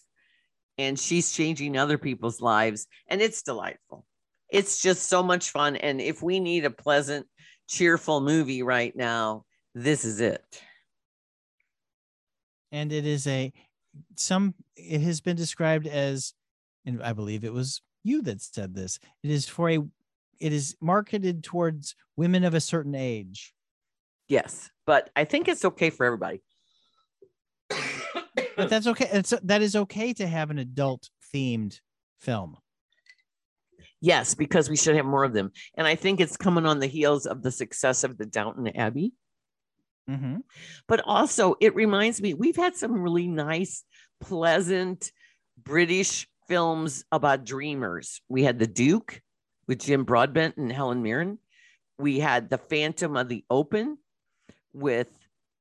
and 0.77 0.99
she's 0.99 1.31
changing 1.31 1.77
other 1.77 1.97
people's 1.97 2.41
lives 2.41 2.87
and 3.07 3.21
it's 3.21 3.41
delightful. 3.41 4.05
It's 4.49 4.81
just 4.81 5.09
so 5.09 5.23
much 5.23 5.51
fun 5.51 5.75
and 5.75 5.99
if 5.99 6.21
we 6.21 6.39
need 6.39 6.65
a 6.65 6.71
pleasant 6.71 7.27
cheerful 7.67 8.21
movie 8.21 8.63
right 8.63 8.95
now 8.95 9.43
this 9.75 10.05
is 10.05 10.19
it. 10.19 10.43
And 12.71 12.91
it 12.91 13.05
is 13.05 13.27
a 13.27 13.53
some 14.15 14.53
it 14.75 15.01
has 15.01 15.21
been 15.21 15.35
described 15.35 15.87
as 15.87 16.33
and 16.85 17.01
i 17.01 17.13
believe 17.13 17.43
it 17.43 17.53
was 17.53 17.81
you 18.03 18.21
that 18.21 18.41
said 18.41 18.75
this 18.75 18.99
it 19.23 19.31
is 19.31 19.47
for 19.47 19.69
a 19.69 19.79
it 20.39 20.53
is 20.53 20.75
marketed 20.79 21.43
towards 21.43 21.95
women 22.15 22.43
of 22.43 22.53
a 22.53 22.61
certain 22.61 22.95
age. 22.95 23.53
Yes 24.27 24.69
but 24.85 25.09
i 25.15 25.23
think 25.23 25.47
it's 25.47 25.65
okay 25.65 25.89
for 25.89 26.05
everybody 26.05 26.41
but 28.57 28.69
that's 28.69 28.87
okay. 28.87 29.07
It's 29.13 29.33
that 29.43 29.61
is 29.61 29.75
okay 29.75 30.13
to 30.13 30.27
have 30.27 30.49
an 30.49 30.57
adult 30.57 31.09
themed 31.33 31.79
film. 32.19 32.57
Yes 34.01 34.35
because 34.35 34.69
we 34.69 34.75
should 34.75 34.95
have 34.95 35.05
more 35.05 35.23
of 35.23 35.33
them. 35.33 35.51
And 35.75 35.87
i 35.87 35.95
think 35.95 36.19
it's 36.19 36.37
coming 36.37 36.65
on 36.65 36.79
the 36.79 36.87
heels 36.87 37.25
of 37.25 37.41
the 37.41 37.51
success 37.51 38.03
of 38.03 38.17
the 38.17 38.25
downton 38.25 38.67
abbey. 38.75 39.13
Mm-hmm. 40.09 40.37
but 40.87 41.01
also 41.03 41.55
it 41.59 41.75
reminds 41.75 42.21
me 42.21 42.33
we've 42.33 42.55
had 42.55 42.77
some 42.77 43.01
really 43.01 43.27
nice 43.27 43.83
pleasant 44.21 45.11
british 45.61 46.29
films 46.47 47.03
about 47.11 47.43
dreamers. 47.43 48.21
We 48.29 48.43
had 48.43 48.57
the 48.57 48.67
duke 48.67 49.21
with 49.67 49.79
jim 49.79 50.05
broadbent 50.05 50.55
and 50.57 50.71
helen 50.71 51.03
mirren. 51.03 51.39
We 51.99 52.19
had 52.19 52.49
the 52.49 52.57
phantom 52.57 53.17
of 53.17 53.27
the 53.27 53.43
open 53.49 53.97
with 54.71 55.09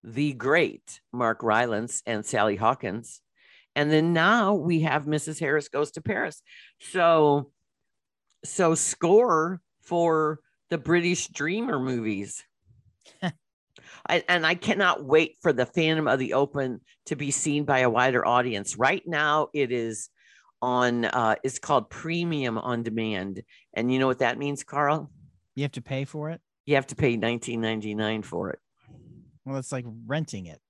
the 0.07 0.33
great 0.33 1.01
mark 1.13 1.43
rylance 1.43 2.03
and 2.07 2.25
sally 2.25 2.57
hawkins 2.57 3.21
and 3.75 3.91
then 3.91 4.13
now 4.13 4.55
we 4.55 4.81
have 4.81 5.05
mrs 5.05 5.39
harris 5.39 5.69
goes 5.69 5.91
to 5.91 6.01
paris 6.01 6.43
so 6.81 7.51
so 8.45 8.75
score 8.75 9.61
for 9.83 10.41
the 10.71 10.79
british 10.79 11.29
dreamer 11.29 11.79
movies 11.79 12.45
I, 14.09 14.25
and 14.29 14.47
I 14.47 14.55
cannot 14.55 15.05
wait 15.05 15.37
for 15.43 15.53
the 15.53 15.67
Phantom 15.67 16.07
of 16.07 16.19
the 16.19 16.35
Open 16.35 16.81
to 17.07 17.17
be 17.17 17.31
seen 17.31 17.65
by 17.65 17.81
a 17.81 17.91
wider 17.91 18.27
audience. 18.27 18.77
Right 18.77 19.03
now, 19.07 19.49
it 19.53 19.73
is 19.73 20.11
on. 20.63 21.05
Uh, 21.05 21.37
it's 21.43 21.59
called 21.59 21.91
Premium 21.91 22.59
on 22.59 22.83
Demand, 22.83 23.43
and 23.75 23.93
you 23.93 23.99
know 23.99 24.07
what 24.07 24.21
that 24.21 24.39
means, 24.39 24.63
Carl? 24.63 25.11
you 25.57 25.63
have 25.63 25.73
to 25.73 25.83
pay 25.83 26.05
for 26.05 26.31
it 26.31 26.41
You 26.67 26.77
have 26.77 26.87
to 26.89 26.97
pay 26.97 27.17
nineteen 27.17 27.61
ninety 27.61 27.95
nine 27.95 28.23
for 28.23 28.51
it. 28.51 28.61
Well 29.47 29.57
it's 29.57 29.73
like 29.73 29.87
renting 30.07 30.47
it 30.47 30.61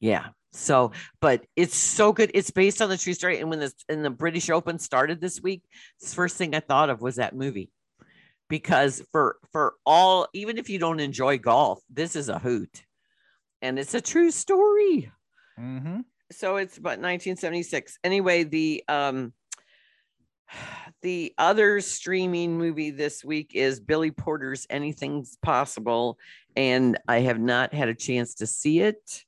Yeah. 0.00 0.28
So, 0.52 0.90
but 1.20 1.44
it's 1.54 1.76
so 1.76 2.12
good. 2.12 2.32
It's 2.34 2.50
based 2.50 2.82
on 2.82 2.88
the 2.88 2.96
true 2.96 3.14
story. 3.14 3.38
And 3.38 3.50
when 3.50 3.60
this 3.60 3.74
and 3.88 4.04
the 4.04 4.10
British 4.10 4.50
Open 4.50 4.78
started 4.78 5.20
this 5.20 5.40
week, 5.40 5.62
the 6.00 6.08
first 6.08 6.36
thing 6.36 6.54
I 6.54 6.60
thought 6.60 6.90
of 6.90 7.00
was 7.00 7.16
that 7.16 7.36
movie. 7.36 7.70
Because 8.48 9.00
for 9.12 9.36
for 9.52 9.74
all, 9.86 10.26
even 10.32 10.58
if 10.58 10.68
you 10.68 10.80
don't 10.80 10.98
enjoy 10.98 11.38
golf, 11.38 11.80
this 11.88 12.16
is 12.16 12.28
a 12.28 12.38
hoot. 12.40 12.82
And 13.62 13.78
it's 13.78 13.94
a 13.94 14.00
true 14.00 14.32
story. 14.32 15.12
mm-hmm. 15.58 16.00
so 16.32 16.56
it's 16.56 16.78
about 16.78 16.98
1976 16.98 17.98
anyway 18.02 18.44
the 18.44 18.82
um 18.88 19.32
the 21.02 21.32
other 21.38 21.80
streaming 21.80 22.58
movie 22.58 22.90
this 22.90 23.24
week 23.24 23.52
is 23.54 23.80
billy 23.80 24.10
porter's 24.10 24.66
anything's 24.68 25.36
possible 25.42 26.18
and 26.56 26.98
i 27.08 27.20
have 27.20 27.38
not 27.38 27.72
had 27.72 27.88
a 27.88 27.94
chance 27.94 28.34
to 28.34 28.46
see 28.46 28.80
it 28.80 29.24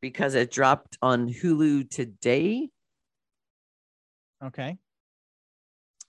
because 0.00 0.34
it 0.34 0.50
dropped 0.50 0.98
on 1.02 1.28
hulu 1.28 1.90
today. 1.90 2.68
Okay. 4.44 4.76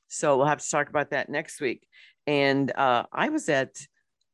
So 0.07 0.37
we'll 0.37 0.45
have 0.45 0.59
to 0.59 0.69
talk 0.69 0.89
about 0.89 1.11
that 1.11 1.29
next 1.29 1.59
week. 1.61 1.87
And 2.25 2.71
uh 2.75 3.05
i 3.11 3.29
was 3.29 3.49
at 3.49 3.75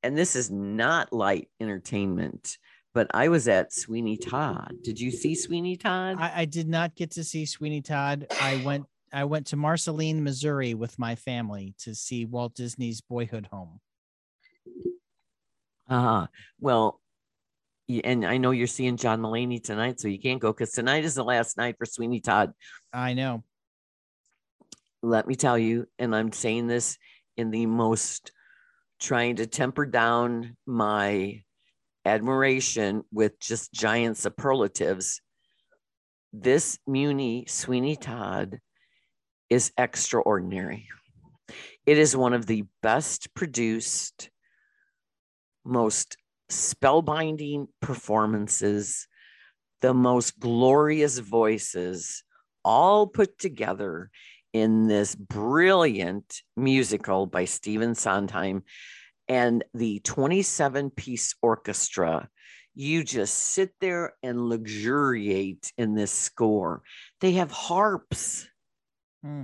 and 0.02 0.18
this 0.18 0.36
is 0.36 0.52
not 0.52 1.14
light 1.14 1.48
entertainment 1.62 2.58
but 2.94 3.08
i 3.14 3.28
was 3.28 3.48
at 3.48 3.72
sweeney 3.72 4.18
todd. 4.18 4.74
Did 4.84 5.00
you 5.00 5.12
see 5.12 5.36
sweeney 5.36 5.78
todd? 5.78 6.18
I, 6.20 6.42
I 6.42 6.46
did 6.46 6.68
not 6.68 6.96
get 6.96 7.12
to 7.12 7.24
see 7.24 7.46
sweeney 7.46 7.82
todd. 7.82 8.28
I 8.42 8.62
went 8.66 8.86
i 9.14 9.24
went 9.24 9.48
to 9.48 9.56
marceline 9.56 10.24
missouri 10.24 10.74
with 10.74 10.98
my 11.00 11.16
family 11.16 11.74
to 11.78 11.94
see 11.96 12.26
walt 12.26 12.54
disney's 12.56 13.02
boyhood 13.02 13.48
home 13.52 13.80
Uh, 15.90 16.28
well, 16.60 17.00
and 18.04 18.26
I 18.26 18.38
know 18.38 18.52
you're 18.52 18.68
seeing 18.68 18.96
John 18.98 19.22
Mulaney 19.22 19.62
tonight, 19.62 20.00
so 20.00 20.08
you 20.08 20.18
can't 20.18 20.40
go 20.40 20.52
because 20.54 20.72
tonight 20.72 21.04
is 21.04 21.16
the 21.16 21.24
last 21.24 21.58
night 21.58 21.76
for 21.78 21.86
Sweeney 21.86 22.22
Todd. 22.22 22.54
i 22.94 23.14
know 23.14 23.44
Let 25.02 25.28
me 25.28 25.36
tell 25.36 25.58
you, 25.58 25.88
and 26.00 26.16
I'm 26.16 26.32
saying 26.32 26.68
this 26.68 26.98
in 27.36 27.52
the 27.52 27.66
most 27.66 28.32
trying 29.00 29.36
to 29.36 29.46
temper 29.46 29.86
down 29.86 30.56
my 30.66 31.44
admiration 32.06 33.04
with 33.12 33.38
just 33.40 33.74
giant 33.74 34.18
superlatives. 34.18 35.22
This 36.32 36.80
Muny 36.88 37.50
Sweeney 37.50 37.98
Todd 37.98 38.60
is 39.54 39.72
extraordinary. 39.78 40.88
It 41.86 42.00
is 42.00 42.18
one 42.18 42.34
of 42.34 42.48
the 42.48 42.66
best 42.82 43.34
produced, 43.36 44.32
most 45.64 46.18
spellbinding 46.52 47.68
performances, 47.80 49.08
the 49.82 49.94
most 49.94 50.40
glorious 50.40 51.20
voices, 51.20 52.24
all 52.66 53.06
put 53.06 53.38
together 53.38 54.10
in 54.54 54.88
this 54.88 55.14
brilliant 55.14 56.42
musical 56.58 57.28
by 57.28 57.46
Stephen 57.46 57.94
Sondheim 57.94 58.64
and 59.28 59.64
the 59.76 60.00
27 60.00 60.90
piece 60.90 61.36
orchestra. 61.44 62.28
You 62.74 63.04
just 63.04 63.36
sit 63.36 63.72
there 63.80 64.14
and 64.24 64.50
luxuriate 64.50 65.72
in 65.78 65.94
this 65.94 66.12
score. 66.12 66.82
They 67.22 67.34
have 67.34 67.52
harps. 67.52 68.48
Hmm. 69.24 69.44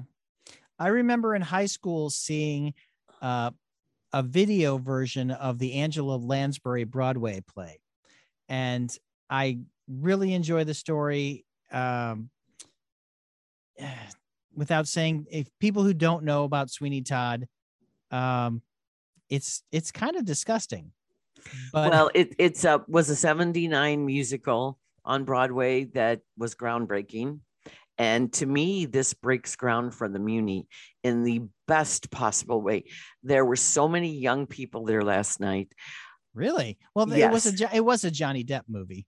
I 0.78 0.88
remember 0.88 1.36
in 1.36 1.42
high 1.42 1.66
school 1.66 2.10
seeing 2.10 2.74
uh, 3.22 3.52
a 4.14 4.24
video 4.24 4.78
version 4.78 5.32
of 5.32 5.60
the 5.60 5.74
Angela 5.74 6.16
Lansbury 6.16 6.84
Broadway 6.84 7.42
play. 7.42 7.80
And 8.48 8.96
I 9.30 9.60
really 9.88 10.34
enjoy 10.34 10.64
the 10.64 10.74
story. 10.74 11.46
Um, 11.72 12.30
without 14.56 14.88
saying, 14.88 15.28
if 15.32 15.48
people 15.60 15.84
who 15.84 15.94
don't 15.94 16.24
know 16.24 16.44
about 16.44 16.70
Sweeney 16.70 17.02
Todd, 17.02 17.48
um, 18.12 18.62
it's 19.30 19.64
it's 19.72 19.92
kind 19.92 20.16
of 20.16 20.26
disgusting. 20.26 20.92
But 21.72 21.92
well, 21.92 22.12
it 22.14 22.36
it's 22.38 22.66
a 22.66 22.84
was 22.88 23.10
a 23.10 23.16
'79 23.16 24.06
musical 24.06 24.80
on 25.06 25.24
Broadway 25.24 25.86
that 25.86 26.22
was 26.38 26.56
groundbreaking. 26.56 27.40
And 28.00 28.32
to 28.34 28.46
me, 28.46 28.86
this 28.86 29.14
breaks 29.14 29.58
ground 29.58 29.94
for 29.94 30.08
the 30.08 30.20
Muny 30.20 30.68
in 31.04 31.24
the 31.24 31.42
best 31.68 32.10
possible 32.10 32.62
way. 32.62 32.86
There 33.24 33.44
were 33.44 33.58
so 33.58 33.90
many 33.90 34.18
young 34.18 34.48
people 34.48 34.86
there 34.86 35.04
last 35.04 35.42
night. 35.42 35.74
Really? 36.34 36.78
Well, 36.96 37.10
yes. 37.10 37.30
it 37.30 37.34
was 37.34 37.62
a 37.62 37.76
it 37.76 37.86
was 37.86 38.04
a 38.06 38.12
Johnny 38.12 38.46
Depp 38.46 38.64
movie. 38.70 39.06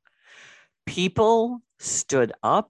People 0.86 1.62
stood 1.80 2.34
up 2.44 2.70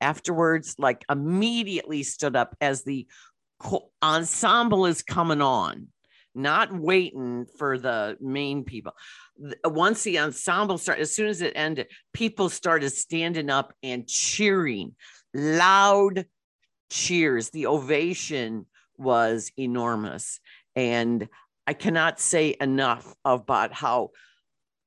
afterwards, 0.00 0.76
like 0.78 1.04
immediately 1.10 2.04
stood 2.04 2.36
up 2.36 2.56
as 2.60 2.84
the 2.84 3.08
ensemble 4.02 4.86
is 4.86 5.02
coming 5.02 5.42
on, 5.42 5.88
not 6.34 6.72
waiting 6.72 7.46
for 7.58 7.78
the 7.78 8.16
main 8.20 8.62
people. 8.62 8.92
Once 9.64 10.04
the 10.04 10.20
ensemble 10.20 10.78
started, 10.78 11.02
as 11.02 11.16
soon 11.16 11.26
as 11.26 11.40
it 11.40 11.54
ended, 11.56 11.88
people 12.12 12.48
started 12.48 12.90
standing 12.90 13.50
up 13.50 13.72
and 13.82 14.06
cheering 14.06 14.94
loud 15.34 16.26
cheers. 16.90 17.50
The 17.50 17.66
ovation 17.66 18.66
was 18.96 19.50
enormous. 19.58 20.40
And 20.76 21.28
I 21.66 21.74
cannot 21.74 22.20
say 22.20 22.56
enough 22.60 23.14
about 23.24 23.72
how 23.72 24.10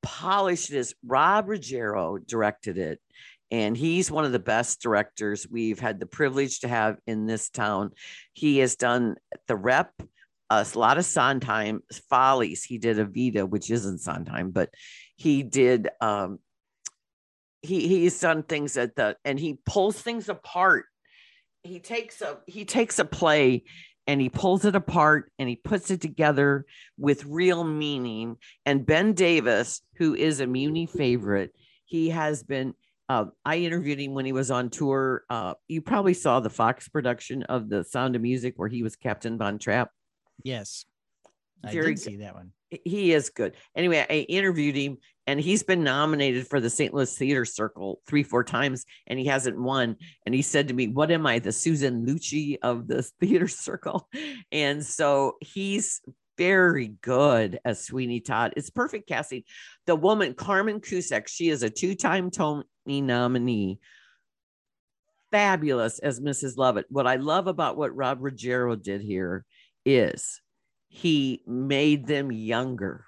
polished 0.04 0.72
it 0.72 0.78
is. 0.78 0.96
Rob 1.06 1.50
Ruggiero 1.50 2.18
directed 2.18 2.78
it, 2.78 3.00
and 3.52 3.76
he's 3.76 4.12
one 4.12 4.26
of 4.26 4.32
the 4.32 4.40
best 4.40 4.82
directors 4.82 5.48
we've 5.50 5.80
had 5.80 6.00
the 6.00 6.06
privilege 6.06 6.60
to 6.60 6.68
have 6.68 6.98
in 7.08 7.26
this 7.26 7.50
town. 7.50 7.92
He 8.34 8.60
has 8.60 8.76
done 8.76 9.16
the 9.48 9.56
rep, 9.56 9.92
a 10.50 10.66
lot 10.76 10.98
of 10.98 11.06
Sondheim 11.06 11.82
follies. 12.10 12.64
He 12.64 12.78
did 12.78 12.98
Evita, 12.98 13.48
which 13.48 13.72
isn't 13.72 14.00
Sondheim, 14.00 14.52
but 14.52 14.70
he 15.16 15.44
did 15.44 15.90
um, 16.00 16.40
he 17.62 17.88
he's 17.88 18.20
done 18.20 18.44
things 18.44 18.78
at 18.78 18.96
the 18.96 19.18
and 19.26 19.40
he 19.40 19.60
pulls 19.66 20.00
things 20.00 20.30
apart. 20.30 20.86
He 21.64 21.80
takes 21.80 22.22
a 22.22 22.38
he 22.48 22.66
takes 22.66 23.00
a 23.00 23.06
play 23.06 23.64
and 24.06 24.22
he 24.22 24.30
pulls 24.30 24.64
it 24.64 24.76
apart 24.76 25.32
and 25.38 25.50
he 25.50 25.56
puts 25.56 25.92
it 25.92 26.02
together 26.02 26.66
with 26.98 27.26
real 27.26 27.64
meaning. 27.64 28.38
And 28.66 28.86
ben 28.86 29.14
davis 29.14 29.82
who 29.98 30.16
is 30.16 30.40
a 30.40 30.46
muny 30.46 30.90
favorite 30.90 31.54
he 31.88 32.10
has 32.10 32.44
been 32.44 32.74
uh, 33.10 33.26
i 33.46 33.56
interviewed 33.58 34.00
him 34.00 34.14
when 34.14 34.26
he 34.26 34.34
was 34.34 34.52
on 34.52 34.70
tour. 34.70 35.24
Uh, 35.30 35.54
you 35.68 35.82
probably 35.82 36.14
saw 36.14 36.40
the 36.40 36.50
fox 36.50 36.88
production 36.90 37.44
of 37.44 37.70
the 37.70 37.84
sound 37.84 38.16
of 38.16 38.22
music 38.22 38.54
where 38.58 38.70
he 38.70 38.84
was 38.84 38.96
captain 38.96 39.38
von 39.38 39.58
trapp. 39.58 39.92
Yes. 40.44 40.86
I 41.64 41.72
Very 41.72 41.96
did 41.96 42.00
see 42.00 42.16
that 42.18 42.36
one. 42.36 42.52
He 42.70 43.14
is 43.14 43.30
good. 43.30 43.56
Anyway, 43.76 44.06
I 44.10 44.26
interviewed 44.30 44.76
him 44.76 44.98
and 45.28 45.42
he's 45.42 45.62
been 45.62 45.84
nominated 45.84 46.48
for 46.48 46.62
the 46.62 46.70
St. 46.70 46.94
Louis 46.94 47.16
Theater 47.16 47.44
Circle 47.44 48.02
three, 48.08 48.24
four 48.24 48.46
times, 48.46 48.86
and 49.06 49.20
he 49.20 49.26
hasn't 49.26 49.60
won. 49.60 49.98
And 50.26 50.34
he 50.34 50.42
said 50.42 50.70
to 50.70 50.74
me, 50.74 50.88
What 50.88 51.12
am 51.12 51.28
I, 51.28 51.40
the 51.40 51.52
Susan 51.52 52.06
Lucci 52.06 52.58
of 52.64 52.88
the 52.88 53.04
theater 53.20 53.50
circle? 53.50 54.08
And 54.52 54.84
so 54.84 55.36
he's 55.42 56.02
very 56.38 56.88
good 57.02 57.60
as 57.66 57.84
Sweeney 57.84 58.22
Todd. 58.22 58.54
It's 58.56 58.70
perfect 58.70 59.10
casting. 59.10 59.44
The 59.86 59.96
woman, 59.96 60.34
Carmen 60.34 60.80
Cusack, 60.80 61.28
she 61.28 61.50
is 61.50 61.62
a 61.62 61.70
two 61.70 61.94
time 61.94 62.32
Tony 62.32 62.64
nominee. 62.88 63.80
Fabulous 65.30 66.00
as 66.00 66.22
Mrs. 66.22 66.56
Lovett. 66.56 66.86
What 66.88 67.06
I 67.06 67.18
love 67.18 67.48
about 67.48 67.76
what 67.76 67.94
Rob 67.94 68.20
Ruggiero 68.22 68.78
did 68.78 69.02
here 69.02 69.44
is 69.86 70.42
he 70.88 71.42
made 71.46 72.08
them 72.08 72.32
younger 72.32 73.07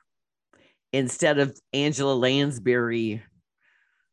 instead 0.93 1.39
of 1.39 1.59
Angela 1.73 2.13
Lansbury. 2.13 3.23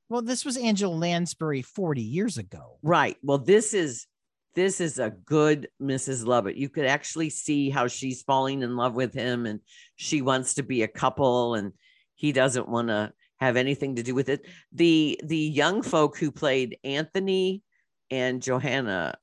Well, 0.09 0.22
this 0.22 0.45
was 0.45 0.57
Angela 0.57 0.95
Lansbury 0.95 1.62
40 1.62 2.03
years 2.03 2.39
ago. 2.39 2.79
Right. 2.83 3.16
Well, 3.22 3.39
this 3.39 3.74
is 3.74 4.07
this 4.55 4.81
is 4.81 4.99
a 4.99 5.11
good 5.11 5.68
Mrs. 5.83 6.24
Lovett. 6.24 6.57
You 6.57 6.70
could 6.70 6.87
actually 6.87 7.29
see 7.29 7.68
how 7.68 7.89
she's 7.89 8.22
falling 8.22 8.62
in 8.62 8.77
love 8.77 8.95
with 8.95 9.12
him 9.12 9.45
and 9.45 9.61
she 9.97 10.22
wants 10.22 10.55
to 10.55 10.62
be 10.62 10.83
a 10.83 10.89
couple 10.89 11.55
and 11.55 11.72
he 12.14 12.33
doesn't 12.33 12.68
want 12.68 12.89
to 12.89 13.12
have 13.39 13.57
anything 13.57 13.97
to 13.97 14.03
do 14.03 14.14
with 14.14 14.29
it. 14.29 14.47
The 14.72 15.20
the 15.24 15.37
young 15.37 15.83
folk 15.83 16.16
who 16.16 16.31
played 16.31 16.79
Anthony 16.85 17.62
and 18.11 18.41
Johanna, 18.41 19.16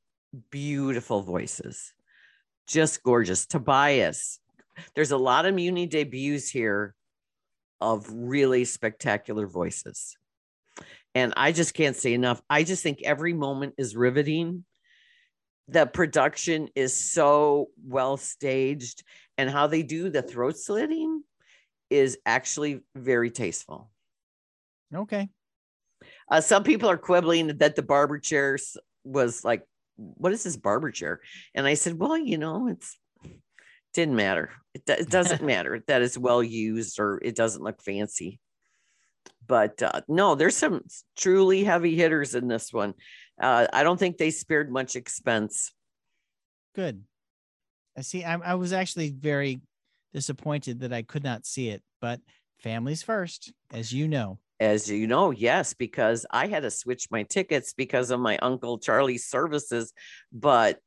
beautiful 0.51 1.21
voices 1.21 1.93
just 2.67 3.03
gorgeous. 3.03 3.45
Tobias, 3.45 4.39
there's 4.95 5.11
a 5.11 5.17
lot 5.17 5.45
of 5.45 5.55
Muny 5.55 5.89
debuts 5.89 6.49
here 6.49 6.95
of 7.83 8.05
really 8.09 8.63
spectacular 8.63 9.45
voices. 9.45 10.17
And 11.13 11.33
I 11.35 11.51
just 11.51 11.73
can't 11.73 11.97
say 11.97 12.13
enough. 12.13 12.41
I 12.49 12.63
just 12.63 12.81
think 12.81 13.01
every 13.03 13.33
moment 13.33 13.75
is 13.77 13.95
riveting. 13.95 14.63
The 15.67 15.85
production 15.85 16.69
is 16.75 16.93
so 16.93 17.69
well 17.85 18.17
staged, 18.17 19.03
and 19.37 19.49
how 19.49 19.67
they 19.67 19.83
do 19.83 20.09
the 20.09 20.21
throat 20.21 20.57
slitting 20.57 21.23
is 21.89 22.17
actually 22.25 22.79
very 22.95 23.29
tasteful. 23.29 23.91
Okay. 24.95 25.29
Uh, 26.31 26.41
some 26.41 26.63
people 26.63 26.89
are 26.89 26.97
quibbling 26.97 27.57
that 27.57 27.75
the 27.75 27.83
barber 27.83 28.17
chair 28.17 28.57
was 29.03 29.43
like 29.43 29.63
what 29.95 30.31
is 30.31 30.43
this 30.43 30.57
barber 30.57 30.89
chair? 30.89 31.19
And 31.53 31.67
I 31.67 31.75
said, 31.75 31.99
well, 31.99 32.17
you 32.17 32.37
know, 32.37 32.67
it's 32.67 32.97
didn't 33.93 34.15
matter. 34.15 34.51
It, 34.73 34.83
it 34.87 35.09
doesn't 35.09 35.41
matter 35.45 35.83
that 35.87 36.01
it's 36.01 36.17
well 36.17 36.43
used 36.43 36.99
or 36.99 37.19
it 37.23 37.35
doesn't 37.35 37.63
look 37.63 37.81
fancy. 37.81 38.39
But 39.45 39.81
uh, 39.81 40.01
no, 40.07 40.35
there's 40.35 40.55
some 40.55 40.81
truly 41.17 41.63
heavy 41.63 41.95
hitters 41.95 42.35
in 42.35 42.47
this 42.47 42.71
one. 42.71 42.93
Uh, 43.41 43.67
I 43.73 43.83
don't 43.83 43.99
think 43.99 44.17
they 44.17 44.31
spared 44.31 44.71
much 44.71 44.95
expense. 44.95 45.71
Good. 46.75 47.03
I 47.97 48.01
see. 48.01 48.23
I, 48.23 48.35
I 48.35 48.53
was 48.55 48.73
actually 48.73 49.11
very 49.11 49.61
disappointed 50.13 50.81
that 50.81 50.93
I 50.93 51.01
could 51.01 51.23
not 51.23 51.45
see 51.45 51.69
it, 51.69 51.81
but 51.99 52.19
families 52.59 53.03
first, 53.03 53.51
as 53.71 53.91
you 53.91 54.07
know. 54.07 54.39
As 54.59 54.89
you 54.89 55.07
know, 55.07 55.31
yes, 55.31 55.73
because 55.73 56.25
I 56.31 56.47
had 56.47 56.63
to 56.63 56.71
switch 56.71 57.11
my 57.11 57.23
tickets 57.23 57.73
because 57.73 58.11
of 58.11 58.19
my 58.19 58.37
uncle 58.37 58.77
Charlie's 58.77 59.25
services, 59.25 59.91
but 60.31 60.79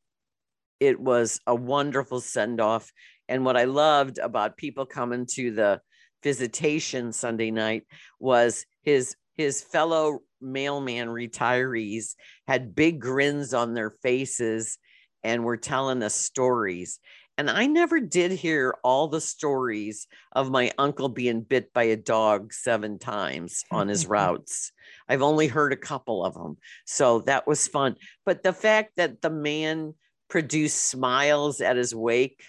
it 0.81 1.01
was 1.01 1.41
a 1.47 1.55
wonderful 1.55 2.20
send 2.20 2.61
off. 2.61 2.93
And 3.29 3.45
what 3.45 3.57
I 3.57 3.64
loved 3.64 4.18
about 4.18 4.57
people 4.57 4.87
coming 4.87 5.27
to 5.33 5.51
the 5.51 5.81
visitation 6.22 7.12
Sunday 7.12 7.51
night 7.51 7.85
was 8.18 8.64
his 8.83 9.16
his 9.37 9.62
fellow 9.62 10.20
mailman 10.41 11.09
retirees 11.09 12.14
had 12.47 12.74
big 12.74 13.01
grins 13.01 13.53
on 13.53 13.74
their 13.74 13.91
faces 14.03 14.79
and 15.22 15.45
were 15.45 15.59
telling 15.59 16.03
us 16.03 16.14
stories. 16.14 17.01
And 17.39 17.51
I 17.51 17.66
never 17.66 18.01
did 18.01 18.33
hear 18.33 18.74
all 18.83 19.09
the 19.09 19.20
stories 19.20 20.07
of 20.33 20.51
my 20.51 20.72
uncle 20.79 21.11
being 21.11 21.43
bit 21.43 21.70
by 21.74 21.85
a 21.85 21.97
dog 21.97 22.55
seven 22.55 22.99
times 22.99 23.62
on 23.70 23.89
his 23.89 24.07
routes. 24.07 24.72
I've 25.09 25.22
only 25.22 25.47
heard 25.47 25.72
a 25.72 25.77
couple 25.77 26.24
of 26.24 26.35
them. 26.35 26.57
So 26.87 27.20
that 27.20 27.47
was 27.47 27.68
fun. 27.68 27.97
But 28.24 28.43
the 28.43 28.55
fact 28.55 28.93
that 28.97 29.20
the 29.20 29.31
man 29.31 29.95
produced 30.29 30.77
smiles 30.77 31.61
at 31.61 31.77
his 31.77 31.95
wake. 31.95 32.43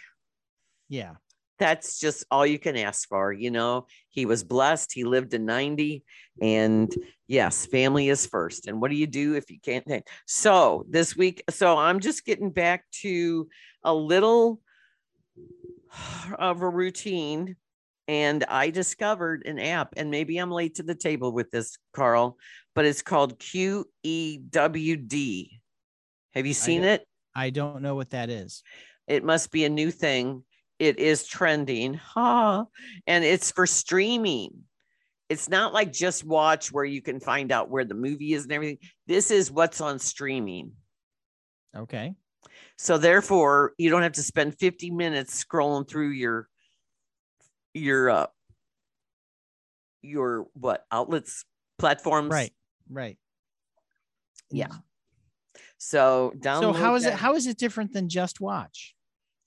Yeah. 0.90 1.16
That's 1.60 2.00
just 2.00 2.24
all 2.30 2.46
you 2.46 2.60
can 2.60 2.78
ask 2.78 3.10
for. 3.10 3.34
You 3.34 3.50
know, 3.50 3.88
he 4.10 4.26
was 4.26 4.44
blessed. 4.44 4.94
He 4.94 5.04
lived 5.04 5.32
to 5.32 5.40
90. 5.40 6.04
And 6.40 6.94
yes, 7.28 7.66
family 7.66 8.10
is 8.10 8.28
first. 8.28 8.68
And 8.68 8.80
what 8.80 8.92
do 8.92 8.98
you 8.98 9.08
do 9.08 9.34
if 9.34 9.50
you 9.50 9.60
can't? 9.60 10.04
So 10.28 10.86
this 10.88 11.16
week, 11.16 11.44
so 11.50 11.76
I'm 11.78 12.00
just 12.00 12.26
getting 12.26 12.52
back 12.52 12.86
to 13.02 13.50
a 13.84 13.94
little 13.94 14.62
of 16.38 16.62
a 16.62 16.70
routine 16.70 17.56
and 18.08 18.46
I 18.46 18.70
discovered 18.70 19.46
an 19.46 19.60
app, 19.60 19.94
and 19.98 20.10
maybe 20.10 20.38
I'm 20.38 20.52
late 20.52 20.76
to 20.76 20.84
the 20.84 20.96
table 20.96 21.34
with 21.34 21.52
this, 21.52 21.78
Carl, 21.94 22.38
but 22.74 22.86
it's 22.86 23.02
called 23.02 23.38
QEWD. 23.38 23.90
Have 26.34 26.46
you 26.46 26.54
seen 26.54 26.84
it? 26.84 27.06
I 27.38 27.52
don't 27.52 27.84
know 27.84 27.94
what 27.94 28.10
that 28.10 28.32
is. 28.32 28.64
It 29.08 29.24
must 29.24 29.52
be 29.52 29.64
a 29.64 29.70
new 29.70 29.92
thing. 29.92 30.44
It 30.80 30.98
is 30.98 31.28
trending. 31.28 31.94
Ha. 31.94 32.66
And 33.06 33.24
it's 33.24 33.52
for 33.52 33.68
streaming. 33.68 34.64
It's 35.30 35.48
not 35.48 35.72
like 35.72 35.94
just 35.94 36.24
watch 36.24 36.72
where 36.72 36.84
you 36.84 37.02
can 37.02 37.20
find 37.20 37.52
out 37.52 37.70
where 37.70 37.86
the 37.86 37.94
movie 37.94 38.34
is 38.34 38.44
and 38.44 38.54
everything. 38.54 38.80
This 39.06 39.30
is 39.30 39.52
what's 39.52 39.82
on 39.82 40.00
streaming. 40.00 40.72
Okay. 41.76 42.16
So 42.78 42.98
therefore, 42.98 43.74
you 43.78 43.92
don't 43.92 44.02
have 44.04 44.14
to 44.14 44.24
spend 44.24 44.58
50 44.58 44.90
minutes 44.90 45.44
scrolling 45.44 45.88
through 45.88 46.10
your 46.10 46.48
your 47.74 48.10
uh 48.10 48.28
your 50.02 50.48
what 50.54 50.86
outlets 50.92 51.46
platforms 51.78 52.32
Right. 52.32 52.54
Right. 52.90 53.18
yeah 54.50 54.68
so 55.78 56.34
download 56.38 56.60
So 56.62 56.74
how 56.74 56.96
is 56.96 57.06
it 57.06 57.14
how 57.14 57.36
is 57.36 57.48
it 57.48 57.58
different 57.58 57.94
than 57.94 58.10
just 58.10 58.40
watch? 58.42 58.94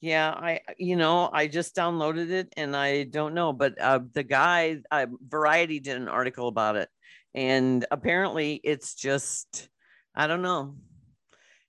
yeah 0.02 0.30
i 0.30 0.60
you 0.78 0.96
know 0.96 1.28
i 1.30 1.46
just 1.46 1.76
downloaded 1.76 2.30
it 2.30 2.48
and 2.56 2.74
i 2.74 3.02
don't 3.04 3.34
know 3.34 3.52
but 3.52 3.78
uh 3.78 4.00
the 4.14 4.22
guy 4.22 4.78
uh, 4.90 5.04
variety 5.28 5.78
did 5.78 5.98
an 5.98 6.08
article 6.08 6.48
about 6.48 6.76
it 6.76 6.88
and 7.34 7.84
apparently 7.90 8.58
it's 8.64 8.94
just 8.94 9.68
i 10.14 10.26
don't 10.26 10.40
know 10.40 10.76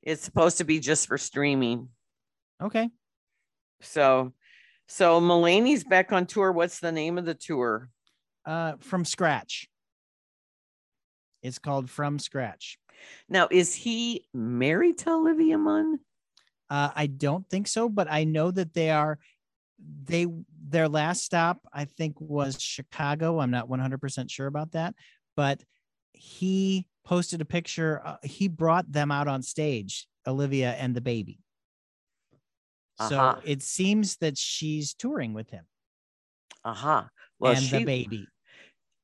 it's 0.02 0.24
supposed 0.24 0.60
to 0.60 0.64
be 0.64 0.80
just 0.80 1.08
for 1.08 1.18
streaming 1.18 1.90
Okay. 2.64 2.90
so 3.82 4.32
so 4.88 5.20
Mulaney's 5.20 5.84
back 5.84 6.14
on 6.14 6.26
tour 6.26 6.54
what's 6.54 6.80
the 6.80 6.92
name 6.94 7.18
of 7.18 7.26
the 7.26 7.34
tour 7.36 7.90
Uh 8.46 8.74
from 8.80 9.04
scratch. 9.04 9.68
It's 11.44 11.60
called 11.60 11.90
From 11.90 12.20
Scratch. 12.20 12.78
Now 13.30 13.48
is 13.52 13.74
he 13.76 14.28
married 14.34 14.98
to 14.98 15.10
olivia 15.12 15.58
munn 15.58 16.00
Uh, 16.70 16.90
I 16.96 17.08
don't 17.08 17.48
think 17.50 17.68
so, 17.68 17.90
but 17.90 18.08
I 18.10 18.24
know 18.24 18.52
that 18.52 18.74
they 18.74 18.90
are. 18.92 19.20
They 20.04 20.28
their 20.70 20.88
last 20.88 21.24
stop, 21.24 21.60
I 21.74 21.86
think, 21.86 22.20
was 22.22 22.62
Chicago. 22.62 23.40
I'm 23.40 23.52
not 23.52 23.68
100 23.68 24.00
percent 24.00 24.32
sure 24.32 24.48
about 24.48 24.72
that, 24.72 24.96
but 25.36 25.64
he 26.14 26.88
posted 27.04 27.42
a 27.42 27.46
picture. 27.46 28.02
Uh, 28.06 28.18
he 28.24 28.48
brought 28.48 28.92
them 28.92 29.12
out 29.12 29.28
on 29.28 29.42
stage, 29.42 30.08
Olivia 30.26 30.72
and 30.74 30.96
the 30.96 31.02
baby. 31.02 31.40
So 32.98 33.18
Uh-huh. 33.18 33.42
it 33.44 33.62
seems 33.64 34.18
that 34.18 34.38
she's 34.38 34.94
touring 34.94 35.34
with 35.34 35.50
him 35.50 35.66
uh-huh 36.64 37.04
well 37.40 37.54
and 37.54 37.62
she 37.64 37.80
the 37.80 37.86
baby. 37.86 38.28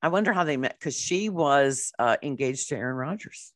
I 0.01 0.09
wonder 0.09 0.31
how 0.31 0.43
they 0.43 0.57
met 0.57 0.77
because 0.79 0.95
she 0.99 1.29
was 1.29 1.91
uh, 1.97 2.17
engaged 2.21 2.69
to 2.69 2.77
Aaron 2.77 2.95
Rodgers. 2.95 3.53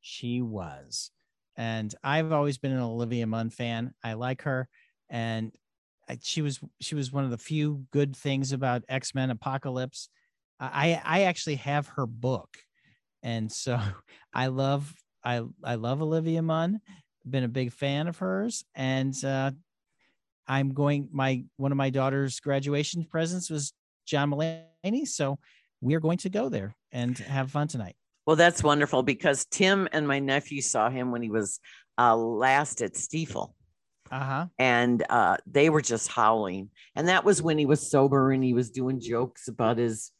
She 0.00 0.42
was. 0.42 1.10
And 1.56 1.94
I've 2.02 2.32
always 2.32 2.58
been 2.58 2.72
an 2.72 2.80
Olivia 2.80 3.26
Munn 3.26 3.50
fan. 3.50 3.92
I 4.02 4.14
like 4.14 4.42
her. 4.42 4.68
And 5.08 5.52
I, 6.08 6.18
she 6.22 6.42
was 6.42 6.60
she 6.80 6.94
was 6.94 7.12
one 7.12 7.24
of 7.24 7.30
the 7.30 7.38
few 7.38 7.84
good 7.90 8.16
things 8.16 8.52
about 8.52 8.84
X-Men 8.88 9.30
Apocalypse. 9.30 10.08
I 10.58 11.00
I 11.04 11.22
actually 11.22 11.56
have 11.56 11.88
her 11.88 12.06
book. 12.06 12.58
And 13.22 13.50
so 13.50 13.78
I 14.34 14.46
love 14.46 14.92
I 15.24 15.42
I 15.62 15.74
love 15.74 16.02
Olivia 16.02 16.42
Munn. 16.42 16.80
Been 17.28 17.44
a 17.44 17.48
big 17.48 17.72
fan 17.72 18.08
of 18.08 18.18
hers 18.18 18.64
and 18.74 19.14
uh 19.24 19.50
I'm 20.48 20.74
going 20.74 21.08
my 21.12 21.44
one 21.58 21.70
of 21.70 21.78
my 21.78 21.90
daughter's 21.90 22.40
graduation 22.40 23.04
presents 23.04 23.50
was 23.50 23.72
John 24.04 24.32
Mulaney, 24.32 25.06
so 25.06 25.38
we're 25.80 26.00
going 26.00 26.18
to 26.18 26.28
go 26.28 26.48
there 26.48 26.74
and 26.90 27.16
have 27.18 27.52
fun 27.52 27.68
tonight. 27.68 27.94
Well, 28.30 28.36
that's 28.36 28.62
wonderful 28.62 29.02
because 29.02 29.44
Tim 29.46 29.88
and 29.90 30.06
my 30.06 30.20
nephew 30.20 30.62
saw 30.62 30.88
him 30.88 31.10
when 31.10 31.20
he 31.20 31.30
was 31.30 31.58
uh, 31.98 32.14
last 32.14 32.80
at 32.80 32.92
Stifel, 32.94 33.54
Uh-huh. 34.08 34.46
and 34.56 35.04
uh, 35.10 35.38
they 35.50 35.68
were 35.68 35.80
just 35.80 36.06
howling. 36.06 36.70
And 36.94 37.08
that 37.08 37.24
was 37.24 37.42
when 37.42 37.58
he 37.58 37.66
was 37.66 37.90
sober 37.90 38.30
and 38.30 38.44
he 38.44 38.54
was 38.54 38.70
doing 38.70 39.00
jokes 39.00 39.48
about 39.48 39.78
his 39.78 40.12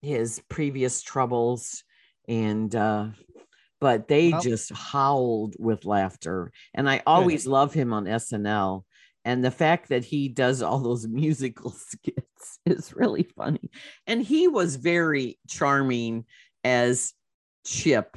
his 0.00 0.40
previous 0.48 1.02
troubles, 1.02 1.84
and 2.26 2.74
uh, 2.74 3.08
but 3.78 4.08
they 4.08 4.30
Well- 4.32 4.40
just 4.40 4.72
howled 4.72 5.54
with 5.58 5.84
laughter. 5.84 6.50
And 6.72 6.88
I 6.88 7.02
always 7.06 7.46
love 7.46 7.74
him 7.74 7.92
on 7.92 8.06
SNL. 8.06 8.86
And 9.26 9.44
the 9.44 9.50
fact 9.50 9.90
that 9.90 10.06
he 10.06 10.30
does 10.30 10.62
all 10.62 10.78
those 10.78 11.06
musical 11.24 11.72
skits 11.72 12.58
is 12.64 12.96
really 12.96 13.24
funny. 13.36 13.70
And 14.06 14.22
he 14.22 14.48
was 14.48 14.76
very 14.76 15.38
charming 15.46 16.24
as 16.64 17.12
Chip 17.68 18.16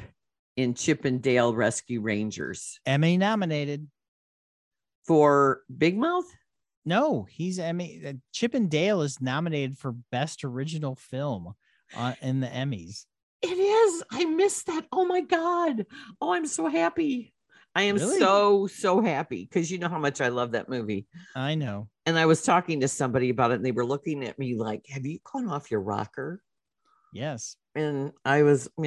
in 0.56 0.74
Chip 0.74 1.04
and 1.06 1.22
Dale 1.22 1.54
Rescue 1.54 2.00
Rangers 2.02 2.80
Emmy 2.86 3.18
nominated. 3.18 3.88
for 5.06 5.62
Big 5.76 5.98
Mouth. 5.98 6.26
No, 6.86 7.24
he's 7.30 7.60
Emmy. 7.60 8.02
uh, 8.08 8.14
Chip 8.32 8.54
and 8.54 8.70
Dale 8.70 9.02
is 9.02 9.22
nominated 9.22 9.78
for 9.78 9.92
Best 10.12 10.44
Original 10.44 10.96
Film 10.96 11.54
on, 11.96 12.16
in 12.22 12.40
the 12.40 12.48
Emmys. 12.48 13.06
It 13.42 13.58
is. 13.58 14.04
I 14.12 14.26
missed 14.26 14.68
that. 14.68 14.86
Oh 14.92 15.06
my 15.06 15.22
God. 15.22 15.86
Oh, 16.22 16.34
I'm 16.34 16.46
so 16.48 16.68
happy. 16.68 17.34
I 17.76 17.84
am 17.84 17.96
Really? 17.98 18.20
so, 18.20 18.68
so 18.68 19.02
happy 19.02 19.46
because 19.50 19.70
you 19.72 19.78
know 19.80 19.90
how 19.90 20.00
much 20.00 20.22
I 20.22 20.28
love 20.30 20.52
that 20.52 20.70
movie. 20.70 21.08
I 21.36 21.56
know. 21.56 21.88
And 22.06 22.18
I 22.18 22.26
was 22.26 22.42
talking 22.42 22.82
to 22.82 22.88
somebody 22.88 23.30
about 23.30 23.52
it 23.52 23.56
and 23.56 23.66
they 23.66 23.72
were 23.72 23.86
looking 23.86 24.24
at 24.26 24.38
me 24.40 24.56
like, 24.56 24.86
Have 24.90 25.06
you 25.06 25.20
gone 25.32 25.50
off 25.50 25.72
your 25.72 25.82
rocker? 25.82 26.42
Yes. 27.14 27.56
and 27.76 28.12
I 28.26 28.44
was, 28.44 28.70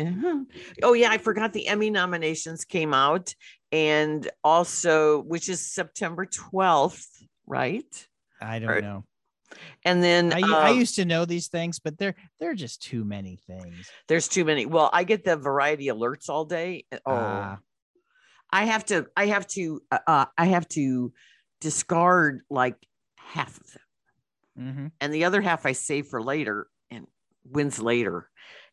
oh 0.83 0.93
yeah, 0.95 1.11
I 1.11 1.19
forgot 1.19 1.53
the 1.53 1.67
Emmy 1.69 1.91
nominations 1.91 2.65
came 2.65 2.95
out, 2.95 3.35
and 3.73 4.29
also 4.43 5.23
which 5.23 5.49
is 5.49 5.73
September 5.73 6.27
twelfth, 6.27 7.23
right? 7.47 8.09
I 8.41 8.59
don't 8.59 8.71
Or- 8.71 8.81
know. 8.81 9.05
And 9.85 10.03
then 10.03 10.33
I, 10.33 10.41
I 10.41 10.71
um, 10.71 10.79
used 10.79 10.97
to 10.97 11.05
know 11.05 11.25
these 11.25 11.47
things, 11.49 11.79
but 11.79 11.97
there 11.99 12.17
there 12.41 12.51
are 12.51 12.55
just 12.57 12.83
too 12.83 13.05
many 13.05 13.39
things. 13.47 13.89
there's 14.09 14.27
too 14.27 14.45
many. 14.45 14.67
Well, 14.67 14.91
I 14.93 15.05
get 15.05 15.23
the 15.25 15.37
variety 15.37 15.87
alerts 15.87 16.29
all 16.29 16.45
day. 16.45 16.87
Oh, 16.93 16.99
Ah. 17.07 17.59
I 18.51 18.65
have 18.65 18.85
to, 18.87 19.07
I 19.17 19.27
have 19.27 19.47
to, 19.49 19.81
uh, 19.93 19.99
uh, 20.07 20.25
I 20.39 20.47
have 20.47 20.67
to 20.71 21.13
discard 21.61 22.41
like 22.51 22.77
half 23.17 23.57
of 23.61 23.67
them, 23.73 23.83
Mhm. 24.59 24.91
and 25.01 25.15
the 25.15 25.25
other 25.25 25.41
half 25.41 25.67
I 25.67 25.73
save 25.73 26.07
for 26.09 26.23
later 26.23 26.67
wins 27.45 27.79
later. 27.79 28.29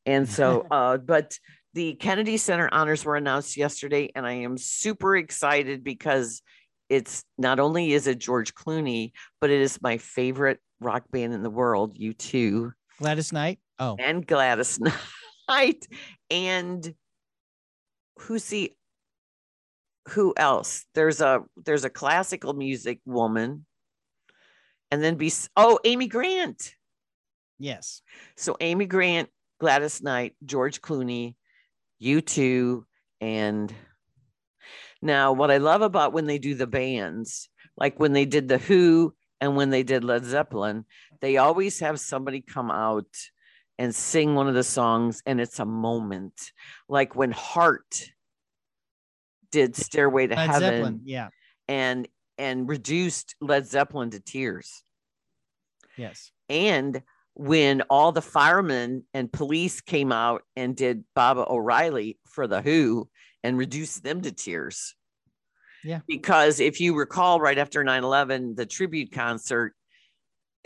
And 0.06 0.28
so, 0.28 0.66
uh, 0.72 0.98
but 0.98 1.38
the 1.74 1.94
Kennedy 1.96 2.38
Center 2.38 2.70
honors 2.72 3.06
were 3.06 3.16
announced 3.16 3.58
yesterday, 3.58 4.12
and 4.16 4.26
I 4.26 4.34
am 4.34 4.58
super 4.58 5.16
excited 5.16 5.84
because 5.84 6.42
it's 6.90 7.24
not 7.38 7.60
only 7.60 7.94
is 7.94 8.08
it 8.08 8.20
George 8.20 8.54
Clooney, 8.54 9.12
but 9.40 9.50
it 9.50 9.62
is 9.62 9.82
my 9.82 9.98
favorite 9.98 10.60
rock 10.82 11.04
band 11.12 11.34
in 11.34 11.44
the 11.44 11.50
world, 11.50 11.98
U2, 11.98 12.72
Gladys 13.00 13.32
Knight. 13.32 13.60
Oh, 13.80 13.96
and 13.98 14.26
Gladys 14.28 14.80
Knight, 15.50 15.88
and 16.30 16.94
who's 18.20 18.46
the 18.46 18.74
who 20.10 20.34
else? 20.36 20.86
There's 20.94 21.22
a 21.22 21.42
there's 21.66 21.86
a 21.86 21.90
classical 21.90 22.54
music 22.54 23.00
woman, 23.06 23.66
and 24.90 25.02
then 25.02 25.16
be 25.16 25.32
oh 25.56 25.80
Amy 25.86 26.08
Grant. 26.08 26.76
Yes. 27.62 28.02
So 28.36 28.58
Amy 28.60 28.86
Grant, 28.86 29.30
Gladys 29.60 30.02
Knight, 30.02 30.36
George 30.44 30.82
Clooney, 30.82 31.36
U2, 32.02 32.84
and 33.20 33.74
now 35.02 35.34
what 35.34 35.52
I 35.52 35.58
love 35.58 35.82
about 35.82 36.14
when 36.14 36.26
they 36.26 36.40
do 36.40 36.56
the 36.56 36.68
bands, 36.68 37.50
like 37.78 38.00
when 38.00 38.14
they 38.14 38.26
did 38.26 38.48
the 38.48 38.58
Who 38.58 39.14
and 39.40 39.56
when 39.56 39.70
they 39.70 39.84
did 39.84 40.04
Led 40.04 40.26
Zeppelin, 40.26 40.86
they 41.20 41.38
always 41.38 41.80
have 41.80 42.00
somebody 42.00 42.42
come 42.42 42.72
out 42.72 43.16
and 43.78 43.94
sing 43.96 44.36
one 44.36 44.48
of 44.48 44.54
the 44.54 44.64
songs, 44.64 45.24
and 45.26 45.42
it's 45.42 45.60
a 45.60 45.66
moment. 45.66 46.52
Like 46.88 47.16
when 47.16 47.32
Heart 47.32 48.12
did 49.52 49.76
Stairway 49.76 50.28
to 50.28 50.36
Led 50.36 50.50
Heaven 50.50 50.62
Zeppelin. 50.62 51.02
Yeah. 51.06 51.30
and 51.68 52.08
and 52.38 52.68
reduced 52.68 53.36
Led 53.40 53.68
Zeppelin 53.68 54.10
to 54.12 54.20
tears. 54.20 54.84
Yes. 55.98 56.32
And 56.50 57.04
when 57.34 57.82
all 57.90 58.12
the 58.12 58.22
firemen 58.22 59.04
and 59.14 59.32
police 59.32 59.82
came 59.82 60.12
out 60.12 60.44
and 60.56 60.76
did 60.76 61.04
Baba 61.16 61.46
O'Riley 61.50 62.20
for 62.26 62.48
the 62.48 62.62
Who 62.62 63.10
and 63.44 63.58
reduced 63.58 64.04
them 64.04 64.22
to 64.22 64.32
tears. 64.32 64.96
Yeah. 65.84 66.02
Because 66.08 66.60
if 66.60 66.80
you 66.80 66.96
recall, 66.96 67.40
right 67.40 67.58
after 67.58 67.84
9 67.84 68.04
11, 68.04 68.56
the 68.56 68.66
tribute 68.66 69.12
concert, 69.12 69.74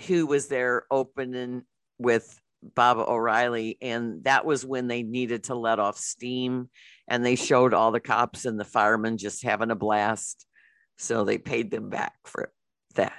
Who 0.07 0.27
was 0.27 0.47
there 0.47 0.85
opening 0.91 1.63
with 1.97 2.39
Baba 2.75 3.05
O'Riley? 3.07 3.77
And 3.81 4.23
that 4.25 4.45
was 4.45 4.65
when 4.65 4.87
they 4.87 5.03
needed 5.03 5.45
to 5.45 5.55
let 5.55 5.79
off 5.79 5.97
steam. 5.97 6.69
And 7.07 7.23
they 7.23 7.35
showed 7.35 7.73
all 7.73 7.91
the 7.91 7.99
cops 7.99 8.45
and 8.45 8.59
the 8.59 8.65
firemen 8.65 9.17
just 9.17 9.43
having 9.43 9.71
a 9.71 9.75
blast. 9.75 10.45
So 10.97 11.23
they 11.23 11.37
paid 11.37 11.71
them 11.71 11.89
back 11.89 12.13
for 12.25 12.51
that. 12.95 13.13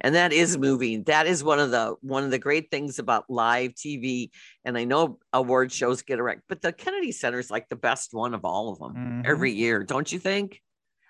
And 0.00 0.14
that 0.14 0.32
is 0.32 0.58
moving. 0.58 1.04
That 1.04 1.26
is 1.26 1.42
one 1.44 1.58
of 1.60 1.70
the 1.70 1.94
one 2.00 2.24
of 2.24 2.30
the 2.30 2.38
great 2.38 2.70
things 2.70 2.98
about 2.98 3.24
live 3.28 3.74
TV. 3.74 4.30
And 4.64 4.76
I 4.76 4.84
know 4.84 5.18
award 5.32 5.70
shows 5.72 6.02
get 6.02 6.18
erect, 6.18 6.42
but 6.48 6.62
the 6.62 6.72
Kennedy 6.72 7.12
Center 7.12 7.38
is 7.38 7.50
like 7.50 7.68
the 7.68 7.76
best 7.76 8.12
one 8.12 8.34
of 8.34 8.44
all 8.44 8.72
of 8.72 8.78
them 8.78 8.94
Mhm. 8.94 9.26
every 9.26 9.52
year, 9.52 9.82
don't 9.84 10.10
you 10.10 10.18
think? 10.18 10.60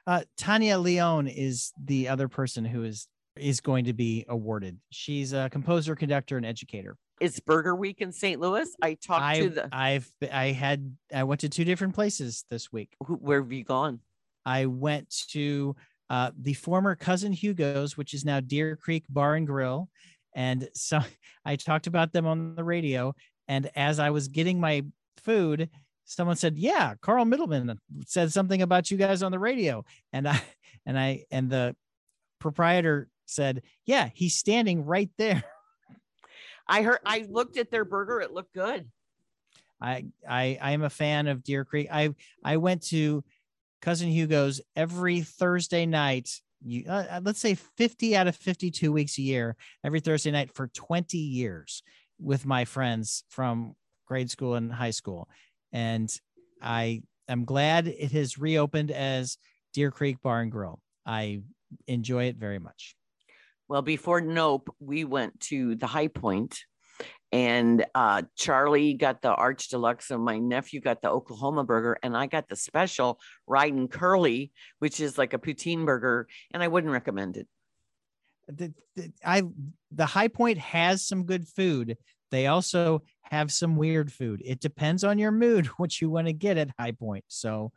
Uh, 0.07 0.23
Tania 0.37 0.77
León 0.77 1.33
is 1.35 1.73
the 1.83 2.09
other 2.09 2.29
person 2.29 2.65
who 2.65 2.85
is 2.85 3.09
is 3.37 3.61
going 3.61 3.87
to 3.87 3.93
be 3.93 4.25
awarded. 4.29 4.79
She's 4.91 5.33
a 5.33 5.49
composer, 5.51 5.97
conductor, 5.97 6.37
and 6.37 6.47
educator. 6.47 6.97
It's 7.21 7.41
Burger 7.41 7.75
Week 7.75 8.01
in 8.01 8.13
St. 8.13 8.41
Louis. 8.41 8.69
I 8.81 8.95
talked 8.95 9.23
I 9.25 9.41
to 9.41 9.49
the 9.49 9.69
I've 9.73 10.09
I 10.31 10.53
had 10.53 10.97
I 11.13 11.25
went 11.25 11.41
to 11.41 11.49
two 11.49 11.65
different 11.65 11.95
places 11.95 12.45
this 12.51 12.71
week. 12.73 12.95
where 13.01 13.43
have 13.43 13.51
you 13.51 13.65
gone? 13.65 14.01
I 14.47 14.67
went 14.67 15.09
to 15.31 15.75
uh, 16.11 16.31
the 16.39 16.55
former 16.55 16.95
cousin 16.95 17.33
Hugo's, 17.33 17.97
which 17.97 18.15
is 18.15 18.25
now 18.25 18.41
Deer 18.41 18.77
Creek 18.77 19.05
Bar 19.09 19.37
and 19.37 19.47
Grill, 19.47 19.89
and 20.35 20.69
so 20.75 21.01
I 21.45 21.57
talked 21.57 21.87
about 21.87 22.13
them 22.13 22.27
on 22.27 22.55
the 22.55 22.65
radio. 22.65 23.15
And 23.47 23.71
as 23.77 23.99
I 23.99 24.11
was 24.11 24.29
getting 24.29 24.59
my 24.59 24.85
food, 25.19 25.69
someone 26.05 26.37
said, 26.37 26.57
"Yeah, 26.57 26.95
Carl 27.01 27.25
Middleman 27.25 27.79
said 28.07 28.33
something 28.33 28.63
about 28.63 28.91
you 28.91 28.97
guys 28.97 29.23
on 29.23 29.33
the 29.33 29.39
radio," 29.39 29.85
and 30.13 30.29
I 30.29 30.41
and 30.87 30.99
I 30.99 31.25
and 31.31 31.51
the 31.51 31.77
proprietor 32.39 33.09
said, 33.27 33.63
"Yeah, 33.87 34.09
he's 34.15 34.35
standing 34.35 34.85
right 34.85 35.11
there." 35.19 35.45
I 36.69 36.83
heard 36.83 37.01
I 37.05 37.27
looked 37.29 37.59
at 37.59 37.71
their 37.71 37.85
burger, 37.85 38.21
it 38.21 38.33
looked 38.33 38.55
good. 38.55 38.89
I 39.81 40.07
I 40.29 40.59
I 40.61 40.71
am 40.73 40.83
a 40.83 40.91
fan 40.91 41.27
of 41.27 41.43
Deer 41.43 41.65
Creek. 41.65 41.89
I 41.93 42.15
I 42.43 42.57
went 42.57 42.83
to 42.89 43.23
cousin 43.85 44.09
Hugo's 44.09 44.63
every 44.75 45.21
Thursday 45.21 45.85
night. 45.85 46.31
You 46.65 46.85
uh, 46.89 47.05
uh, 47.11 47.21
let's 47.23 47.39
say 47.39 47.55
50 47.55 48.17
out 48.17 48.27
of 48.27 48.35
52 48.35 48.91
weeks 48.91 49.19
a 49.19 49.23
year, 49.23 49.57
every 49.85 50.01
Thursday 50.01 50.31
night 50.31 50.51
for 50.55 50.69
20 50.69 51.19
years 51.19 51.83
with 52.19 52.47
my 52.47 52.65
friends 52.65 53.25
from 53.29 53.77
grade 54.07 54.31
school 54.31 54.55
and 54.55 54.73
high 54.73 54.91
school. 54.91 55.29
And 55.71 56.11
I 56.63 57.03
am 57.29 57.45
glad 57.45 57.87
it 57.87 58.13
has 58.13 58.39
reopened 58.39 58.91
as 58.91 59.37
Deer 59.75 59.91
Creek 59.91 60.23
Bar 60.23 60.41
and 60.41 60.51
Grill. 60.51 60.81
I 61.05 61.43
enjoy 61.87 62.25
it 62.25 62.37
very 62.37 62.59
much. 62.59 62.97
Well, 63.69 63.83
before 63.83 64.23
Nope, 64.23 64.75
we 64.81 65.05
went 65.05 65.39
to 65.41 65.75
the 65.75 65.87
High 65.87 66.09
Point, 66.09 66.59
and 67.33 67.85
uh, 67.95 68.23
Charlie 68.37 68.95
got 68.95 69.23
the 69.23 69.35
Arch 69.35 69.69
Deluxe, 69.69 70.11
and 70.11 70.25
my 70.25 70.39
nephew 70.39 70.81
got 70.81 71.03
the 71.03 71.11
Oklahoma 71.11 71.65
burger, 71.65 71.99
and 72.03 72.17
I 72.17 72.27
got 72.27 72.49
the 72.49 72.57
special 72.57 73.19
Riding 73.47 73.89
Curly, 73.89 74.53
which 74.79 75.01
is 75.01 75.19
like 75.19 75.33
a 75.33 75.39
poutine 75.39 75.85
burger, 75.85 76.29
and 76.53 76.63
I 76.63 76.69
wouldn't 76.69 76.93
recommend 76.93 77.37
it. 77.37 77.49
the, 78.49 78.73
the- 78.97 79.13
I 79.25 79.43
the 79.91 80.07
High 80.07 80.29
Point 80.29 80.59
has 80.59 81.07
some 81.07 81.25
good 81.25 81.47
food. 81.49 81.97
They 82.31 82.47
also 82.49 83.03
have 83.23 83.53
some 83.53 83.77
weird 83.77 84.13
food. 84.13 84.43
It 84.45 84.61
depends 84.61 85.05
on 85.05 85.19
your 85.19 85.31
mood 85.33 85.67
what 85.79 86.01
you 86.01 86.11
want 86.11 86.27
to 86.27 86.33
get 86.33 86.57
at 86.59 86.71
High 86.79 86.93
Point. 86.93 87.25
So, 87.29 87.73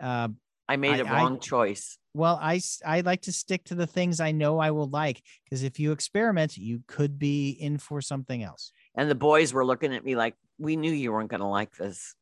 uh, 0.00 0.28
I 0.68 0.76
made 0.76 0.94
I- 0.94 0.98
a 0.98 1.04
I- 1.04 1.12
wrong 1.22 1.40
choice. 1.40 1.98
well, 2.14 2.38
I 2.40 2.60
I 2.86 3.00
like 3.00 3.22
to 3.22 3.32
stick 3.32 3.64
to 3.64 3.74
the 3.74 3.86
things 3.86 4.20
I 4.20 4.30
know 4.32 4.58
I 4.58 4.70
will 4.72 4.88
like 4.88 5.20
because 5.44 5.62
if 5.64 5.80
you 5.80 5.90
experiment, 5.92 6.56
you 6.56 6.82
could 6.86 7.18
be 7.18 7.50
in 7.50 7.78
for 7.78 8.00
something 8.00 8.42
else. 8.42 8.72
And 8.96 9.10
the 9.10 9.14
boys 9.14 9.52
were 9.52 9.64
looking 9.64 9.94
at 9.94 10.04
me 10.04 10.16
like, 10.16 10.34
"We 10.58 10.76
knew 10.76 10.92
you 10.92 11.12
weren't 11.12 11.30
going 11.30 11.40
to 11.40 11.46
like 11.46 11.74
this." 11.76 12.14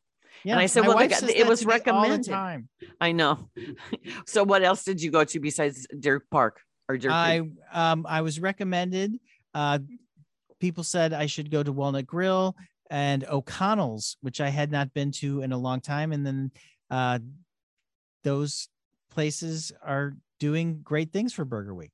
Yeah, 0.44 0.52
and 0.52 0.60
I 0.60 0.66
said, 0.66 0.86
well, 0.86 0.98
it 0.98 1.10
was 1.10 1.18
to 1.20 1.26
me 1.26 1.42
all 1.42 1.56
the 1.56 1.66
recommended. 1.66 2.30
time. 2.30 2.68
I 3.00 3.12
know. 3.12 3.50
so, 4.26 4.44
what 4.44 4.62
else 4.62 4.84
did 4.84 5.02
you 5.02 5.10
go 5.10 5.24
to 5.24 5.40
besides 5.40 5.86
Deer 5.98 6.22
Park 6.30 6.60
or 6.88 6.96
Deer 6.96 7.10
I 7.10 7.42
um 7.72 8.06
I 8.08 8.22
was 8.22 8.40
recommended. 8.40 9.18
Uh, 9.54 9.80
people 10.60 10.84
said 10.84 11.12
I 11.12 11.26
should 11.26 11.50
go 11.50 11.62
to 11.62 11.72
Walnut 11.72 12.06
Grill 12.06 12.56
and 12.90 13.24
O'Connell's, 13.24 14.16
which 14.20 14.40
I 14.40 14.48
had 14.48 14.70
not 14.70 14.94
been 14.94 15.12
to 15.12 15.42
in 15.42 15.52
a 15.52 15.58
long 15.58 15.80
time, 15.80 16.12
and 16.12 16.26
then 16.26 16.52
uh, 16.90 17.18
those 18.24 18.68
places 19.10 19.72
are 19.82 20.16
doing 20.38 20.80
great 20.82 21.12
things 21.12 21.32
for 21.32 21.44
Burger 21.44 21.74
Week. 21.74 21.90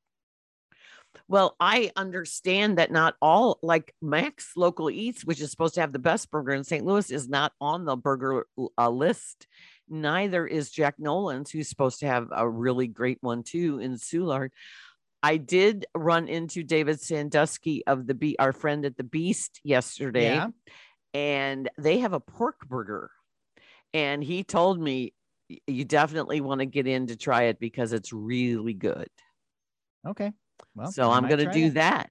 Well, 1.26 1.56
I 1.58 1.90
understand 1.96 2.78
that 2.78 2.92
not 2.92 3.16
all, 3.22 3.58
like 3.62 3.94
Mac's 4.02 4.52
Local 4.56 4.90
Eats, 4.90 5.24
which 5.24 5.40
is 5.40 5.50
supposed 5.50 5.74
to 5.74 5.80
have 5.80 5.92
the 5.92 5.98
best 5.98 6.30
burger 6.30 6.52
in 6.52 6.64
St. 6.64 6.84
Louis, 6.84 7.10
is 7.10 7.28
not 7.28 7.52
on 7.60 7.84
the 7.84 7.96
burger 7.96 8.46
uh, 8.76 8.90
list. 8.90 9.46
Neither 9.88 10.46
is 10.46 10.70
Jack 10.70 10.96
Nolan's, 10.98 11.50
who's 11.50 11.68
supposed 11.68 12.00
to 12.00 12.06
have 12.06 12.28
a 12.30 12.48
really 12.48 12.86
great 12.86 13.18
one 13.20 13.42
too 13.42 13.78
in 13.78 13.94
Soulard. 13.94 14.50
I 15.22 15.38
did 15.38 15.86
run 15.94 16.28
into 16.28 16.62
David 16.62 17.00
Sandusky 17.00 17.86
of 17.86 18.06
the 18.06 18.14
Be 18.14 18.38
our 18.38 18.52
friend 18.52 18.84
at 18.84 18.98
the 18.98 19.04
Beast 19.04 19.60
yesterday, 19.64 20.34
Yeah. 20.34 20.48
and 21.14 21.70
they 21.78 22.00
have 22.00 22.12
a 22.12 22.20
pork 22.20 22.68
burger. 22.68 23.10
And 23.94 24.22
he 24.22 24.44
told 24.44 24.78
me 24.78 25.14
you 25.66 25.84
definitely 25.84 26.40
want 26.42 26.58
to 26.60 26.66
get 26.66 26.86
in 26.86 27.06
to 27.06 27.16
try 27.16 27.44
it 27.44 27.58
because 27.58 27.92
it's 27.92 28.12
really 28.12 28.74
good 28.74 29.08
Okay. 30.06 30.32
Well, 30.74 30.90
so 30.92 31.10
I'm 31.10 31.28
going 31.28 31.38
to 31.38 31.52
do 31.52 31.70
that. 31.70 32.10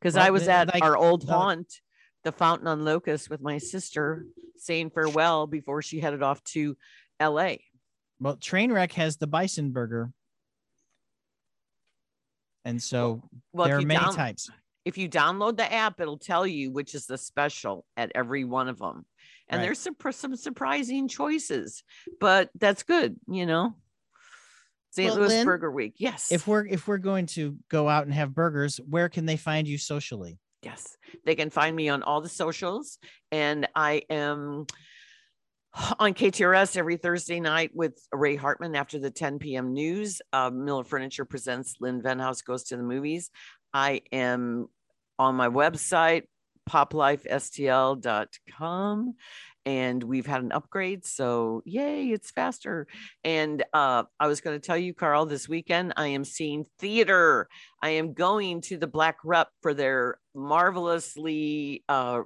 because 0.00 0.14
Well, 0.14 0.26
I 0.26 0.30
was 0.30 0.46
at 0.48 0.72
like, 0.72 0.82
our 0.82 0.96
old 0.96 1.28
haunt, 1.28 1.80
the 2.22 2.32
Fountain 2.32 2.66
on 2.68 2.84
Locust, 2.84 3.28
with 3.30 3.40
my 3.40 3.58
sister 3.58 4.26
saying 4.56 4.90
farewell 4.90 5.46
before 5.46 5.82
she 5.82 6.00
headed 6.00 6.22
off 6.22 6.42
to 6.44 6.76
LA. 7.20 7.56
Well, 8.20 8.36
Trainwreck 8.36 8.92
has 8.92 9.16
the 9.16 9.26
bison 9.26 9.72
burger. 9.72 10.12
And 12.64 12.82
so 12.82 13.28
Well, 13.52 13.66
there 13.66 13.78
are 13.78 13.82
many 13.82 14.00
down- 14.00 14.14
types. 14.14 14.50
if 14.84 14.96
you 14.96 15.08
download 15.08 15.56
the 15.56 15.70
app, 15.70 16.00
it'll 16.00 16.18
tell 16.18 16.46
you 16.46 16.70
which 16.70 16.94
is 16.94 17.06
the 17.06 17.18
special 17.18 17.84
at 17.96 18.10
every 18.14 18.44
one 18.44 18.68
of 18.68 18.78
them. 18.78 19.04
And 19.48 19.58
Right. 19.58 19.66
there's 19.66 19.78
some 19.80 19.96
some 20.12 20.36
surprising 20.36 21.06
choices, 21.08 21.82
but 22.20 22.50
that's 22.54 22.82
good, 22.82 23.18
you 23.28 23.44
know. 23.44 23.76
St. 24.94 25.10
Well, 25.10 25.20
Louis 25.20 25.28
Lynn, 25.28 25.44
Burger 25.44 25.70
Week, 25.72 25.94
yes. 25.96 26.30
If 26.30 26.46
we're 26.46 26.66
if 26.66 26.86
we're 26.86 26.98
going 26.98 27.26
to 27.26 27.56
go 27.68 27.88
out 27.88 28.04
and 28.04 28.14
have 28.14 28.32
burgers, 28.32 28.78
where 28.88 29.08
can 29.08 29.26
they 29.26 29.36
find 29.36 29.66
you 29.66 29.76
socially? 29.76 30.38
Yes, 30.62 30.96
they 31.26 31.34
can 31.34 31.50
find 31.50 31.74
me 31.74 31.88
on 31.88 32.04
all 32.04 32.20
the 32.20 32.28
socials, 32.28 32.98
and 33.32 33.66
I 33.74 34.02
am 34.08 34.66
on 35.98 36.14
KTRS 36.14 36.76
every 36.76 36.96
Thursday 36.96 37.40
night 37.40 37.72
with 37.74 37.98
Ray 38.12 38.36
Hartman 38.36 38.76
after 38.76 39.00
the 39.00 39.10
10 39.10 39.40
p.m. 39.40 39.72
news. 39.72 40.22
Uh, 40.32 40.50
Miller 40.50 40.84
Furniture 40.84 41.24
presents 41.24 41.74
Lynn 41.80 42.00
Venhaus 42.00 42.42
goes 42.42 42.62
to 42.64 42.76
the 42.76 42.84
movies. 42.84 43.30
I 43.72 44.02
am 44.12 44.68
on 45.18 45.34
my 45.34 45.48
website, 45.48 46.28
poplifestl.com. 46.70 49.14
And 49.66 50.02
we've 50.02 50.26
had 50.26 50.42
an 50.42 50.52
upgrade. 50.52 51.04
So, 51.06 51.62
yay, 51.64 52.08
it's 52.08 52.30
faster. 52.30 52.86
And 53.22 53.64
uh, 53.72 54.04
I 54.20 54.26
was 54.26 54.40
going 54.40 54.58
to 54.60 54.64
tell 54.64 54.76
you, 54.76 54.92
Carl, 54.92 55.26
this 55.26 55.48
weekend 55.48 55.94
I 55.96 56.08
am 56.08 56.24
seeing 56.24 56.66
theater. 56.78 57.48
I 57.82 57.90
am 57.90 58.12
going 58.12 58.60
to 58.62 58.76
the 58.76 58.86
Black 58.86 59.16
Rep 59.24 59.48
for 59.62 59.72
their 59.72 60.18
marvelously 60.34 61.82
uh, 61.88 62.22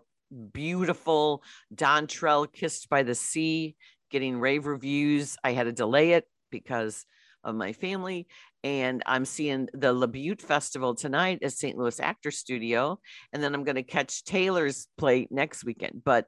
beautiful 0.53 1.43
Dontrell 1.75 2.53
Kissed 2.53 2.89
by 2.89 3.03
the 3.03 3.15
Sea, 3.15 3.77
getting 4.11 4.41
rave 4.41 4.67
reviews. 4.67 5.37
I 5.45 5.53
had 5.53 5.65
to 5.65 5.73
delay 5.73 6.13
it 6.13 6.25
because 6.51 7.07
of 7.45 7.55
my 7.55 7.73
family. 7.73 8.27
And 8.65 9.03
I'm 9.07 9.25
seeing 9.25 9.69
the 9.73 9.95
LaBute 9.95 10.43
Festival 10.43 10.95
tonight 10.95 11.39
at 11.43 11.53
St. 11.53 11.79
Louis 11.79 12.01
Actor 12.01 12.33
Studio. 12.33 12.99
And 13.33 13.43
then 13.43 13.55
I'm 13.55 13.65
going 13.65 13.77
to 13.77 13.83
catch 13.83 14.25
Taylor's 14.25 14.89
play 14.99 15.29
next 15.31 15.65
weekend. 15.65 16.03
But, 16.05 16.27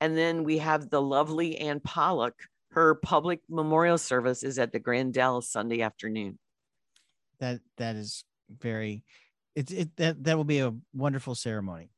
and 0.00 0.16
then 0.16 0.44
we 0.44 0.58
have 0.58 0.90
the 0.90 1.02
lovely 1.02 1.58
Ann 1.58 1.80
Pollock. 1.80 2.34
Her 2.70 2.96
public 2.96 3.40
memorial 3.48 3.98
service 3.98 4.42
is 4.42 4.58
at 4.58 4.72
the 4.72 4.78
Grand 4.78 5.14
Grandel 5.14 5.42
Sunday 5.42 5.80
afternoon. 5.82 6.38
That 7.40 7.60
that 7.76 7.96
is 7.96 8.24
very 8.50 9.04
it, 9.54 9.70
it 9.70 9.96
that 9.96 10.22
that 10.24 10.36
will 10.36 10.44
be 10.44 10.60
a 10.60 10.74
wonderful 10.94 11.34
ceremony. 11.34 11.90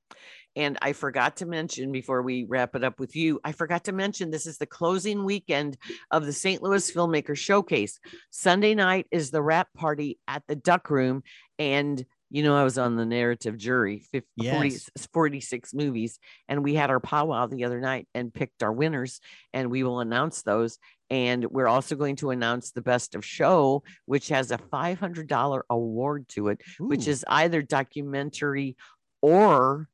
And 0.56 0.78
I 0.82 0.92
forgot 0.92 1.36
to 1.36 1.46
mention 1.46 1.92
before 1.92 2.22
we 2.22 2.44
wrap 2.44 2.74
it 2.74 2.82
up 2.82 2.98
with 2.98 3.14
you, 3.14 3.40
I 3.44 3.52
forgot 3.52 3.84
to 3.84 3.92
mention 3.92 4.30
this 4.30 4.46
is 4.46 4.58
the 4.58 4.66
closing 4.66 5.24
weekend 5.24 5.76
of 6.10 6.26
the 6.26 6.32
St. 6.32 6.60
Louis 6.60 6.90
Filmmaker 6.90 7.36
Showcase. 7.36 8.00
Sunday 8.30 8.74
night 8.74 9.06
is 9.12 9.30
the 9.30 9.42
wrap 9.42 9.68
party 9.74 10.18
at 10.26 10.42
the 10.48 10.56
Duck 10.56 10.90
Room. 10.90 11.22
And, 11.58 12.04
you 12.30 12.44
know, 12.44 12.56
I 12.56 12.62
was 12.62 12.78
on 12.78 12.96
the 12.96 13.04
narrative 13.04 13.58
jury, 13.58 13.98
50, 13.98 14.50
40 14.50 14.78
46 15.12 15.74
movies, 15.74 16.18
and 16.48 16.62
we 16.62 16.74
had 16.74 16.88
our 16.88 17.00
powwow 17.00 17.46
the 17.46 17.64
other 17.64 17.80
night 17.80 18.06
and 18.14 18.32
picked 18.32 18.62
our 18.62 18.72
winners, 18.72 19.20
and 19.52 19.70
we 19.70 19.82
will 19.82 20.00
announce 20.00 20.42
those. 20.42 20.78
And 21.10 21.44
we're 21.46 21.66
also 21.66 21.96
going 21.96 22.16
to 22.16 22.30
announce 22.30 22.70
the 22.70 22.82
best 22.82 23.16
of 23.16 23.24
show, 23.24 23.82
which 24.06 24.28
has 24.28 24.52
a 24.52 24.58
$500 24.58 25.60
award 25.68 26.28
to 26.28 26.48
it, 26.48 26.60
which 26.78 27.08
is 27.08 27.24
either 27.26 27.62
documentary 27.62 28.76
or 29.20 29.88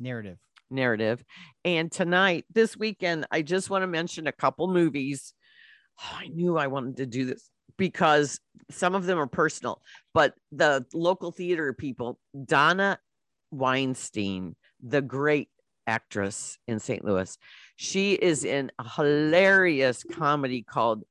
narrative. 0.00 0.38
narrative. 0.70 1.22
And 1.66 1.92
tonight, 1.92 2.46
this 2.50 2.78
weekend, 2.78 3.26
I 3.30 3.42
just 3.42 3.68
want 3.68 3.82
to 3.82 3.86
mention 3.86 4.26
a 4.26 4.32
couple 4.32 4.68
movies. 4.68 5.34
Oh, 6.00 6.16
I 6.18 6.28
knew 6.28 6.56
I 6.56 6.68
wanted 6.68 6.96
to 6.96 7.06
do 7.06 7.26
this 7.26 7.50
because 7.76 8.40
some 8.70 8.94
of 8.94 9.06
them 9.06 9.18
are 9.18 9.26
personal, 9.26 9.82
but 10.12 10.34
the 10.52 10.84
local 10.94 11.32
theater 11.32 11.72
people, 11.72 12.18
Donna 12.44 12.98
Weinstein, 13.50 14.56
the 14.82 15.02
great 15.02 15.48
actress 15.86 16.58
in 16.66 16.78
St. 16.78 17.04
Louis, 17.04 17.36
she 17.76 18.12
is 18.14 18.44
in 18.44 18.70
a 18.78 18.88
hilarious 18.88 20.04
comedy 20.04 20.62
called 20.62 21.04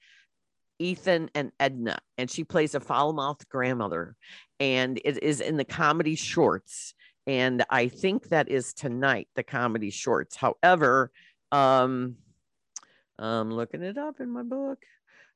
Ethan 0.79 1.29
and 1.35 1.51
Edna, 1.59 1.99
and 2.17 2.29
she 2.29 2.43
plays 2.43 2.75
a 2.75 2.79
foul 2.79 3.13
mouthed 3.13 3.47
grandmother, 3.49 4.15
and 4.59 4.99
it 5.05 5.21
is 5.23 5.41
in 5.41 5.57
the 5.57 5.65
comedy 5.65 6.15
shorts. 6.15 6.93
And 7.25 7.63
I 7.69 7.87
think 7.87 8.29
that 8.29 8.49
is 8.49 8.73
tonight, 8.73 9.29
the 9.35 9.43
comedy 9.43 9.91
shorts. 9.91 10.35
However, 10.35 11.11
um, 11.51 12.17
I'm 13.17 13.51
looking 13.51 13.83
it 13.83 13.97
up 13.97 14.19
in 14.19 14.29
my 14.29 14.43
book. 14.43 14.79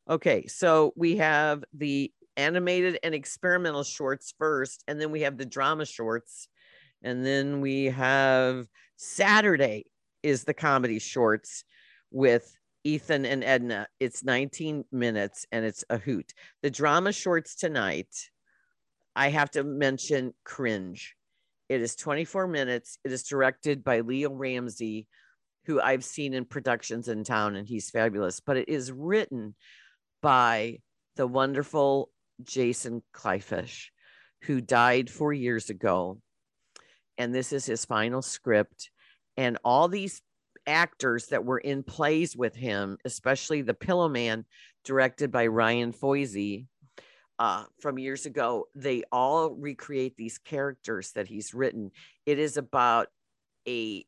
Okay, 0.10 0.48
so 0.48 0.94
we 0.96 1.18
have 1.18 1.64
the 1.74 2.12
animated 2.38 3.00
and 3.04 3.14
experimental 3.14 3.84
shorts 3.84 4.34
first, 4.38 4.84
and 4.88 5.02
then 5.02 5.12
we 5.12 5.22
have 5.22 5.38
the 5.38 5.46
drama 5.46 5.86
shorts, 5.86 6.48
and 7.04 7.26
then 7.26 7.60
we 7.60 7.86
have 7.86 8.68
Saturday 8.96 9.86
is 10.24 10.44
the 10.44 10.54
comedy 10.54 11.00
shorts 11.00 11.64
with 12.12 12.58
Ethan 12.84 13.26
and 13.26 13.44
Edna. 13.44 13.88
It's 14.00 14.24
19 14.24 14.86
minutes 14.92 15.46
and 15.52 15.66
it's 15.66 15.84
a 15.90 15.98
hoot. 15.98 16.34
The 16.62 16.72
drama 16.72 17.12
shorts 17.12 17.56
tonight, 17.56 18.08
I 19.16 19.30
have 19.30 19.52
to 19.52 19.64
mention 19.64 20.34
Cringe. 20.44 21.16
It 21.70 21.82
is 21.82 21.96
24 21.96 22.48
minutes. 22.48 22.98
It 23.04 23.12
is 23.12 23.24
directed 23.24 23.84
by 23.84 24.00
Leo 24.00 24.32
Ramsey, 24.32 25.08
who 25.66 25.82
I've 25.82 26.06
seen 26.06 26.34
in 26.34 26.46
productions 26.46 27.10
in 27.10 27.26
town, 27.26 27.56
and 27.56 27.68
he's 27.68 27.90
fabulous. 27.90 28.40
But 28.40 28.58
it 28.58 28.70
is 28.70 28.92
written 28.92 29.54
by 30.22 30.80
the 31.16 31.28
wonderful 31.28 32.10
Jason 32.44 33.02
Kleefisch, 33.14 33.88
who 34.44 34.62
died 34.62 35.10
four 35.10 35.34
years 35.34 35.70
ago. 35.70 36.20
And 37.18 37.34
this 37.34 37.52
is 37.52 37.66
his 37.66 37.86
final 37.86 38.22
script. 38.22 38.92
And 39.36 39.58
all 39.64 39.88
these 39.88 40.22
actors 40.68 41.28
that 41.28 41.46
were 41.46 41.58
in 41.58 41.84
plays 41.84 42.36
with 42.36 42.56
him, 42.56 42.98
especially 43.06 43.62
The 43.62 43.74
Pillowman, 43.74 44.46
directed 44.84 45.32
by 45.32 45.48
Ryan 45.48 45.94
Foizey 45.94 46.66
uh, 47.40 47.66
from 47.80 48.00
years 48.00 48.26
ago, 48.26 48.68
they 48.76 49.04
all 49.12 49.52
recreate 49.52 50.16
these 50.18 50.38
characters 50.38 51.12
that 51.14 51.28
he's 51.28 51.54
written. 51.54 51.92
It 52.26 52.40
is 52.40 52.58
about 52.58 53.08
a 53.68 54.06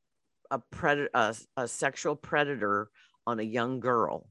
a 0.52 0.60
predator, 0.72 1.10
a, 1.14 1.36
a 1.58 1.68
sexual 1.68 2.16
predator 2.16 2.90
on 3.28 3.40
a 3.40 3.44
young 3.44 3.80
girl, 3.80 4.28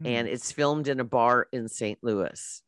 mm. 0.00 0.06
and 0.06 0.28
it's 0.28 0.52
filmed 0.52 0.88
in 0.88 1.00
a 1.00 1.04
bar 1.04 1.48
in 1.52 1.68
St. 1.68 1.98
Louis. 2.02 2.62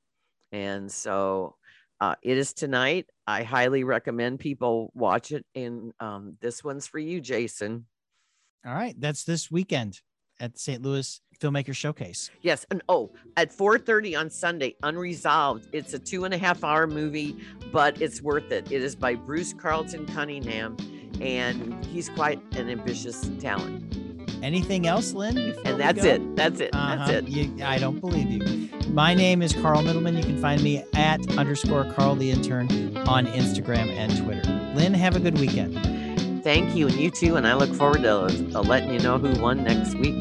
And 0.53 0.91
so 0.91 1.57
uh, 2.01 2.15
it 2.23 2.37
is 2.37 2.53
tonight. 2.53 3.07
I 3.27 3.43
highly 3.43 3.85
recommend 3.85 4.41
people 4.41 4.93
watch 4.95 5.33
it. 5.33 5.45
And 5.55 5.93
um, 6.01 6.37
this 6.41 6.63
one's 6.63 6.87
for 6.87 6.99
you, 6.99 7.21
Jason. 7.21 7.87
All 8.67 8.75
right. 8.75 8.95
That's 8.99 9.25
this 9.25 9.51
weekend 9.51 10.01
at 10.41 10.59
St. 10.59 10.83
Louis 10.83 11.21
Filmmaker 11.41 11.75
Showcase. 11.75 12.31
Yes. 12.43 12.67
And 12.71 12.83
oh, 12.89 13.13
at 13.37 13.51
4:30 13.51 14.19
on 14.19 14.31
Sunday, 14.31 14.75
Unresolved. 14.83 15.69
It's 15.73 15.95
a 15.95 15.99
two 15.99 16.25
and 16.25 16.35
a 16.35 16.39
half 16.39 16.65
hour 16.65 16.87
movie, 16.87 17.37
but 17.73 18.01
it's 18.01 18.23
worth 18.23 18.51
it. 18.53 18.71
It 18.71 18.83
is 18.83 18.95
by 18.95 19.15
Bruce 19.15 19.53
Carlton 19.53 20.07
Cunningham, 20.07 20.77
and 21.21 21.85
he's 21.87 22.09
quite 22.11 22.41
an 22.57 22.69
ambitious 22.69 23.29
talent. 23.41 23.96
Anything 24.43 24.87
else, 24.87 25.13
Lynn? 25.13 25.37
And 25.65 25.81
that's 25.81 26.05
it. 26.05 26.37
That's 26.37 26.61
it. 26.61 26.71
Uh-huh. 26.75 26.97
That's 26.97 27.11
it. 27.11 27.29
You, 27.29 27.65
I 27.65 27.79
don't 27.79 28.01
believe 28.01 28.31
you. 28.31 28.69
My 28.91 29.15
name 29.15 29.43
is 29.43 29.53
Carl 29.53 29.83
Middleman. 29.83 30.17
You 30.17 30.23
can 30.23 30.41
find 30.41 30.63
me 30.63 30.85
at 30.95 31.37
underscore 31.37 31.91
Carl 31.93 32.15
the 32.15 32.31
intern 32.31 32.97
on 33.09 33.27
Instagram 33.27 33.89
and 33.89 34.17
Twitter. 34.17 34.49
Lynn, 34.75 34.95
have 34.95 35.17
a 35.17 35.21
good 35.21 35.39
weekend. 35.39 35.75
Thank 36.45 36.77
you, 36.77 36.87
and 36.87 36.97
you 36.97 37.11
too. 37.11 37.37
And 37.37 37.47
I 37.47 37.55
look 37.55 37.75
forward 37.75 38.03
to 38.03 38.13
uh, 38.15 38.63
letting 38.63 38.93
you 38.93 39.01
know 39.01 39.19
who 39.19 39.41
won 39.41 39.65
next 39.65 39.95
week. 39.97 40.15